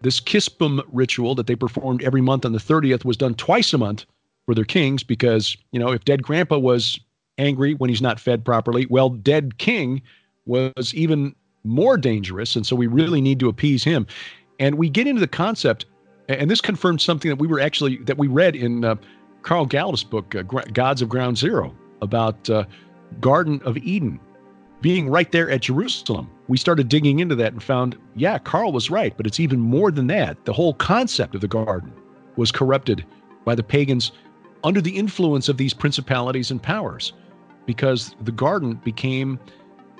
This 0.00 0.20
kispum 0.20 0.82
ritual 0.92 1.34
that 1.36 1.46
they 1.46 1.56
performed 1.56 2.02
every 2.02 2.20
month 2.20 2.44
on 2.44 2.52
the 2.52 2.58
30th 2.58 3.04
was 3.04 3.16
done 3.16 3.34
twice 3.34 3.72
a 3.72 3.78
month 3.78 4.04
for 4.46 4.54
their 4.54 4.64
kings 4.64 5.02
because, 5.02 5.56
you 5.72 5.78
know, 5.78 5.92
if 5.92 6.04
dead 6.04 6.22
grandpa 6.22 6.58
was 6.58 6.98
angry 7.36 7.74
when 7.74 7.90
he's 7.90 8.02
not 8.02 8.18
fed 8.18 8.44
properly, 8.44 8.86
well, 8.90 9.10
dead 9.10 9.58
king 9.58 10.02
was 10.46 10.92
even 10.94 11.34
more 11.64 11.96
dangerous. 11.96 12.56
And 12.56 12.66
so 12.66 12.74
we 12.74 12.86
really 12.86 13.20
need 13.20 13.38
to 13.40 13.48
appease 13.48 13.84
him. 13.84 14.06
And 14.58 14.76
we 14.76 14.88
get 14.88 15.06
into 15.06 15.20
the 15.20 15.28
concept, 15.28 15.86
and 16.28 16.50
this 16.50 16.60
confirms 16.60 17.02
something 17.02 17.28
that 17.28 17.38
we 17.38 17.46
were 17.46 17.60
actually, 17.60 17.98
that 17.98 18.18
we 18.18 18.26
read 18.26 18.56
in 18.56 18.84
uh, 18.84 18.96
Carl 19.48 19.64
Gallups' 19.64 20.04
book, 20.04 20.34
uh, 20.34 20.42
Gods 20.42 21.00
of 21.00 21.08
Ground 21.08 21.38
Zero, 21.38 21.74
about 22.02 22.50
uh, 22.50 22.64
Garden 23.18 23.62
of 23.64 23.78
Eden 23.78 24.20
being 24.82 25.08
right 25.08 25.32
there 25.32 25.48
at 25.48 25.62
Jerusalem. 25.62 26.30
We 26.48 26.58
started 26.58 26.90
digging 26.90 27.20
into 27.20 27.34
that 27.36 27.54
and 27.54 27.62
found, 27.62 27.96
yeah, 28.14 28.36
Carl 28.36 28.72
was 28.72 28.90
right, 28.90 29.16
but 29.16 29.26
it's 29.26 29.40
even 29.40 29.58
more 29.58 29.90
than 29.90 30.06
that. 30.08 30.44
The 30.44 30.52
whole 30.52 30.74
concept 30.74 31.34
of 31.34 31.40
the 31.40 31.48
garden 31.48 31.94
was 32.36 32.52
corrupted 32.52 33.06
by 33.46 33.54
the 33.54 33.62
pagans 33.62 34.12
under 34.64 34.82
the 34.82 34.94
influence 34.94 35.48
of 35.48 35.56
these 35.56 35.72
principalities 35.72 36.50
and 36.50 36.62
powers 36.62 37.14
because 37.64 38.14
the 38.20 38.32
garden 38.32 38.74
became 38.74 39.40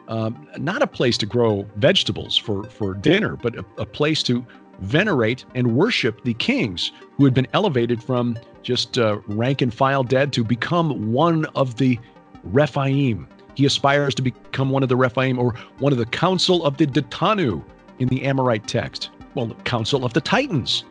um, 0.08 0.46
not 0.58 0.82
a 0.82 0.86
place 0.86 1.16
to 1.16 1.26
grow 1.26 1.66
vegetables 1.76 2.36
for, 2.36 2.64
for 2.64 2.92
dinner, 2.92 3.34
but 3.36 3.56
a, 3.56 3.64
a 3.78 3.86
place 3.86 4.22
to 4.24 4.44
venerate 4.80 5.44
and 5.54 5.76
worship 5.76 6.22
the 6.24 6.34
kings 6.34 6.92
who 7.16 7.24
had 7.24 7.34
been 7.34 7.48
elevated 7.52 8.02
from 8.02 8.38
just 8.62 8.98
uh, 8.98 9.18
rank 9.26 9.62
and 9.62 9.72
file 9.72 10.02
dead 10.02 10.32
to 10.32 10.44
become 10.44 11.12
one 11.12 11.44
of 11.54 11.76
the 11.76 11.98
Rephaim. 12.44 13.26
He 13.54 13.66
aspires 13.66 14.14
to 14.14 14.22
become 14.22 14.70
one 14.70 14.82
of 14.82 14.88
the 14.88 14.96
Rephaim 14.96 15.38
or 15.38 15.54
one 15.78 15.92
of 15.92 15.98
the 15.98 16.06
council 16.06 16.64
of 16.64 16.76
the 16.76 16.86
Ditanu 16.86 17.62
in 17.98 18.08
the 18.08 18.24
Amorite 18.24 18.68
text. 18.68 19.10
Well, 19.34 19.46
the 19.46 19.54
council 19.56 20.04
of 20.04 20.12
the 20.12 20.20
Titans. 20.20 20.84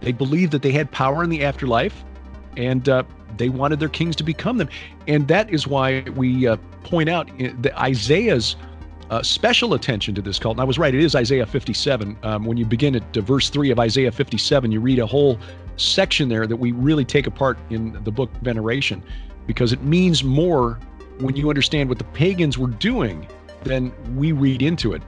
They 0.00 0.12
believed 0.12 0.52
that 0.52 0.62
they 0.62 0.70
had 0.70 0.90
power 0.90 1.24
in 1.24 1.30
the 1.30 1.44
afterlife 1.44 2.04
and 2.56 2.88
uh, 2.88 3.02
they 3.36 3.48
wanted 3.48 3.80
their 3.80 3.88
kings 3.88 4.14
to 4.16 4.24
become 4.24 4.58
them. 4.58 4.68
And 5.08 5.26
that 5.28 5.50
is 5.50 5.66
why 5.66 6.02
we 6.14 6.46
uh, 6.46 6.56
point 6.84 7.08
out 7.08 7.30
that 7.38 7.76
Isaiah's 7.80 8.56
uh, 9.10 9.22
special 9.22 9.74
attention 9.74 10.14
to 10.14 10.22
this 10.22 10.38
cult. 10.38 10.56
And 10.56 10.60
I 10.60 10.64
was 10.64 10.78
right, 10.78 10.94
it 10.94 11.02
is 11.02 11.14
Isaiah 11.14 11.46
57. 11.46 12.16
Um, 12.22 12.44
when 12.44 12.56
you 12.56 12.64
begin 12.64 12.96
at 12.96 13.14
verse 13.14 13.50
3 13.50 13.70
of 13.70 13.78
Isaiah 13.78 14.12
57, 14.12 14.72
you 14.72 14.80
read 14.80 14.98
a 14.98 15.06
whole 15.06 15.38
section 15.76 16.28
there 16.28 16.46
that 16.46 16.56
we 16.56 16.72
really 16.72 17.04
take 17.04 17.26
apart 17.26 17.58
in 17.70 18.02
the 18.04 18.10
book 18.10 18.30
Veneration 18.42 19.02
because 19.46 19.72
it 19.72 19.82
means 19.82 20.24
more 20.24 20.78
when 21.18 21.36
you 21.36 21.48
understand 21.48 21.88
what 21.88 21.98
the 21.98 22.04
pagans 22.04 22.58
were 22.58 22.68
doing 22.68 23.26
than 23.62 23.92
we 24.16 24.32
read 24.32 24.62
into 24.62 24.92
it. 24.92 25.02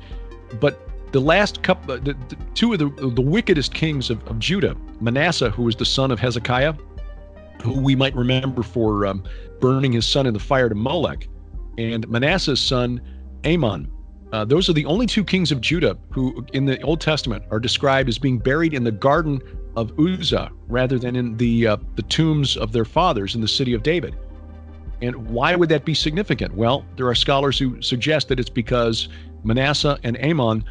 But 0.60 0.80
the 1.12 1.20
last 1.20 1.62
couple, 1.62 1.94
uh, 1.94 1.96
the, 1.98 2.16
the, 2.28 2.36
two 2.54 2.72
of 2.72 2.78
the, 2.78 2.88
the 3.10 3.22
wickedest 3.22 3.72
kings 3.74 4.10
of, 4.10 4.26
of, 4.28 4.38
Judah, 4.38 4.76
Manasseh, 5.00 5.50
who 5.50 5.62
was 5.62 5.76
the 5.76 5.84
son 5.84 6.10
of 6.10 6.20
Hezekiah, 6.20 6.74
who 7.62 7.80
we 7.80 7.96
might 7.96 8.14
remember 8.14 8.62
for 8.62 9.06
um, 9.06 9.24
burning 9.60 9.92
his 9.92 10.06
son 10.06 10.26
in 10.26 10.34
the 10.34 10.40
fire 10.40 10.68
to 10.68 10.74
Molech, 10.74 11.28
and 11.78 12.08
Manasseh's 12.08 12.60
son, 12.60 13.00
Amon. 13.46 13.90
Uh, 14.32 14.44
those 14.44 14.68
are 14.68 14.72
the 14.72 14.84
only 14.86 15.06
two 15.06 15.24
kings 15.24 15.52
of 15.52 15.60
Judah 15.60 15.96
who, 16.10 16.44
in 16.52 16.66
the 16.66 16.80
Old 16.82 17.00
Testament, 17.00 17.44
are 17.50 17.60
described 17.60 18.08
as 18.08 18.18
being 18.18 18.38
buried 18.38 18.74
in 18.74 18.84
the 18.84 18.92
Garden 18.92 19.40
of 19.76 19.92
Uzzah 19.98 20.50
rather 20.66 20.98
than 20.98 21.14
in 21.14 21.36
the 21.36 21.68
uh, 21.68 21.76
the 21.94 22.02
tombs 22.02 22.56
of 22.56 22.72
their 22.72 22.84
fathers 22.84 23.34
in 23.34 23.40
the 23.40 23.48
city 23.48 23.72
of 23.72 23.82
David. 23.82 24.16
And 25.02 25.28
why 25.28 25.54
would 25.54 25.68
that 25.68 25.84
be 25.84 25.94
significant? 25.94 26.54
Well, 26.54 26.84
there 26.96 27.06
are 27.06 27.14
scholars 27.14 27.58
who 27.58 27.80
suggest 27.82 28.28
that 28.28 28.40
it's 28.40 28.50
because 28.50 29.08
Manasseh 29.44 29.98
and 30.02 30.16
Amon 30.18 30.64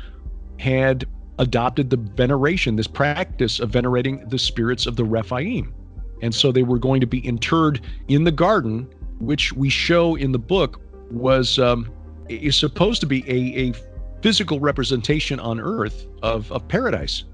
had 0.60 1.06
adopted 1.38 1.90
the 1.90 1.98
veneration, 1.98 2.76
this 2.76 2.88
practice 2.88 3.60
of 3.60 3.70
venerating 3.70 4.28
the 4.30 4.40
spirits 4.40 4.86
of 4.86 4.96
the 4.96 5.04
Rephaim. 5.04 5.74
And 6.22 6.34
so 6.34 6.52
they 6.52 6.64
were 6.64 6.80
going 6.80 7.02
to 7.02 7.08
be 7.08 7.26
interred 7.26 7.82
in 8.08 8.24
the 8.24 8.32
garden, 8.32 8.88
which 9.20 9.54
we 9.54 9.70
show 9.70 10.16
in 10.16 10.32
the 10.32 10.40
book 10.40 10.82
was 11.12 11.60
um, 11.60 11.88
is 12.30 12.56
supposed 12.56 13.02
to 13.02 13.08
be 13.08 13.24
a, 13.28 13.70
a 13.70 13.74
physical 14.22 14.60
representation 14.60 15.40
on 15.40 15.60
earth 15.60 16.08
of, 16.24 16.52
of 16.52 16.68
paradise. 16.68 17.26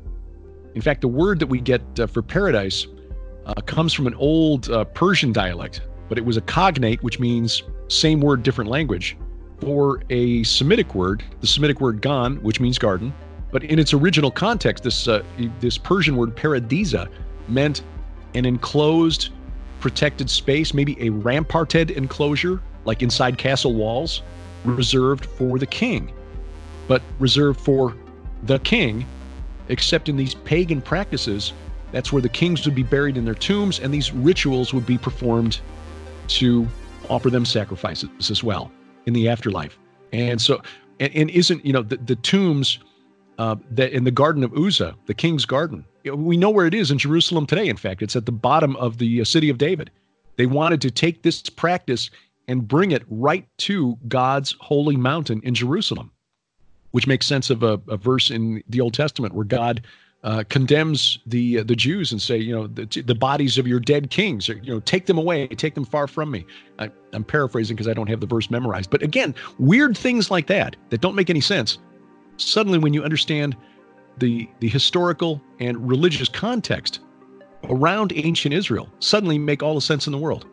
In 0.76 0.82
fact, 0.82 1.02
the 1.02 1.08
word 1.08 1.40
that 1.40 1.48
we 1.48 1.60
get 1.60 1.82
uh, 2.00 2.08
for 2.08 2.22
paradise 2.22 2.88
uh, 3.46 3.54
comes 3.62 3.94
from 3.94 4.08
an 4.08 4.16
old 4.16 4.70
uh, 4.70 4.84
Persian 4.86 5.32
dialect, 5.32 5.82
but 6.10 6.18
it 6.18 6.26
was 6.26 6.38
a 6.38 6.42
cognate, 6.42 7.02
which 7.04 7.20
means 7.20 7.64
same 7.88 8.22
word, 8.22 8.44
different 8.44 8.70
language, 8.70 9.18
for 9.60 10.04
a 10.10 10.44
Semitic 10.44 10.96
word, 10.96 11.24
the 11.42 11.48
Semitic 11.48 11.82
word 11.82 12.02
gan, 12.02 12.38
which 12.38 12.60
means 12.60 12.78
garden. 12.78 13.14
But 13.52 13.64
in 13.64 13.80
its 13.80 13.94
original 13.94 14.32
context, 14.32 14.84
this 14.84 15.08
uh, 15.08 15.24
this 15.60 15.78
Persian 15.78 16.16
word 16.16 16.36
paradisa 16.36 17.10
meant 17.50 17.84
an 18.34 18.46
enclosed, 18.46 19.30
protected 19.82 20.30
space, 20.30 20.74
maybe 20.74 20.96
a 21.02 21.10
ramparted 21.10 21.92
enclosure, 21.92 22.62
like 22.86 23.02
inside 23.02 23.38
castle 23.38 23.74
walls 23.74 24.22
reserved 24.64 25.26
for 25.26 25.60
the 25.60 25.66
king, 25.66 26.14
but 26.88 27.02
reserved 27.20 27.60
for 27.60 27.96
the 28.44 28.60
king, 28.60 29.06
except 29.70 30.10
in 30.10 30.18
these 30.18 30.34
pagan 30.34 30.82
practices. 30.82 31.54
That's 31.92 32.14
where 32.14 32.22
the 32.22 32.30
kings 32.30 32.66
would 32.66 32.76
be 32.76 32.84
buried 32.84 33.18
in 33.18 33.26
their 33.26 33.36
tombs, 33.36 33.80
and 33.80 33.94
these 33.94 34.14
rituals 34.14 34.74
would 34.74 34.86
be 34.86 34.98
performed 34.98 35.60
to 36.28 36.68
offer 37.10 37.30
them 37.30 37.46
sacrifices 37.46 38.30
as 38.30 38.44
well 38.44 38.72
in 39.06 39.14
the 39.14 39.28
afterlife. 39.28 39.78
And 40.14 40.42
so, 40.42 40.62
and, 41.00 41.14
and 41.16 41.30
isn't, 41.30 41.66
you 41.66 41.74
know, 41.74 41.82
the, 41.82 41.98
the 41.98 42.16
tombs 42.16 42.80
uh, 43.38 43.56
that 43.72 43.92
in 43.92 44.04
the 44.04 44.12
Garden 44.12 44.44
of 44.44 44.54
Uzzah, 44.54 44.96
the 45.08 45.14
king's 45.14 45.46
garden, 45.46 45.86
we 46.14 46.38
know 46.38 46.50
where 46.50 46.66
it 46.66 46.74
is 46.74 46.92
in 46.92 46.98
Jerusalem 46.98 47.46
today. 47.46 47.68
In 47.68 47.78
fact, 47.78 48.02
it's 48.02 48.16
at 48.16 48.26
the 48.26 48.32
bottom 48.32 48.76
of 48.78 48.98
the 48.98 49.22
uh, 49.22 49.24
city 49.24 49.50
of 49.50 49.58
David. 49.58 49.92
They 50.38 50.46
wanted 50.46 50.82
to 50.82 50.92
take 50.92 51.24
this 51.24 51.42
practice 51.42 52.10
and 52.48 52.68
bring 52.68 52.92
it 52.92 53.04
right 53.10 53.48
to 53.58 53.98
God's 54.08 54.56
holy 54.60 54.98
mountain 54.98 55.42
in 55.44 55.54
Jerusalem, 55.54 56.12
which 56.92 57.08
makes 57.08 57.26
sense 57.26 57.50
of 57.50 57.64
a, 57.64 57.80
a 57.88 57.98
verse 57.98 58.30
in 58.30 58.64
the 58.68 58.82
Old 58.82 58.94
Testament 58.94 59.34
where 59.34 59.46
God 59.46 59.82
uh, 60.24 60.44
condemns 60.50 61.18
the 61.26 61.60
uh, 61.60 61.64
the 61.64 61.76
Jews 61.76 62.12
and 62.12 62.22
say, 62.22 62.38
you 62.38 62.54
know, 62.54 62.68
the, 62.68 62.86
the 63.02 63.16
bodies 63.16 63.58
of 63.58 63.68
your 63.68 63.80
dead 63.80 64.12
kings, 64.12 64.50
or, 64.50 64.54
you 64.54 64.72
know, 64.72 64.80
take 64.82 65.08
them 65.08 65.18
away, 65.18 65.48
take 65.48 65.74
them 65.74 65.86
far 65.86 66.08
from 66.08 66.30
me. 66.30 66.46
I, 66.78 66.92
I'm 67.14 67.24
paraphrasing 67.24 67.76
because 67.76 67.88
I 67.88 67.94
don't 67.94 68.08
have 68.08 68.20
the 68.20 68.28
verse 68.28 68.52
memorized. 68.52 68.92
But 68.92 69.02
again, 69.02 69.34
weird 69.58 69.98
things 69.98 70.30
like 70.30 70.48
that 70.48 70.76
that 70.90 71.02
don't 71.02 71.16
make 71.16 71.30
any 71.30 71.42
sense. 71.42 71.80
Suddenly, 72.38 72.78
when 72.78 72.94
you 72.94 73.04
understand 73.04 73.58
the 74.18 74.48
the 74.60 74.68
historical 74.68 75.42
and 75.60 75.88
religious 75.88 76.30
context 76.30 77.00
around 77.64 78.14
ancient 78.16 78.54
Israel, 78.54 78.90
suddenly 79.00 79.40
make 79.40 79.64
all 79.64 79.76
the 79.76 79.82
sense 79.82 80.06
in 80.06 80.12
the 80.12 80.20
world. 80.20 80.46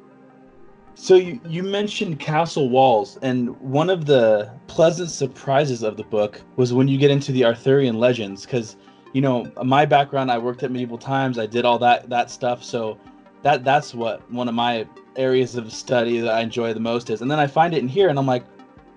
So 1.01 1.14
you, 1.14 1.40
you 1.49 1.62
mentioned 1.62 2.18
castle 2.18 2.68
walls, 2.68 3.18
and 3.22 3.59
one 3.61 3.88
of 3.88 4.07
the 4.07 4.53
pleasant 4.66 5.11
surprises 5.11 5.84
of 5.84 5.96
the 5.96 6.03
book 6.03 6.40
was 6.57 6.72
when 6.72 6.88
you 6.88 6.99
get 6.99 7.12
into 7.12 7.30
the 7.30 7.44
Arthurian 7.44 8.01
legends, 8.01 8.44
because 8.44 8.76
you 9.12 9.20
know 9.20 9.51
my 9.62 9.86
background, 9.86 10.28
I 10.28 10.38
worked 10.38 10.64
at 10.64 10.72
medieval 10.72 10.99
times, 10.99 11.38
I 11.38 11.46
did 11.46 11.64
all 11.64 11.78
that 11.78 12.11
that 12.11 12.32
stuff, 12.32 12.64
so 12.64 12.99
that 13.42 13.62
that's 13.62 13.94
what 13.94 14.28
one 14.32 14.49
of 14.49 14.57
my 14.57 14.88
areas 15.14 15.55
of 15.55 15.72
study 15.72 16.18
that 16.18 16.34
I 16.34 16.40
enjoy 16.40 16.74
the 16.74 16.80
most 16.80 17.11
is. 17.11 17.22
And 17.22 17.30
then 17.30 17.38
I 17.38 17.46
find 17.46 17.74
it 17.74 17.78
in 17.78 17.86
here, 17.86 18.09
and 18.09 18.18
I'm 18.18 18.26
like, 18.26 18.44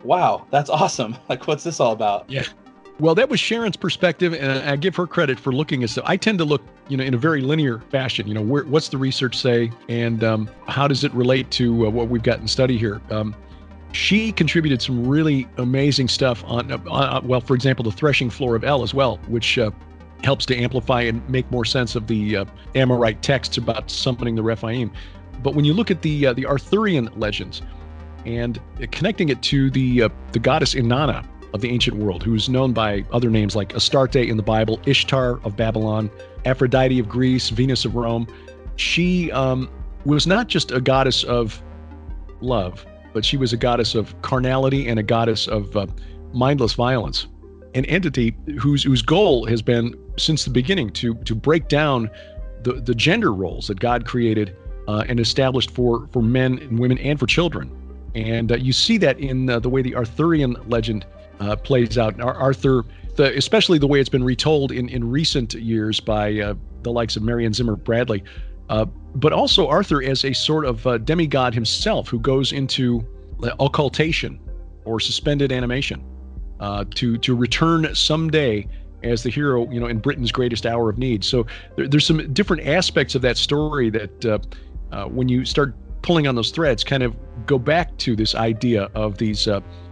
wow, 0.04 0.48
that's 0.50 0.70
awesome! 0.82 1.16
Like, 1.30 1.48
what's 1.48 1.64
this 1.64 1.80
all 1.80 1.92
about? 1.92 2.28
Yeah. 2.28 2.46
Well, 3.00 3.14
that 3.14 3.30
was 3.30 3.40
Sharon's 3.40 3.78
perspective, 3.78 4.34
and 4.34 4.68
I 4.68 4.76
give 4.76 4.96
her 4.96 5.06
credit 5.06 5.40
for 5.40 5.54
looking 5.54 5.84
at 5.84 5.92
so. 5.92 6.02
I 6.06 6.18
tend 6.18 6.40
to 6.40 6.46
look, 6.46 6.64
you 6.92 6.98
know, 6.98 7.06
in 7.06 7.14
a 7.14 7.18
very 7.18 7.40
linear 7.40 7.80
fashion. 7.90 8.28
You 8.28 8.34
know, 8.34 8.42
where, 8.42 8.66
what's 8.66 8.90
the 8.90 8.98
research 8.98 9.38
say, 9.38 9.72
and 9.88 10.26
um, 10.26 10.50
how 10.68 10.90
does 10.90 11.06
it 11.06 11.14
relate 11.14 11.50
to 11.52 11.88
uh, 11.88 11.90
what 11.90 12.10
we've 12.10 12.22
got 12.22 12.40
in 12.40 12.50
study 12.50 12.78
here? 12.78 13.02
Um, 13.10 13.34
she 13.94 14.34
contributed 14.34 14.82
some 14.82 15.08
really 15.08 15.48
amazing 15.58 16.10
stuff 16.10 16.44
on, 16.46 16.70
uh, 16.70 16.78
uh, 16.92 17.22
well, 17.24 17.40
for 17.40 17.56
example, 17.56 17.84
the 17.84 17.94
threshing 17.94 18.30
floor 18.30 18.58
of 18.58 18.66
El 18.66 18.84
as 18.84 18.94
well, 18.94 19.18
which 19.30 19.58
uh, 19.58 19.72
helps 20.26 20.46
to 20.48 20.56
amplify 20.56 21.02
and 21.02 21.28
make 21.30 21.50
more 21.50 21.64
sense 21.64 21.96
of 21.96 22.08
the 22.08 22.38
uh, 22.38 22.46
Amorite 22.76 23.22
texts 23.22 23.58
about 23.58 23.90
summoning 23.90 24.36
the 24.36 24.44
Rephaim. 24.44 24.92
But 25.42 25.56
when 25.56 25.64
you 25.64 25.74
look 25.74 25.92
at 25.92 26.02
the 26.02 26.28
uh, 26.28 26.34
the 26.34 26.46
Arthurian 26.46 27.10
legends 27.16 27.62
and 28.26 28.60
connecting 28.92 29.30
it 29.30 29.42
to 29.44 29.72
the 29.72 30.10
the 30.34 30.40
goddess 30.40 30.76
Inanna, 30.76 31.26
of 31.54 31.62
the 31.62 31.70
ancient 31.70 31.98
world, 31.98 32.24
who 32.24 32.34
is 32.34 32.50
known 32.50 32.74
by 32.74 33.06
other 33.12 33.30
names 33.30 33.56
like 33.56 33.74
Astarte 33.76 34.16
in 34.16 34.38
the 34.38 34.44
Bible, 34.44 34.80
Ishtar 34.86 35.40
of 35.44 35.56
Babylon, 35.56 36.10
Aphrodite 36.46 36.98
of 37.00 37.10
Greece, 37.10 37.50
Venus 37.50 37.86
of 37.86 37.96
Rome. 37.96 38.28
She 38.78 39.32
um, 39.32 39.70
was 40.06 40.26
not 40.26 40.48
just 40.48 40.72
a 40.72 40.82
goddess 40.82 41.24
of 41.24 41.62
love, 42.40 42.86
but 43.14 43.26
she 43.26 43.38
was 43.38 43.54
a 43.54 43.58
goddess 43.58 43.96
of 43.96 44.20
carnality 44.22 44.88
and 44.88 45.00
a 45.00 45.04
goddess 45.04 45.48
of 45.48 45.76
uh, 45.76 45.88
mindless 46.34 46.74
violence. 46.74 47.28
An 47.74 47.86
entity 47.86 48.36
whose 48.60 48.84
whose 48.84 49.02
goal 49.02 49.46
has 49.46 49.62
been 49.62 49.96
since 50.18 50.44
the 50.44 50.50
beginning 50.50 50.90
to 50.92 51.16
to 51.16 51.36
break 51.36 51.68
down 51.70 52.10
the, 52.64 52.74
the 52.74 52.94
gender 52.94 53.34
roles 53.34 53.68
that 53.68 53.80
God 53.80 54.06
created 54.06 54.56
uh, 54.88 55.06
and 55.08 55.20
established 55.20 55.72
for 55.72 56.08
for 56.12 56.22
men 56.22 56.60
and 56.60 56.80
women 56.80 56.98
and 56.98 57.18
for 57.18 57.28
children. 57.28 57.72
And 58.14 58.52
uh, 58.52 58.56
you 58.56 58.74
see 58.74 58.98
that 58.98 59.20
in 59.20 59.50
uh, 59.50 59.60
the 59.60 59.70
way 59.70 59.82
the 59.82 59.96
Arthurian 59.96 60.58
legend 60.68 61.06
uh, 61.42 61.56
plays 61.56 61.98
out. 61.98 62.20
Arthur, 62.22 62.86
the, 63.16 63.36
especially 63.36 63.80
the 63.80 63.88
way 63.88 64.00
it's 64.00 64.10
been 64.10 64.24
retold 64.24 64.72
in, 64.72 64.88
in 64.88 65.10
recent 65.10 65.54
years 65.56 66.00
by 66.00 66.40
uh, 66.40 66.54
the 66.84 66.92
likes 66.92 67.16
of 67.16 67.24
Marion 67.24 67.52
Zimmer 67.52 67.76
Bradley, 67.76 68.24
uh, 68.70 68.86
but 69.16 69.34
also 69.34 69.68
Arthur 69.68 70.02
as 70.04 70.24
a 70.24 70.34
sort 70.34 70.66
of 70.66 70.86
uh, 70.88 70.98
demigod 71.00 71.54
himself 71.54 72.08
who 72.08 72.20
goes 72.20 72.54
into 72.54 73.06
occultation 73.60 74.40
or 74.86 75.00
suspended 75.00 75.52
animation 75.52 76.04
uh, 76.60 76.86
to 76.92 77.18
to 77.18 77.36
return 77.36 77.94
someday 77.96 78.68
as 79.04 79.24
the 79.24 79.32
hero, 79.32 79.70
you 79.72 79.80
know, 79.80 79.88
in 79.88 79.98
Britain's 79.98 80.32
greatest 80.32 80.68
hour 80.68 80.90
of 80.92 81.00
need. 81.00 81.24
So 81.24 81.48
there, 81.76 81.88
there's 81.88 82.06
some 82.06 82.32
different 82.34 82.68
aspects 82.68 83.16
of 83.16 83.24
that 83.24 83.36
story 83.36 83.90
that 83.90 84.26
uh, 84.92 85.06
when 85.06 85.28
you 85.28 85.44
start 85.44 85.74
pulling 86.04 86.28
on 86.28 86.36
those 86.36 86.52
threads, 86.52 86.84
kind 86.84 87.02
of 87.02 87.16
go 87.48 87.58
back 87.58 87.98
to 87.98 88.16
this 88.16 88.36
idea 88.36 88.90
of 88.94 89.18
these 89.18 89.48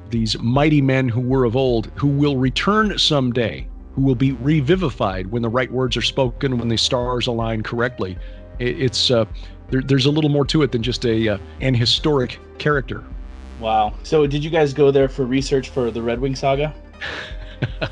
these 0.10 0.38
mighty 0.40 0.82
men 0.82 1.10
who 1.10 1.22
were 1.22 1.46
of 1.46 1.56
old, 1.56 1.88
who 1.96 2.08
will 2.08 2.38
return 2.38 2.98
someday, 2.98 3.68
who 3.94 4.02
will 4.02 4.16
be 4.16 4.34
revivified 4.34 5.28
when 5.28 5.42
the 5.42 5.50
right 5.50 5.72
words 5.72 5.98
are 5.98 6.02
spoken, 6.02 6.58
when 6.58 6.68
the 6.68 6.78
stars 6.78 7.28
align 7.28 7.64
correctly. 7.64 8.18
It's 8.60 9.12
uh, 9.12 9.26
there, 9.70 9.82
there's 9.82 10.06
a 10.06 10.12
little 10.12 10.30
more 10.30 10.46
to 10.46 10.62
it 10.64 10.72
than 10.72 10.84
just 10.84 11.06
a 11.06 11.30
uh, 11.30 11.38
an 11.62 11.74
historic 11.74 12.40
character. 12.58 13.04
Wow. 13.60 13.94
So, 14.04 14.26
did 14.26 14.44
you 14.44 14.50
guys 14.50 14.74
go 14.74 14.92
there 14.92 15.10
for 15.10 15.26
research 15.26 15.70
for 15.70 15.92
the 15.92 16.02
Red 16.02 16.20
Wing 16.20 16.36
saga? 16.36 16.74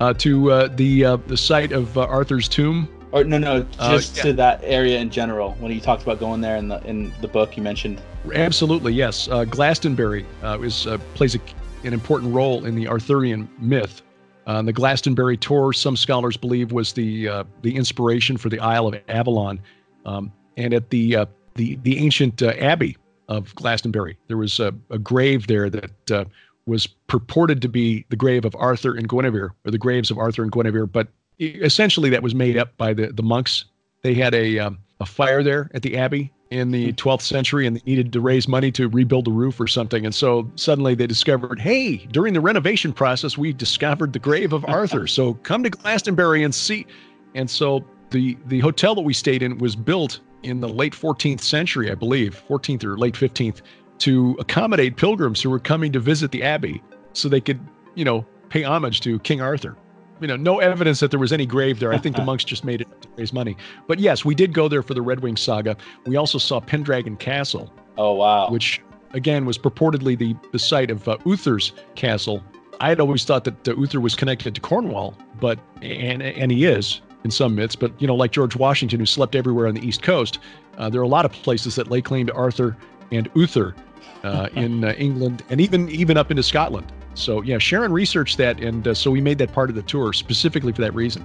uh, 0.00 0.14
to 0.14 0.50
uh, 0.50 0.68
the 0.74 1.04
uh, 1.04 1.16
the 1.26 1.36
site 1.36 1.72
of 1.72 1.96
uh, 1.96 2.02
Arthur's 2.02 2.48
tomb. 2.48 2.88
Or 3.12 3.24
no, 3.24 3.38
no, 3.38 3.62
just 3.78 4.16
yeah. 4.16 4.22
to 4.22 4.32
that 4.34 4.60
area 4.62 4.98
in 4.98 5.10
general. 5.10 5.52
When 5.58 5.72
you 5.72 5.80
talked 5.80 6.02
about 6.02 6.20
going 6.20 6.40
there 6.40 6.56
in 6.56 6.68
the 6.68 6.80
in 6.86 7.12
the 7.20 7.28
book, 7.28 7.56
you 7.56 7.62
mentioned 7.62 8.00
Absolutely, 8.34 8.92
yes. 8.92 9.28
Uh, 9.28 9.44
Glastonbury 9.44 10.26
uh, 10.42 10.60
is 10.60 10.86
uh, 10.86 10.98
plays 11.14 11.34
a, 11.34 11.40
an 11.84 11.92
important 11.92 12.34
role 12.34 12.64
in 12.64 12.74
the 12.74 12.86
Arthurian 12.86 13.48
myth. 13.58 14.02
Uh, 14.46 14.62
the 14.62 14.72
Glastonbury 14.72 15.36
Tor, 15.36 15.72
some 15.72 15.96
scholars 15.96 16.36
believe, 16.36 16.72
was 16.72 16.92
the 16.92 17.28
uh, 17.28 17.44
the 17.62 17.76
inspiration 17.76 18.36
for 18.36 18.48
the 18.48 18.58
Isle 18.60 18.88
of 18.88 19.00
Avalon, 19.08 19.60
um, 20.04 20.32
and 20.56 20.74
at 20.74 20.90
the 20.90 21.16
uh, 21.16 21.26
the 21.54 21.76
the 21.82 21.98
ancient 21.98 22.42
abbey 22.42 22.96
of 23.28 23.54
Glastonbury, 23.54 24.18
there 24.28 24.36
was 24.36 24.60
a, 24.60 24.74
a 24.90 24.98
grave 24.98 25.46
there 25.46 25.70
that 25.70 26.28
was 26.66 26.86
purported 26.86 27.62
to 27.62 27.68
be 27.68 28.04
the 28.10 28.16
grave 28.16 28.44
of 28.44 28.54
Arthur 28.56 28.94
and 28.94 29.08
Guinevere, 29.08 29.54
or 29.64 29.70
the 29.70 29.78
graves 29.78 30.10
of 30.10 30.18
Arthur 30.18 30.42
and 30.42 30.52
Guinevere, 30.52 30.86
but 30.86 31.08
essentially 31.40 32.10
that 32.10 32.22
was 32.22 32.34
made 32.34 32.56
up 32.56 32.76
by 32.76 32.92
the 32.92 33.08
the 33.08 33.22
monks. 33.22 33.64
They 34.02 34.14
had 34.14 34.34
a 34.34 34.58
um, 34.58 34.78
a 35.00 35.06
fire 35.06 35.42
there 35.42 35.70
at 35.74 35.82
the 35.82 35.96
abbey 35.96 36.32
in 36.50 36.72
the 36.72 36.92
12th 36.94 37.22
century 37.22 37.66
and 37.66 37.76
they 37.76 37.82
needed 37.86 38.12
to 38.12 38.20
raise 38.20 38.48
money 38.48 38.72
to 38.72 38.88
rebuild 38.88 39.24
the 39.24 39.30
roof 39.30 39.60
or 39.60 39.68
something. 39.68 40.04
And 40.04 40.12
so 40.12 40.50
suddenly 40.56 40.96
they 40.96 41.06
discovered, 41.06 41.60
hey, 41.60 41.98
during 42.10 42.34
the 42.34 42.40
renovation 42.40 42.92
process, 42.92 43.38
we 43.38 43.52
discovered 43.52 44.12
the 44.12 44.18
grave 44.18 44.52
of 44.52 44.64
Arthur. 44.68 45.06
so 45.06 45.34
come 45.34 45.62
to 45.62 45.70
Glastonbury 45.70 46.42
and 46.42 46.54
see. 46.54 46.86
And 47.34 47.48
so 47.48 47.84
the 48.10 48.36
the 48.46 48.60
hotel 48.60 48.94
that 48.94 49.02
we 49.02 49.14
stayed 49.14 49.42
in 49.42 49.58
was 49.58 49.76
built 49.76 50.20
in 50.42 50.60
the 50.60 50.68
late 50.68 50.94
14th 50.94 51.40
century, 51.40 51.90
I 51.90 51.94
believe, 51.94 52.42
14th 52.48 52.84
or 52.84 52.96
late 52.96 53.14
15th, 53.14 53.60
to 53.98 54.36
accommodate 54.40 54.96
pilgrims 54.96 55.40
who 55.40 55.50
were 55.50 55.58
coming 55.58 55.92
to 55.92 56.00
visit 56.00 56.30
the 56.30 56.42
abbey 56.42 56.82
so 57.12 57.28
they 57.28 57.40
could, 57.40 57.60
you 57.94 58.04
know, 58.04 58.24
pay 58.48 58.62
homage 58.62 59.00
to 59.02 59.18
King 59.20 59.40
Arthur 59.40 59.76
you 60.20 60.26
know, 60.26 60.36
no 60.36 60.58
evidence 60.58 61.00
that 61.00 61.10
there 61.10 61.20
was 61.20 61.32
any 61.32 61.46
grave 61.46 61.80
there. 61.80 61.92
I 61.92 61.98
think 61.98 62.16
the 62.16 62.24
monks 62.30 62.44
just 62.44 62.64
made 62.64 62.82
it 62.82 63.02
to 63.02 63.08
raise 63.16 63.32
money. 63.32 63.56
But 63.86 63.98
yes, 63.98 64.24
we 64.24 64.34
did 64.34 64.52
go 64.52 64.68
there 64.68 64.82
for 64.82 64.94
the 64.94 65.02
Red 65.02 65.20
Wing 65.20 65.36
saga. 65.36 65.76
We 66.06 66.16
also 66.16 66.38
saw 66.38 66.60
Pendragon 66.60 67.16
Castle. 67.16 67.72
Oh 67.96 68.14
wow! 68.14 68.50
Which 68.50 68.80
again 69.12 69.44
was 69.44 69.58
purportedly 69.58 70.18
the 70.18 70.36
the 70.52 70.58
site 70.58 70.90
of 70.90 71.08
uh, 71.08 71.16
Uther's 71.24 71.72
castle. 71.94 72.42
I 72.80 72.88
had 72.88 73.00
always 73.00 73.24
thought 73.24 73.44
that 73.44 73.68
uh, 73.68 73.76
Uther 73.76 74.00
was 74.00 74.14
connected 74.14 74.54
to 74.54 74.60
Cornwall, 74.60 75.14
but 75.40 75.58
and 75.82 76.22
and 76.22 76.50
he 76.50 76.64
is 76.64 77.00
in 77.24 77.30
some 77.30 77.54
myths. 77.54 77.76
But 77.76 77.92
you 78.00 78.06
know, 78.06 78.14
like 78.14 78.32
George 78.32 78.56
Washington, 78.56 79.00
who 79.00 79.06
slept 79.06 79.34
everywhere 79.34 79.66
on 79.66 79.74
the 79.74 79.86
East 79.86 80.02
Coast, 80.02 80.38
uh, 80.78 80.88
there 80.88 81.00
are 81.00 81.04
a 81.04 81.08
lot 81.08 81.24
of 81.24 81.32
places 81.32 81.74
that 81.76 81.90
lay 81.90 82.00
claim 82.00 82.26
to 82.26 82.34
Arthur 82.34 82.76
and 83.12 83.28
Uther 83.34 83.74
uh, 84.22 84.48
in 84.54 84.84
uh, 84.84 84.92
England 84.92 85.42
and 85.50 85.60
even 85.60 85.88
even 85.90 86.16
up 86.16 86.30
into 86.30 86.42
Scotland. 86.42 86.90
So 87.20 87.42
yeah, 87.42 87.58
Sharon 87.58 87.92
researched 87.92 88.38
that, 88.38 88.60
and 88.60 88.88
uh, 88.88 88.94
so 88.94 89.10
we 89.10 89.20
made 89.20 89.38
that 89.38 89.52
part 89.52 89.68
of 89.70 89.76
the 89.76 89.82
tour 89.82 90.12
specifically 90.12 90.72
for 90.72 90.80
that 90.80 90.94
reason. 90.94 91.24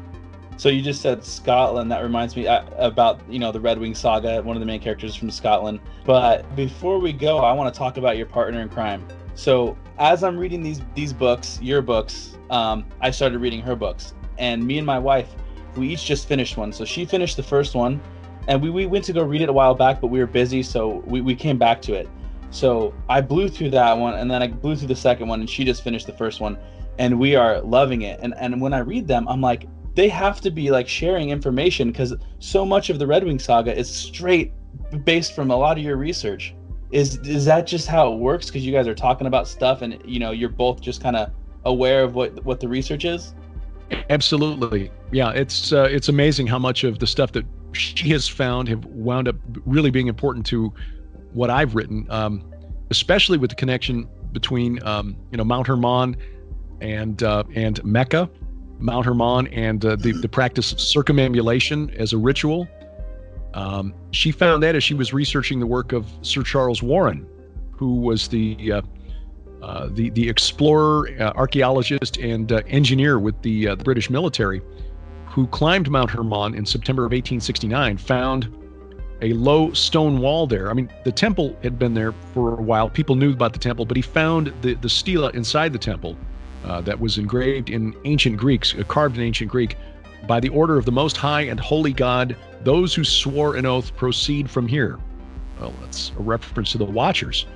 So 0.58 0.70
you 0.70 0.82
just 0.82 1.02
said 1.02 1.24
Scotland. 1.24 1.92
That 1.92 2.04
reminds 2.04 2.36
me 2.36 2.48
uh, 2.48 2.64
about 2.78 3.22
you 3.30 3.40
know 3.40 3.52
the 3.52 3.60
Red 3.60 3.80
Wing 3.80 3.96
saga. 3.96 4.42
One 4.42 4.56
of 4.56 4.60
the 4.60 4.66
main 4.66 4.82
characters 4.82 5.16
from 5.16 5.32
Scotland. 5.32 5.80
But 6.06 6.56
before 6.56 7.00
we 7.00 7.14
go, 7.14 7.40
I 7.40 7.54
want 7.54 7.74
to 7.74 7.78
talk 7.78 7.98
about 7.98 8.18
your 8.18 8.26
partner 8.26 8.62
in 8.62 8.70
crime. 8.70 9.06
So 9.36 9.78
as 9.98 10.24
I'm 10.24 10.38
reading 10.38 10.62
these 10.62 10.82
these 10.94 11.14
books, 11.14 11.60
your 11.62 11.82
books, 11.82 12.38
um, 12.50 12.86
I 13.02 13.12
started 13.12 13.40
reading 13.40 13.62
her 13.62 13.76
books, 13.76 14.14
and 14.38 14.66
me 14.66 14.78
and 14.78 14.86
my 14.86 15.00
wife, 15.00 15.34
we 15.76 15.90
each 15.90 16.06
just 16.06 16.28
finished 16.28 16.58
one. 16.58 16.72
So 16.72 16.86
she 16.86 17.06
finished 17.06 17.38
the 17.38 17.44
first 17.44 17.76
one, 17.76 18.02
and 18.48 18.62
we, 18.62 18.70
we 18.70 18.86
went 18.86 19.06
to 19.06 19.14
go 19.14 19.24
read 19.24 19.42
it 19.42 19.50
a 19.50 19.54
while 19.54 19.76
back, 19.76 20.02
but 20.02 20.08
we 20.08 20.20
were 20.20 20.28
busy, 20.28 20.64
so 20.64 21.04
we, 21.06 21.22
we 21.22 21.36
came 21.36 21.58
back 21.58 21.82
to 21.84 21.94
it. 21.94 22.10
So 22.52 22.94
I 23.10 23.22
blew 23.22 23.50
through 23.50 23.72
that 23.72 23.98
one 23.98 24.14
and 24.14 24.30
then 24.30 24.42
I 24.42 24.48
blew 24.48 24.76
through 24.76 24.88
the 24.88 24.96
second 24.96 25.28
one 25.28 25.42
and 25.42 25.50
she 25.50 25.66
just 25.66 25.84
finished 25.84 26.08
the 26.08 26.14
first 26.14 26.40
one 26.40 26.58
and 26.98 27.20
we 27.20 27.36
are 27.36 27.62
loving 27.62 28.04
it. 28.04 28.20
And 28.22 28.34
and 28.38 28.62
when 28.62 28.74
I 28.74 28.80
read 28.80 29.08
them, 29.08 29.28
I'm 29.28 29.42
like, 29.42 29.68
they 29.96 30.10
have 30.10 30.42
to 30.42 30.52
be 30.52 30.72
like 30.72 30.88
sharing 30.88 31.30
information 31.30 31.92
because 31.92 32.14
so 32.40 32.66
much 32.66 32.90
of 32.90 33.00
the 33.00 33.08
Red 33.08 33.24
Wing 33.24 33.40
saga 33.40 33.76
is 33.76 33.90
straight 33.90 34.54
based 35.04 35.34
from 35.34 35.52
a 35.52 35.56
lot 35.56 35.78
of 35.78 35.84
your 35.84 35.98
research. 35.98 36.54
Is 36.92 37.18
is 37.20 37.46
that 37.46 37.68
just 37.68 37.88
how 37.88 38.14
it 38.14 38.18
works? 38.18 38.48
Because 38.48 38.66
you 38.66 38.72
guys 38.72 38.88
are 38.88 38.96
talking 38.96 39.28
about 39.28 39.48
stuff 39.48 39.82
and 39.82 40.00
you 40.06 40.20
know 40.20 40.32
you're 40.32 40.50
both 40.50 40.82
just 40.82 41.02
kind 41.02 41.16
of 41.16 41.32
aware 41.66 42.04
of 42.04 42.16
what 42.16 42.44
what 42.46 42.60
the 42.60 42.68
research 42.68 43.06
is. 43.06 43.34
Absolutely, 44.10 44.92
yeah. 45.12 45.32
It's 45.32 45.74
uh, 45.74 45.88
it's 45.92 46.10
amazing 46.10 46.48
how 46.48 46.60
much 46.60 46.84
of 46.84 47.00
the 47.00 47.08
stuff 47.08 47.32
that 47.34 47.46
she 47.74 48.10
has 48.10 48.28
found 48.28 48.70
have 48.70 48.86
wound 48.86 49.28
up 49.28 49.36
really 49.66 49.92
being 49.92 50.08
important 50.08 50.46
to 50.48 50.74
what 51.36 51.50
I've 51.50 51.76
written, 51.76 52.08
um, 52.10 52.52
especially 52.90 53.38
with 53.38 53.52
the 53.52 53.56
connection 53.56 54.08
between 54.32 54.82
um, 54.84 55.16
you 55.32 55.38
know 55.38 55.44
Mount 55.44 55.68
Hermon 55.68 56.18
and 56.82 57.22
uh, 57.22 57.44
and 57.54 57.84
Mecca, 57.84 58.30
Mount 58.80 59.06
Hermon 59.06 59.48
and 59.48 59.86
uh, 59.86 59.96
the, 59.96 60.14
the 60.14 60.30
practice 60.30 60.72
of 60.72 60.80
circumambulation 60.80 61.92
as 61.92 62.14
a 62.14 62.18
ritual. 62.18 62.68
Um, 63.54 63.94
she 64.12 64.32
found 64.32 64.64
that 64.64 64.76
as 64.76 64.84
she 64.84 64.94
was 64.94 65.14
researching 65.14 65.60
the 65.60 65.68
work 65.68 65.94
of 65.94 66.08
Sir 66.22 66.44
Charles 66.44 66.82
Warren, 66.82 67.26
who 67.72 67.96
was 67.96 68.28
the 68.30 68.72
uh, 68.72 68.82
uh, 69.62 69.90
the 69.92 70.10
the 70.12 70.30
explorer, 70.30 71.10
uh, 71.20 71.32
archaeologist, 71.36 72.18
and 72.18 72.52
uh, 72.52 72.62
engineer 72.68 73.20
with 73.20 73.42
the, 73.42 73.70
uh, 73.70 73.76
the 73.76 73.84
British 73.84 74.10
military, 74.10 74.62
who 75.26 75.48
climbed 75.48 75.90
Mount 75.90 76.12
Hermon 76.12 76.54
in 76.54 76.66
September 76.66 77.04
of 77.04 77.12
1869, 77.12 77.98
found 77.98 78.54
a 79.26 79.34
low 79.34 79.74
stone 79.74 80.20
wall 80.20 80.46
there. 80.46 80.70
I 80.70 80.74
mean, 80.74 80.90
the 81.04 81.12
temple 81.12 81.58
had 81.64 81.80
been 81.80 81.96
there 81.96 82.14
for 82.34 82.60
a 82.60 82.62
while. 82.62 82.90
People 82.90 83.16
knew 83.16 83.34
about 83.34 83.54
the 83.54 83.60
temple, 83.60 83.86
but 83.86 83.98
he 83.98 84.04
found 84.04 84.54
the, 84.62 84.76
the 84.76 84.90
stela 84.90 85.32
inside 85.32 85.74
the 85.74 85.80
temple 85.80 86.16
uh, 86.64 86.82
that 86.82 87.00
was 87.00 87.18
engraved 87.18 87.70
in 87.70 87.96
ancient 88.06 88.38
Greeks, 88.38 88.76
uh, 88.76 88.84
carved 88.84 89.18
in 89.18 89.24
ancient 89.24 89.50
Greek, 89.50 89.78
by 90.28 90.40
the 90.40 90.50
order 90.50 90.78
of 90.78 90.86
the 90.86 90.92
Most 90.92 91.18
High 91.18 91.42
and 91.42 91.60
Holy 91.60 91.92
God. 91.92 92.36
Those 92.64 92.94
who 92.94 93.04
swore 93.04 93.56
an 93.56 93.66
oath 93.66 93.96
proceed 93.96 94.50
from 94.50 94.68
here. 94.68 95.00
Well, 95.60 95.74
that's 95.82 96.12
a 96.18 96.22
reference 96.22 96.72
to 96.74 96.78
the 96.78 96.86
Watchers. 96.86 97.48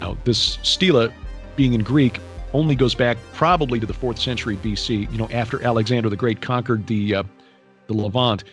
Now, 0.00 0.16
this 0.24 0.58
stela, 0.62 1.12
being 1.56 1.72
in 1.72 1.82
Greek, 1.82 2.20
only 2.52 2.74
goes 2.74 2.94
back 2.94 3.16
probably 3.32 3.80
to 3.80 3.86
the 3.86 3.94
fourth 3.94 4.18
century 4.18 4.56
BC. 4.58 5.10
You 5.10 5.18
know, 5.18 5.28
after 5.32 5.62
Alexander 5.64 6.10
the 6.10 6.16
Great 6.16 6.42
conquered 6.42 6.86
the 6.86 7.14
uh, 7.16 7.22
the 7.86 7.94
Levant, 7.94 8.44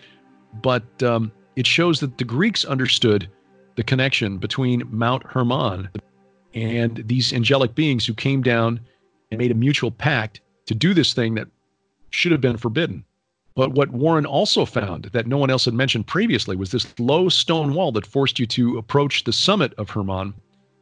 but 0.61 1.03
um, 1.03 1.31
it 1.59 1.67
shows 1.67 1.99
that 1.99 2.17
the 2.17 2.23
Greeks 2.23 2.63
understood 2.63 3.29
the 3.75 3.83
connection 3.83 4.37
between 4.37 4.81
Mount 4.89 5.23
Hermon 5.25 5.89
and 6.53 7.03
these 7.05 7.33
angelic 7.33 7.75
beings 7.75 8.05
who 8.05 8.13
came 8.13 8.41
down 8.41 8.79
and 9.29 9.39
made 9.39 9.51
a 9.51 9.55
mutual 9.55 9.91
pact 9.91 10.39
to 10.67 10.73
do 10.73 10.93
this 10.93 11.13
thing 11.13 11.35
that 11.35 11.49
should 12.11 12.31
have 12.31 12.39
been 12.39 12.55
forbidden. 12.55 13.03
But 13.55 13.73
what 13.73 13.91
Warren 13.91 14.25
also 14.25 14.63
found 14.63 15.09
that 15.11 15.27
no 15.27 15.37
one 15.37 15.49
else 15.49 15.65
had 15.65 15.73
mentioned 15.73 16.07
previously 16.07 16.55
was 16.55 16.71
this 16.71 16.97
low 16.97 17.27
stone 17.27 17.73
wall 17.73 17.91
that 17.91 18.07
forced 18.07 18.39
you 18.39 18.45
to 18.45 18.77
approach 18.77 19.25
the 19.25 19.33
summit 19.33 19.73
of 19.73 19.89
Hermon 19.89 20.33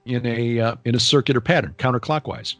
in 0.06 0.28
a 0.28 0.60
uh, 0.60 0.76
in 0.86 0.94
a 0.94 1.00
circular 1.00 1.42
pattern, 1.42 1.74
counterclockwise. 1.80 2.54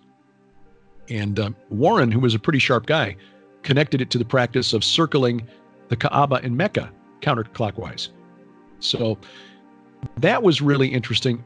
And 1.08 1.40
uh, 1.40 1.52
Warren, 1.70 2.12
who 2.12 2.22
was 2.22 2.34
a 2.34 2.40
pretty 2.40 2.60
sharp 2.60 2.88
guy, 2.88 3.16
connected 3.62 4.02
it 4.02 4.10
to 4.10 4.18
the 4.18 4.26
practice 4.26 4.74
of 4.74 4.84
circling 4.84 5.48
the 5.90 5.96
Kaaba 5.96 6.38
in 6.44 6.58
Mecca 6.58 6.92
counterclockwise. 7.22 8.10
So 8.80 9.18
that 10.18 10.44
was 10.44 10.62
really 10.62 10.88
interesting. 10.88 11.44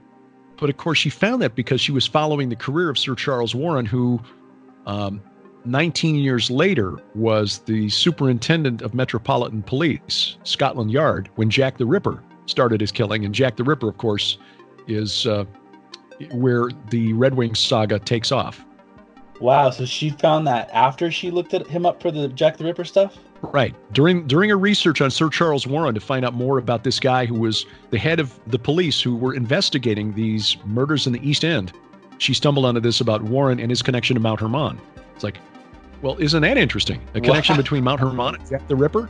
But 0.58 0.70
of 0.70 0.78
course, 0.78 0.98
she 0.98 1.10
found 1.10 1.42
that 1.42 1.56
because 1.56 1.82
she 1.82 1.92
was 1.92 2.06
following 2.06 2.50
the 2.50 2.56
career 2.56 2.90
of 2.90 2.98
Sir 2.98 3.16
Charles 3.16 3.56
Warren, 3.56 3.86
who 3.86 4.22
um, 4.86 5.22
19 5.66 6.16
years 6.16 6.52
later 6.52 6.98
was 7.16 7.60
the 7.60 7.90
superintendent 7.90 8.82
of 8.82 8.94
Metropolitan 8.94 9.64
Police, 9.64 10.38
Scotland 10.44 10.92
Yard, 10.92 11.30
when 11.36 11.50
Jack 11.50 11.78
the 11.78 11.86
Ripper 11.86 12.22
started 12.46 12.82
his 12.82 12.92
killing. 12.92 13.26
And 13.26 13.34
Jack 13.34 13.56
the 13.56 13.64
Ripper, 13.64 13.90
of 13.90 13.98
course, 13.98 14.38
is 14.88 15.26
uh, 15.28 15.46
where 16.32 16.70
the 16.90 17.14
Red 17.14 17.36
Wings 17.36 17.60
saga 17.60 18.00
takes 18.00 18.32
off. 18.32 18.64
Wow, 19.40 19.72
so 19.72 19.86
she 19.86 20.12
found 20.12 20.46
that 20.46 20.70
after 20.72 21.10
she 21.10 21.32
looked 21.32 21.56
at 21.56 21.66
him 21.66 21.86
up 21.86 22.02
for 22.02 22.12
the 22.12 22.28
Jack 22.28 22.58
the 22.58 22.64
Ripper 22.66 22.86
stuff? 22.86 23.18
Right. 23.42 23.76
During 23.92 24.28
during 24.28 24.50
her 24.50 24.58
research 24.58 25.02
on 25.02 25.10
Sir 25.10 25.30
Charles 25.30 25.66
Warren 25.66 25.96
to 25.96 26.00
find 26.00 26.24
out 26.24 26.34
more 26.34 26.58
about 26.58 26.84
this 26.84 27.00
guy 27.00 27.26
who 27.26 27.36
was 27.36 27.66
the 27.90 27.98
head 27.98 28.20
of 28.20 28.40
the 28.48 28.60
police 28.60 29.02
who 29.02 29.16
were 29.16 29.34
investigating 29.34 30.14
these 30.14 30.58
murders 30.66 31.08
in 31.08 31.14
the 31.14 31.28
East 31.28 31.44
End, 31.44 31.74
she 32.20 32.34
stumbled 32.34 32.66
onto 32.66 32.80
this 32.80 33.02
about 33.02 33.24
Warren 33.24 33.60
and 33.60 33.72
his 33.72 33.82
connection 33.82 34.14
to 34.14 34.20
Mount 34.20 34.40
Hermon. 34.40 34.80
It's 35.16 35.24
like, 35.24 35.40
well, 36.02 36.18
isn't 36.20 36.42
that 36.42 36.58
interesting? 36.58 37.02
A 37.16 37.22
connection 37.22 37.54
wow. 37.54 37.62
between 37.62 37.84
Mount 37.84 38.00
Hermon 38.00 38.36
and 38.36 38.50
Jack 38.50 38.68
the 38.68 38.76
Ripper? 38.76 39.10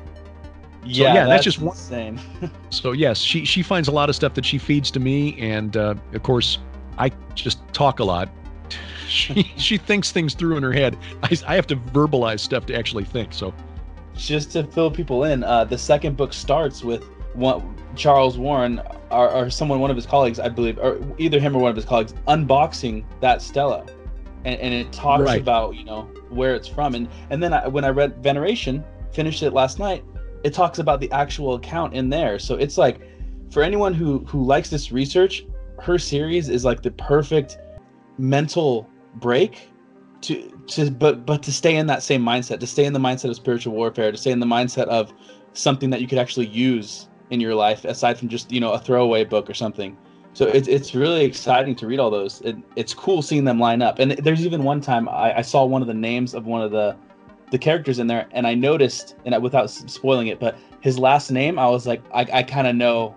Yeah, 0.83 0.93
so, 0.93 1.01
yeah, 1.03 1.13
that's, 1.13 1.29
that's, 1.29 1.43
just 1.43 1.59
one. 1.59 1.75
Insane. 1.75 2.19
so 2.69 2.93
yes, 2.93 3.19
she 3.19 3.45
she 3.45 3.61
finds 3.61 3.87
a 3.87 3.91
lot 3.91 4.09
of 4.09 4.15
stuff 4.15 4.33
that 4.35 4.45
she 4.45 4.57
feeds 4.57 4.89
to 4.91 4.99
me, 4.99 5.37
and 5.39 5.75
uh, 5.75 5.95
of 6.13 6.23
course, 6.23 6.57
I 6.97 7.11
just 7.35 7.59
talk 7.73 7.99
a 7.99 8.03
lot. 8.03 8.29
she 9.07 9.51
she 9.57 9.77
thinks 9.77 10.11
things 10.11 10.33
through 10.33 10.55
in 10.55 10.63
her 10.63 10.71
head. 10.71 10.97
I, 11.21 11.37
I 11.47 11.55
have 11.55 11.67
to 11.67 11.75
verbalize 11.75 12.39
stuff 12.39 12.65
to 12.67 12.75
actually 12.75 13.03
think. 13.03 13.33
So 13.33 13.53
just 14.15 14.51
to 14.51 14.63
fill 14.63 14.91
people 14.91 15.25
in, 15.25 15.43
uh, 15.43 15.63
the 15.65 15.77
second 15.77 16.17
book 16.17 16.33
starts 16.33 16.83
with 16.83 17.03
one, 17.33 17.75
Charles 17.95 18.37
Warren 18.37 18.81
or, 19.09 19.29
or, 19.29 19.49
someone, 19.49 19.79
one 19.79 19.89
of 19.89 19.95
his 19.95 20.05
colleagues, 20.05 20.39
I 20.39 20.49
believe, 20.49 20.77
or 20.79 20.99
either 21.17 21.39
him 21.39 21.55
or 21.55 21.61
one 21.61 21.69
of 21.69 21.75
his 21.75 21.85
colleagues, 21.85 22.13
unboxing 22.27 23.03
that 23.19 23.41
stela, 23.41 23.85
and, 24.45 24.59
and 24.59 24.73
it 24.73 24.91
talks 24.91 25.23
right. 25.23 25.41
about 25.41 25.75
you 25.75 25.83
know 25.83 26.03
where 26.29 26.55
it's 26.55 26.67
from, 26.67 26.95
and 26.95 27.07
and 27.29 27.41
then 27.41 27.53
I, 27.53 27.67
when 27.67 27.83
I 27.83 27.89
read 27.89 28.23
Veneration, 28.23 28.83
finished 29.11 29.43
it 29.43 29.51
last 29.51 29.79
night, 29.79 30.03
it 30.43 30.53
talks 30.53 30.79
about 30.79 30.99
the 30.99 31.11
actual 31.11 31.55
account 31.55 31.93
in 31.93 32.09
there. 32.09 32.39
So 32.39 32.55
it's 32.55 32.77
like, 32.77 33.01
for 33.51 33.63
anyone 33.63 33.93
who 33.93 34.19
who 34.25 34.43
likes 34.43 34.69
this 34.69 34.91
research, 34.91 35.45
her 35.79 35.97
series 35.97 36.49
is 36.49 36.63
like 36.63 36.81
the 36.81 36.91
perfect 36.91 37.57
mental 38.17 38.89
break 39.15 39.69
to 40.21 40.60
to 40.71 40.91
but 40.91 41.25
but 41.25 41.43
to 41.43 41.51
stay 41.51 41.75
in 41.75 41.87
that 41.87 42.03
same 42.03 42.23
mindset 42.23 42.59
to 42.59 42.67
stay 42.67 42.85
in 42.85 42.93
the 42.93 42.99
mindset 42.99 43.29
of 43.29 43.35
spiritual 43.35 43.73
warfare 43.73 44.11
to 44.11 44.17
stay 44.17 44.31
in 44.31 44.39
the 44.39 44.45
mindset 44.45 44.87
of 44.87 45.13
something 45.53 45.89
that 45.89 46.01
you 46.01 46.07
could 46.07 46.17
actually 46.17 46.47
use 46.47 47.09
in 47.29 47.39
your 47.39 47.55
life 47.55 47.85
aside 47.85 48.17
from 48.17 48.29
just 48.29 48.51
you 48.51 48.59
know 48.59 48.71
a 48.71 48.79
throwaway 48.79 49.23
book 49.23 49.49
or 49.49 49.53
something. 49.53 49.97
So 50.33 50.45
it's, 50.47 50.69
it's 50.69 50.95
really 50.95 51.25
exciting 51.25 51.75
to 51.75 51.87
read 51.87 51.99
all 51.99 52.09
those. 52.09 52.39
It, 52.45 52.55
it's 52.77 52.93
cool 52.93 53.21
seeing 53.21 53.43
them 53.43 53.59
line 53.59 53.81
up. 53.81 53.99
And 53.99 54.11
there's 54.13 54.45
even 54.45 54.63
one 54.63 54.79
time 54.79 55.09
I, 55.09 55.39
I 55.39 55.41
saw 55.41 55.65
one 55.65 55.81
of 55.81 55.89
the 55.89 55.93
names 55.93 56.33
of 56.33 56.45
one 56.45 56.61
of 56.61 56.71
the 56.71 56.95
the 57.51 57.57
characters 57.57 57.99
in 57.99 58.07
there 58.07 58.29
and 58.31 58.47
i 58.47 58.53
noticed 58.53 59.15
and 59.25 59.35
I, 59.35 59.37
without 59.37 59.69
spoiling 59.69 60.27
it 60.27 60.39
but 60.39 60.57
his 60.79 60.97
last 60.97 61.31
name 61.31 61.59
i 61.59 61.67
was 61.67 61.85
like 61.85 62.01
i, 62.13 62.25
I 62.31 62.43
kind 62.43 62.65
of 62.65 62.77
know 62.77 63.13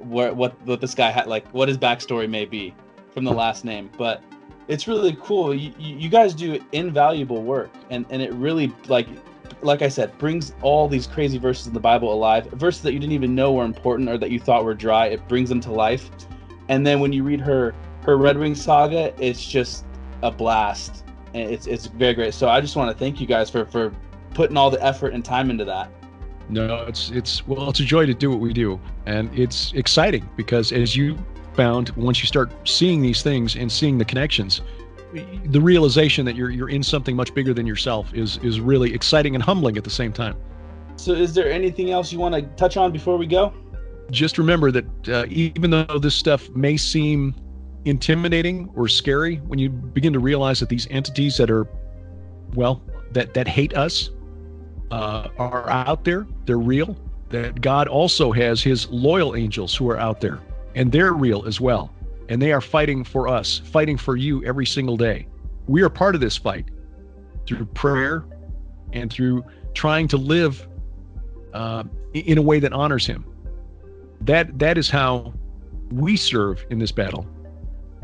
where 0.00 0.32
what 0.32 0.58
what 0.64 0.80
this 0.80 0.94
guy 0.94 1.10
had 1.10 1.26
like 1.26 1.46
what 1.50 1.68
his 1.68 1.76
backstory 1.76 2.28
may 2.30 2.46
be 2.46 2.74
from 3.10 3.24
the 3.24 3.32
last 3.32 3.64
name. 3.64 3.90
But 3.98 4.22
it's 4.68 4.86
really 4.86 5.16
cool. 5.22 5.54
You, 5.54 5.72
you 5.78 6.08
guys 6.08 6.34
do 6.34 6.62
invaluable 6.72 7.42
work, 7.42 7.70
and 7.90 8.06
and 8.10 8.22
it 8.22 8.32
really 8.34 8.72
like 8.86 9.08
like 9.62 9.82
I 9.82 9.88
said, 9.88 10.16
brings 10.18 10.52
all 10.62 10.88
these 10.88 11.06
crazy 11.06 11.38
verses 11.38 11.66
in 11.66 11.72
the 11.72 11.80
Bible 11.80 12.12
alive. 12.12 12.46
Verses 12.52 12.82
that 12.82 12.92
you 12.92 12.98
didn't 12.98 13.12
even 13.12 13.34
know 13.34 13.52
were 13.52 13.64
important 13.64 14.08
or 14.08 14.18
that 14.18 14.30
you 14.30 14.38
thought 14.38 14.64
were 14.64 14.74
dry. 14.74 15.06
It 15.06 15.26
brings 15.26 15.48
them 15.48 15.60
to 15.62 15.72
life. 15.72 16.10
And 16.68 16.86
then 16.86 17.00
when 17.00 17.12
you 17.12 17.24
read 17.24 17.40
her 17.40 17.74
her 18.04 18.16
Red 18.16 18.38
Wing 18.38 18.54
saga, 18.54 19.12
it's 19.22 19.44
just 19.44 19.84
a 20.22 20.30
blast. 20.30 21.04
And 21.34 21.50
it's 21.50 21.66
it's 21.66 21.86
very 21.86 22.14
great. 22.14 22.34
So 22.34 22.48
I 22.48 22.60
just 22.60 22.76
want 22.76 22.90
to 22.90 22.96
thank 22.96 23.20
you 23.20 23.26
guys 23.26 23.50
for 23.50 23.64
for 23.64 23.92
putting 24.34 24.56
all 24.56 24.70
the 24.70 24.82
effort 24.84 25.14
and 25.14 25.24
time 25.24 25.50
into 25.50 25.64
that. 25.64 25.90
No, 26.50 26.84
it's 26.86 27.10
it's 27.10 27.46
well, 27.46 27.70
it's 27.70 27.80
a 27.80 27.84
joy 27.84 28.06
to 28.06 28.14
do 28.14 28.30
what 28.30 28.40
we 28.40 28.52
do, 28.52 28.80
and 29.06 29.36
it's 29.38 29.72
exciting 29.72 30.28
because 30.36 30.72
as 30.72 30.96
you 30.96 31.18
found 31.58 31.90
once 31.96 32.20
you 32.20 32.26
start 32.26 32.52
seeing 32.66 33.02
these 33.02 33.20
things 33.20 33.56
and 33.56 33.70
seeing 33.70 33.98
the 33.98 34.04
connections, 34.04 34.62
the 35.46 35.60
realization 35.60 36.24
that 36.24 36.36
you're 36.36 36.50
you're 36.50 36.68
in 36.68 36.84
something 36.84 37.16
much 37.16 37.34
bigger 37.34 37.52
than 37.52 37.66
yourself 37.66 38.14
is 38.14 38.38
is 38.38 38.60
really 38.60 38.94
exciting 38.94 39.34
and 39.34 39.42
humbling 39.42 39.76
at 39.76 39.82
the 39.82 39.90
same 39.90 40.12
time. 40.12 40.36
So, 40.96 41.12
is 41.12 41.34
there 41.34 41.50
anything 41.50 41.90
else 41.90 42.12
you 42.12 42.20
want 42.20 42.34
to 42.36 42.42
touch 42.56 42.76
on 42.76 42.92
before 42.92 43.16
we 43.16 43.26
go? 43.26 43.52
Just 44.10 44.38
remember 44.38 44.70
that 44.70 45.08
uh, 45.08 45.26
even 45.28 45.70
though 45.70 45.98
this 45.98 46.14
stuff 46.14 46.48
may 46.50 46.76
seem 46.76 47.34
intimidating 47.84 48.70
or 48.76 48.86
scary, 48.86 49.36
when 49.48 49.58
you 49.58 49.68
begin 49.68 50.12
to 50.12 50.20
realize 50.20 50.60
that 50.60 50.68
these 50.68 50.86
entities 50.90 51.36
that 51.38 51.50
are, 51.50 51.66
well, 52.54 52.82
that 53.12 53.34
that 53.34 53.48
hate 53.48 53.74
us, 53.74 54.10
uh, 54.92 55.28
are 55.38 55.68
out 55.70 56.04
there, 56.04 56.24
they're 56.44 56.58
real. 56.58 56.96
That 57.30 57.60
God 57.60 57.88
also 57.88 58.30
has 58.30 58.62
His 58.62 58.88
loyal 58.90 59.34
angels 59.34 59.74
who 59.74 59.90
are 59.90 59.98
out 59.98 60.20
there 60.20 60.38
and 60.78 60.92
they're 60.92 61.12
real 61.12 61.44
as 61.44 61.60
well. 61.60 61.92
And 62.28 62.40
they 62.40 62.52
are 62.52 62.60
fighting 62.60 63.02
for 63.02 63.26
us, 63.26 63.58
fighting 63.58 63.96
for 63.96 64.16
you 64.16 64.44
every 64.44 64.64
single 64.64 64.96
day. 64.96 65.26
We 65.66 65.82
are 65.82 65.90
part 65.90 66.14
of 66.14 66.20
this 66.20 66.36
fight 66.36 66.66
through 67.46 67.66
prayer 67.66 68.24
and 68.92 69.12
through 69.12 69.44
trying 69.74 70.06
to 70.08 70.16
live 70.16 70.68
uh, 71.52 71.82
in 72.14 72.38
a 72.38 72.42
way 72.42 72.60
that 72.60 72.72
honors 72.72 73.06
Him. 73.06 73.24
That 74.20 74.56
that 74.60 74.78
is 74.78 74.88
how 74.88 75.34
we 75.90 76.16
serve 76.16 76.64
in 76.70 76.78
this 76.78 76.92
battle 76.92 77.26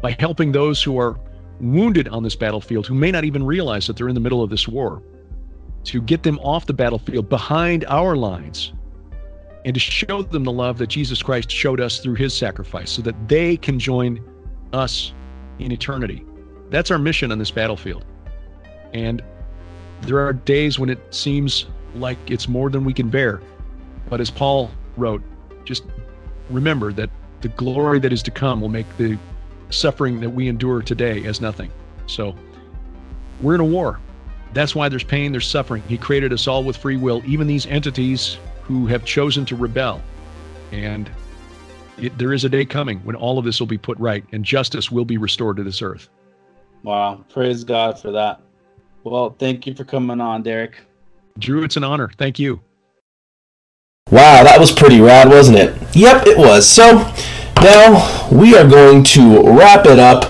by 0.03 0.17
helping 0.19 0.51
those 0.51 0.83
who 0.83 0.99
are 0.99 1.21
wounded 1.61 2.09
on 2.09 2.25
this 2.25 2.35
battlefield 2.35 2.89
who 2.89 2.95
may 2.95 3.13
not 3.13 3.25
even 3.25 3.45
realize 3.45 3.87
that 3.87 3.97
they're 3.97 4.09
in 4.09 4.15
the 4.15 4.21
middle 4.21 4.43
of 4.43 4.51
this 4.51 4.67
war 4.67 5.01
to 5.85 6.03
get 6.03 6.25
them 6.25 6.41
off 6.41 6.67
the 6.67 6.73
battlefield 6.73 7.29
behind 7.29 7.85
our 7.87 8.17
lines 8.17 8.73
and 9.65 9.75
to 9.75 9.81
show 9.81 10.23
them 10.23 10.45
the 10.45 10.53
love 10.53 10.79
that 10.79 10.89
Jesus 10.89 11.23
Christ 11.23 11.51
showed 11.51 11.81
us 11.81 11.99
through 11.99 12.15
his 12.15 12.37
sacrifice 12.37 12.91
so 12.91 13.03
that 13.03 13.29
they 13.29 13.57
can 13.57 13.79
join 13.79 14.23
us 14.73 15.13
in 15.59 15.73
eternity. 15.73 16.25
That's 16.71 16.91
our 16.91 16.99
mission 16.99 17.33
on 17.33 17.39
this 17.39 17.51
battlefield. 17.51 18.05
And 18.93 19.23
there 20.03 20.19
are 20.19 20.33
days 20.33 20.79
when 20.79 20.91
it 20.91 20.99
seems 21.15 21.67
like 21.95 22.19
it's 22.31 22.49
more 22.49 22.69
than 22.69 22.85
we 22.85 22.93
can 22.93 23.09
bear. 23.09 23.41
But 24.11 24.21
as 24.21 24.31
Paul 24.31 24.71
wrote, 24.97 25.23
just 25.65 25.85
remember 26.51 26.93
that 26.93 27.09
the 27.41 27.49
glory 27.49 27.99
that 28.01 28.13
is 28.13 28.23
to 28.25 28.31
come 28.31 28.61
will 28.61 28.69
make 28.69 28.87
the 28.99 29.19
suffering 29.71 30.21
that 30.21 30.31
we 30.31 30.49
endure 30.49 30.83
today 30.83 31.25
as 31.25 31.41
nothing. 31.41 31.71
So 32.07 32.35
we're 33.41 33.55
in 33.55 33.61
a 33.61 33.65
war, 33.65 33.99
That's 34.55 34.75
why 34.75 34.89
there's 34.89 35.05
pain, 35.05 35.33
there's 35.33 35.47
suffering. 35.47 35.83
He 35.89 35.99
created 35.99 36.33
us 36.33 36.47
all 36.47 36.63
with 36.63 36.77
free 36.77 36.97
will, 36.97 37.23
even 37.27 37.49
these 37.49 37.67
entities 37.67 38.39
who 38.65 38.87
have 38.87 39.05
chosen 39.05 39.45
to 39.47 39.57
rebel. 39.57 40.03
And 40.73 41.11
it, 41.99 42.17
there 42.19 42.33
is 42.33 42.45
a 42.45 42.49
day 42.49 42.65
coming 42.65 42.99
when 43.01 43.17
all 43.17 43.39
of 43.39 43.45
this 43.45 43.61
will 43.61 43.67
be 43.67 43.79
put 43.79 43.99
right 43.99 44.25
and 44.33 44.45
justice 44.45 44.91
will 44.91 45.05
be 45.05 45.19
restored 45.19 45.57
to 45.59 45.63
this 45.63 45.83
earth. 45.83 46.09
Wow. 46.83 47.25
Praise 47.29 47.65
God 47.65 47.99
for 47.99 48.11
that. 48.13 48.41
Well, 49.05 49.37
thank 49.39 49.67
you 49.67 49.75
for 49.75 49.85
coming 49.85 50.21
on, 50.21 50.43
Derek. 50.43 50.77
Drew, 51.39 51.65
it's 51.65 51.77
an 51.77 51.85
honor. 51.85 52.11
Thank 52.17 52.39
you. 52.39 52.61
Wow, 54.11 54.45
that 54.45 54.61
was 54.61 54.71
pretty 54.71 55.01
rad, 55.01 55.29
wasn't 55.29 55.59
it? 55.59 55.97
Yep, 55.97 56.27
it 56.27 56.39
was. 56.39 56.69
So, 56.69 57.13
now 57.65 58.29
we 58.31 58.55
are 58.57 58.69
going 58.69 59.03
to 59.05 59.57
wrap 59.57 59.87
it 59.87 59.99
up. 59.99 60.25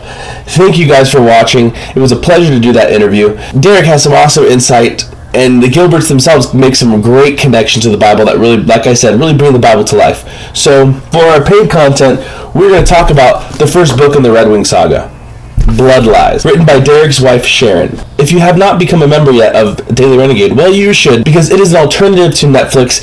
Thank 0.51 0.79
you 0.79 0.87
guys 0.87 1.11
for 1.11 1.21
watching. 1.21 1.73
It 1.75 1.97
was 1.97 2.13
a 2.13 2.17
pleasure 2.17 2.51
to 2.51 2.61
do 2.61 2.73
that 2.73 2.93
interview. 2.93 3.37
Derek 3.59 3.85
has 3.87 4.05
some 4.05 4.13
awesome 4.13 4.45
insight, 4.45 5.03
and 5.35 5.63
the 5.63 5.67
Gilberts 5.67 6.09
themselves 6.09 6.55
make 6.55 6.75
some 6.75 7.01
great 7.01 7.39
connections 7.39 7.85
to 7.85 7.91
the 7.91 7.99
Bible 7.99 8.25
that 8.27 8.39
really, 8.39 8.59
like 8.59 8.87
I 8.87 8.95
said, 8.95 9.19
really 9.19 9.37
bring 9.37 9.53
the 9.53 9.59
Bible 9.59 9.85
to 9.85 9.97
life. 9.97 10.57
So, 10.57 10.93
for 10.93 11.25
our 11.25 11.45
paid 11.45 11.71
content, 11.71 12.21
we're 12.55 12.69
going 12.69 12.85
to 12.85 12.91
talk 12.91 13.11
about 13.11 13.59
the 13.59 13.67
first 13.67 13.97
book 13.97 14.17
in 14.17 14.23
the 14.23 14.29
Redwing 14.31 14.67
Saga. 14.67 15.11
Blood 15.77 16.07
Lies, 16.07 16.45
written 16.45 16.67
by 16.67 16.79
Derek's 16.79 17.21
wife 17.21 17.45
Sharon. 17.45 17.99
If 18.19 18.31
you 18.31 18.39
have 18.39 18.59
not 18.59 18.79
become 18.79 19.03
a 19.03 19.09
member 19.09 19.33
yet 19.33 19.57
of 19.57 19.95
Daily 19.95 20.19
Renegade, 20.19 20.53
well, 20.53 20.73
you 20.73 20.93
should, 20.93 21.25
because 21.25 21.51
it 21.51 21.59
is 21.59 21.73
an 21.73 21.79
alternative 21.79 22.35
to 22.41 22.47
Netflix. 22.47 23.03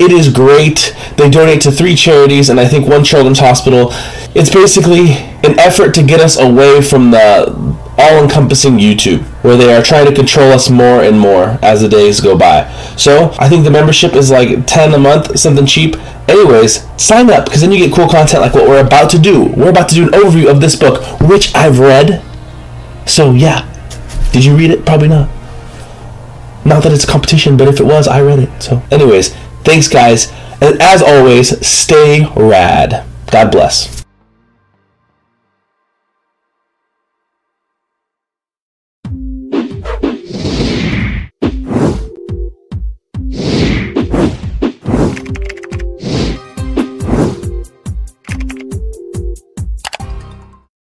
It 0.00 0.10
is 0.10 0.32
great. 0.32 0.96
They 1.16 1.30
donate 1.30 1.60
to 1.62 1.70
three 1.70 1.94
charities 1.94 2.48
and 2.48 2.58
I 2.58 2.66
think 2.66 2.88
one 2.88 3.04
children's 3.04 3.38
hospital. 3.38 3.88
It's 4.34 4.50
basically 4.50 5.12
an 5.44 5.58
effort 5.58 5.94
to 5.94 6.02
get 6.02 6.20
us 6.20 6.38
away 6.38 6.80
from 6.80 7.10
the 7.10 7.78
all 7.98 8.22
encompassing 8.22 8.78
YouTube, 8.78 9.22
where 9.42 9.56
they 9.56 9.74
are 9.74 9.82
trying 9.82 10.06
to 10.06 10.14
control 10.14 10.52
us 10.52 10.70
more 10.70 11.02
and 11.02 11.18
more 11.18 11.58
as 11.62 11.82
the 11.82 11.88
days 11.88 12.20
go 12.20 12.36
by. 12.36 12.70
So 12.96 13.34
I 13.38 13.48
think 13.48 13.64
the 13.64 13.70
membership 13.70 14.14
is 14.14 14.30
like 14.30 14.66
10 14.66 14.94
a 14.94 14.98
month, 14.98 15.38
something 15.38 15.66
cheap. 15.66 15.96
Anyways, 16.28 16.86
sign 17.00 17.30
up 17.30 17.44
because 17.44 17.60
then 17.60 17.72
you 17.72 17.78
get 17.78 17.94
cool 17.94 18.08
content 18.08 18.42
like 18.42 18.54
what 18.54 18.68
we're 18.68 18.84
about 18.84 19.10
to 19.10 19.18
do. 19.18 19.46
We're 19.56 19.70
about 19.70 19.88
to 19.90 19.94
do 19.94 20.04
an 20.04 20.10
overview 20.10 20.50
of 20.50 20.60
this 20.60 20.76
book, 20.76 21.02
which 21.20 21.54
I've 21.54 21.78
read. 21.78 22.22
So 23.06 23.32
yeah. 23.32 23.66
Did 24.32 24.44
you 24.44 24.56
read 24.56 24.70
it? 24.70 24.86
Probably 24.86 25.08
not. 25.08 25.28
Not 26.64 26.82
that 26.84 26.92
it's 26.92 27.04
a 27.04 27.06
competition, 27.06 27.56
but 27.56 27.68
if 27.68 27.80
it 27.80 27.84
was, 27.84 28.06
I 28.06 28.20
read 28.20 28.38
it. 28.38 28.62
So, 28.62 28.82
anyways, 28.90 29.34
thanks, 29.64 29.88
guys. 29.88 30.30
And 30.60 30.80
as 30.80 31.02
always, 31.02 31.66
stay 31.66 32.24
rad. 32.36 33.04
God 33.30 33.50
bless. 33.50 33.99